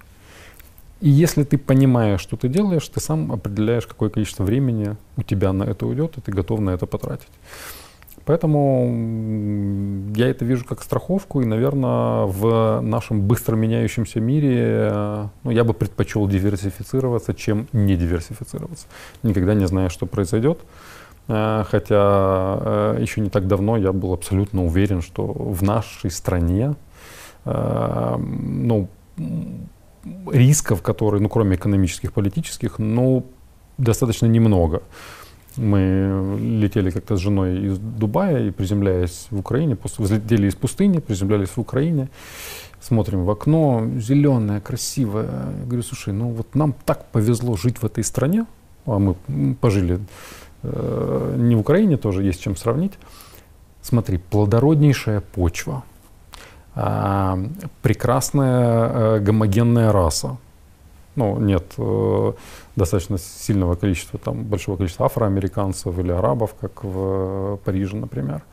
И 1.00 1.10
если 1.10 1.44
ты 1.44 1.60
понимаешь, 1.60 2.22
что 2.22 2.38
ты 2.38 2.48
делаешь, 2.48 2.88
ты 2.88 3.00
сам 3.00 3.32
определяешь, 3.32 3.86
какое 3.86 4.10
количество 4.10 4.44
времени 4.44 4.96
у 5.16 5.22
тебя 5.22 5.54
на 5.54 5.64
это 5.64 5.86
уйдет, 5.86 6.18
и 6.18 6.22
ты 6.22 6.32
готов 6.32 6.60
на 6.60 6.72
это 6.72 6.88
потратить. 6.88 7.30
Поэтому 8.28 10.12
я 10.16 10.28
это 10.28 10.44
вижу 10.44 10.66
как 10.66 10.84
страховку, 10.84 11.42
и, 11.42 11.46
наверное, 11.46 12.26
в 12.26 12.82
нашем 12.82 13.22
быстро 13.22 13.56
меняющемся 13.56 14.20
мире 14.20 15.30
ну, 15.44 15.52
я 15.52 15.64
бы 15.64 15.74
предпочел 15.74 16.28
диверсифицироваться, 16.28 17.34
чем 17.34 17.70
не 17.72 17.96
диверсифицироваться. 17.96 18.86
Никогда 19.24 19.54
не 19.54 19.66
знаю, 19.66 19.90
что 19.90 20.06
произойдет. 20.06 20.60
Э, 21.30 21.64
хотя 21.70 22.58
э, 22.60 22.98
еще 23.02 23.22
не 23.22 23.30
так 23.30 23.48
давно 23.48 23.78
я 23.78 23.94
был 23.94 24.12
абсолютно 24.12 24.66
уверен, 24.66 25.02
что 25.02 25.24
в 25.26 25.64
нашей 25.64 26.12
стране 26.12 26.76
э, 27.46 28.16
ну, 28.18 28.90
рисков, 30.30 30.82
которые, 30.82 31.22
ну, 31.22 31.30
кроме 31.30 31.56
экономических, 31.56 32.12
политических, 32.12 32.78
ну, 32.78 33.26
достаточно 33.78 34.26
немного. 34.26 34.82
Мы 35.58 36.38
летели 36.40 36.92
как-то 36.92 37.18
с 37.18 37.20
женой 37.20 37.66
из 37.66 37.80
Дубая 37.80 38.48
и 38.48 38.52
приземляясь 38.52 39.28
в 39.32 39.40
Украине, 39.40 39.78
взлетели 39.98 40.48
из 40.48 40.56
пустыни, 40.56 41.00
приземлялись 41.00 41.50
в 41.50 41.58
Украине, 41.58 42.10
смотрим 42.80 43.26
в 43.26 43.30
окно, 43.30 43.88
зеленое, 43.98 44.62
красивое. 44.62 45.26
Я 45.60 45.66
говорю, 45.66 45.84
слушай, 45.84 46.14
ну 46.14 46.30
вот 46.30 46.56
нам 46.56 46.74
так 46.86 47.06
повезло 47.12 47.58
жить 47.58 47.78
в 47.78 47.86
этой 47.86 48.04
стране, 48.04 48.46
а 48.86 49.00
мы 49.00 49.16
пожили 49.56 50.00
э, 50.64 51.36
не 51.38 51.56
в 51.56 51.60
Украине, 51.60 51.98
тоже 51.98 52.24
есть 52.24 52.42
чем 52.42 52.56
сравнить. 52.56 52.94
Смотри, 53.82 54.18
плодороднейшая 54.18 55.22
почва, 55.22 55.84
э, 56.76 57.48
прекрасная 57.82 58.90
э, 58.90 59.20
гомогенная 59.20 59.92
раса. 59.92 60.38
Ну, 61.18 61.40
нет 61.40 61.74
э, 61.80 62.34
достаточно 62.76 63.18
сильного 63.18 63.74
количества, 63.74 64.20
там, 64.20 64.44
большого 64.44 64.78
количества 64.78 65.08
афроамериканцев 65.08 65.98
или 65.98 66.12
арабов, 66.12 66.54
как 66.62 66.84
в 66.84 67.60
Париже, 67.66 67.98
например. 67.98 68.44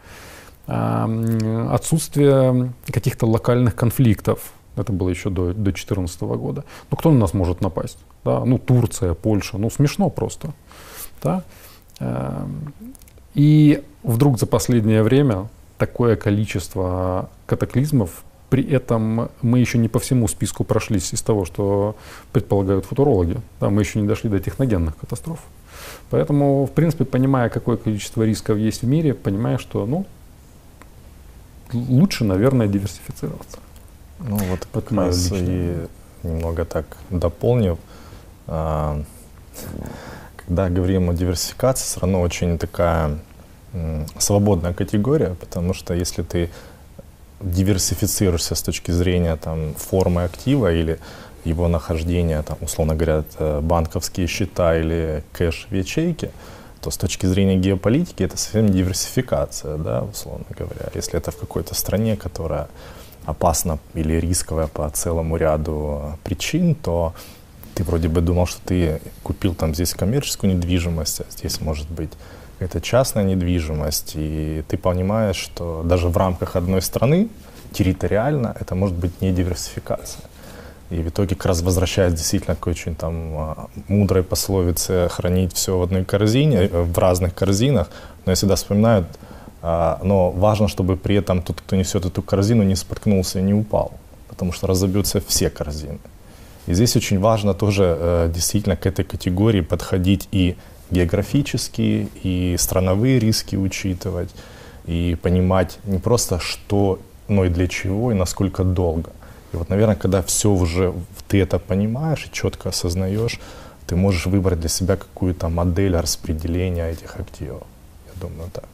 Э, 0.67 1.69
отсутствие 1.71 2.73
каких-то 2.87 3.27
локальных 3.27 3.75
конфликтов. 3.75 4.55
Это 4.77 4.95
было 4.95 5.11
еще 5.11 5.29
до 5.29 5.53
2014 5.53 6.23
года. 6.23 6.65
Ну, 6.91 6.97
кто 6.97 7.11
на 7.11 7.19
нас 7.19 7.35
может 7.35 7.61
напасть? 7.61 7.99
Да? 8.25 8.43
Ну, 8.47 8.59
Турция, 8.59 9.13
Польша. 9.13 9.59
Ну, 9.59 9.69
смешно 9.69 10.09
просто. 10.09 10.55
Да? 11.23 11.43
Эм, 12.01 12.73
и 13.35 13.85
вдруг 14.03 14.39
за 14.39 14.47
последнее 14.47 15.03
время 15.03 15.49
такое 15.77 16.17
количество 16.17 17.29
катаклизмов, 17.45 18.25
при 18.55 18.71
этом 18.71 19.31
мы 19.43 19.59
еще 19.59 19.79
не 19.79 19.89
по 19.89 19.99
всему 19.99 20.29
списку 20.29 20.63
прошлись 20.63 21.13
из 21.13 21.23
того, 21.23 21.45
что 21.45 21.97
предполагают 22.31 22.85
футурологи. 22.85 23.41
Да, 23.59 23.69
мы 23.69 23.83
еще 23.83 24.01
не 24.01 24.07
дошли 24.07 24.31
до 24.31 24.39
техногенных 24.39 24.97
катастроф. 24.97 25.41
Поэтому, 26.11 26.65
в 26.65 26.71
принципе, 26.71 27.05
понимая, 27.05 27.49
какое 27.49 27.77
количество 27.77 28.23
рисков 28.23 28.57
есть 28.57 28.83
в 28.83 28.87
мире, 28.87 29.13
понимая, 29.13 29.59
что 29.59 29.87
ну, 29.87 30.07
лучше, 31.73 32.23
наверное, 32.23 32.69
диверсифицироваться. 32.69 33.59
Ну 34.21 34.37
вот 34.37 34.69
как 34.73 34.93
раз 34.93 35.33
и 35.33 35.75
немного 36.23 36.65
так 36.65 36.87
дополнив, 37.11 37.77
а, 38.47 39.03
когда 40.37 40.69
говорим 40.69 41.11
о 41.11 41.15
диверсификации, 41.15 41.87
все 41.87 42.01
равно 42.03 42.21
очень 42.21 42.57
такая 42.57 43.19
свободная 44.17 44.75
категория, 44.75 45.35
потому 45.41 45.75
что 45.75 45.93
если 45.93 46.23
ты 46.23 46.51
диверсифицируешься 47.41 48.55
с 48.55 48.63
точки 48.63 48.91
зрения 48.91 49.37
там, 49.37 49.75
формы 49.75 50.25
актива 50.25 50.73
или 50.73 50.99
его 51.45 51.69
нахождения, 51.69 52.43
там, 52.43 52.57
условно 52.61 52.95
говоря, 52.95 53.25
банковские 53.61 54.27
счета 54.27 54.79
или 54.79 55.23
кэш 55.33 55.67
в 55.71 55.75
ячейке, 55.75 56.31
то 56.81 56.91
с 56.91 56.97
точки 56.97 57.27
зрения 57.27 57.57
геополитики 57.57 58.23
это 58.23 58.37
совсем 58.37 58.69
диверсификация, 58.71 59.77
да, 59.77 60.03
условно 60.03 60.45
говоря. 60.51 60.91
Если 60.95 61.17
это 61.19 61.31
в 61.31 61.37
какой-то 61.37 61.75
стране, 61.75 62.17
которая 62.17 62.69
опасна 63.25 63.79
или 63.95 64.15
рисковая 64.15 64.67
по 64.67 64.89
целому 64.91 65.37
ряду 65.37 66.19
причин, 66.25 66.75
то 66.75 67.15
ты 67.75 67.85
вроде 67.85 68.09
бы 68.09 68.21
думал, 68.21 68.47
что 68.47 68.61
ты 68.65 69.01
купил 69.23 69.55
там 69.55 69.75
здесь 69.75 69.95
коммерческую 69.95 70.55
недвижимость, 70.55 71.21
а 71.21 71.25
здесь 71.31 71.61
может 71.61 71.91
быть 71.91 72.11
это 72.59 72.81
частная 72.81 73.25
недвижимость, 73.25 74.13
и 74.15 74.65
ты 74.69 74.77
понимаешь, 74.77 75.37
что 75.37 75.83
даже 75.85 76.09
в 76.09 76.17
рамках 76.17 76.57
одной 76.57 76.83
страны 76.83 77.29
территориально 77.73 78.57
это 78.59 78.75
может 78.75 78.97
быть 78.97 79.21
не 79.21 79.33
диверсификация. 79.33 80.23
И 80.91 80.97
в 80.97 81.09
итоге 81.09 81.35
как 81.35 81.47
раз 81.47 81.63
возвращаясь 81.63 82.15
действительно 82.15 82.57
к 82.57 82.67
очень 82.67 82.95
там 82.95 83.15
а, 83.37 83.67
мудрой 83.89 84.23
пословице 84.23 85.09
хранить 85.11 85.55
все 85.55 85.79
в 85.79 85.83
одной 85.83 86.05
корзине, 86.05 86.69
э, 86.69 86.83
в 86.83 86.97
разных 86.99 87.35
корзинах. 87.35 87.89
Но 88.25 88.33
я 88.33 88.37
всегда 88.37 88.55
вспоминаю, 88.55 89.07
а, 89.63 89.99
но 90.03 90.31
важно, 90.31 90.69
чтобы 90.69 90.97
при 90.97 91.17
этом 91.17 91.43
тот, 91.43 91.61
кто 91.61 91.75
несет 91.75 92.05
эту 92.05 92.23
корзину, 92.23 92.63
не 92.63 92.77
споткнулся 92.77 93.39
и 93.39 93.43
не 93.43 93.55
упал, 93.55 93.93
потому 94.29 94.53
что 94.53 94.67
разобьются 94.67 95.21
все 95.27 95.51
корзины. 95.51 95.99
И 96.67 96.75
здесь 96.75 96.97
очень 96.97 97.19
важно 97.19 97.55
тоже 97.55 97.97
э, 97.99 98.31
действительно 98.33 98.77
к 98.77 98.87
этой 98.87 99.05
категории 99.05 99.63
подходить 99.63 100.29
и 100.33 100.57
географические, 100.95 102.09
и 102.23 102.57
страновые 102.59 103.19
риски 103.19 103.57
учитывать, 103.57 104.31
и 104.87 105.17
понимать 105.21 105.79
не 105.85 105.99
просто 105.99 106.39
что, 106.39 106.99
но 107.29 107.45
и 107.45 107.49
для 107.49 107.67
чего, 107.69 108.13
и 108.13 108.15
насколько 108.15 108.65
долго. 108.65 109.11
И 109.53 109.57
вот, 109.57 109.69
наверное, 109.69 109.97
когда 109.97 110.23
все 110.23 110.51
уже 110.51 110.95
ты 111.29 111.41
это 111.41 111.59
понимаешь 111.59 112.27
и 112.27 112.33
четко 112.33 112.71
осознаешь, 112.71 113.41
ты 113.87 113.97
можешь 113.97 114.27
выбрать 114.27 114.61
для 114.61 114.69
себя 114.69 114.97
какую-то 114.97 115.49
модель 115.49 115.97
распределения 115.97 116.91
этих 116.91 117.17
активов. 117.17 117.63
Я 118.07 118.21
думаю, 118.21 118.51
так. 118.53 118.69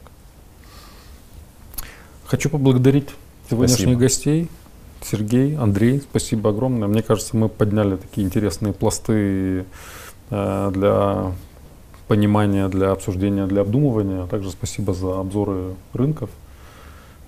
Хочу 2.25 2.49
поблагодарить 2.49 3.09
сегодняшних 3.49 3.97
спасибо. 3.97 3.99
гостей. 3.99 4.49
Сергей, 5.03 5.57
Андрей, 5.57 6.01
спасибо 6.01 6.51
огромное. 6.51 6.87
Мне 6.87 7.01
кажется, 7.01 7.35
мы 7.35 7.49
подняли 7.49 7.97
такие 7.97 8.25
интересные 8.25 8.71
пласты 8.71 9.65
э, 10.29 10.71
для 10.73 11.33
понимания, 12.11 12.67
для 12.67 12.91
обсуждения, 12.91 13.45
для 13.47 13.61
обдумывания. 13.61 14.27
Также 14.27 14.51
спасибо 14.51 14.93
за 14.93 15.21
обзоры 15.21 15.75
рынков. 15.93 16.29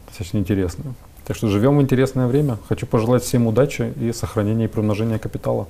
Достаточно 0.08 0.40
интересно. 0.40 0.94
Так 1.26 1.38
что 1.38 1.48
живем 1.48 1.78
в 1.78 1.82
интересное 1.82 2.28
время. 2.28 2.58
Хочу 2.68 2.86
пожелать 2.86 3.24
всем 3.24 3.48
удачи 3.48 3.94
и 3.98 4.12
сохранения 4.12 4.66
и 4.66 4.68
примножения 4.68 5.20
капитала. 5.20 5.68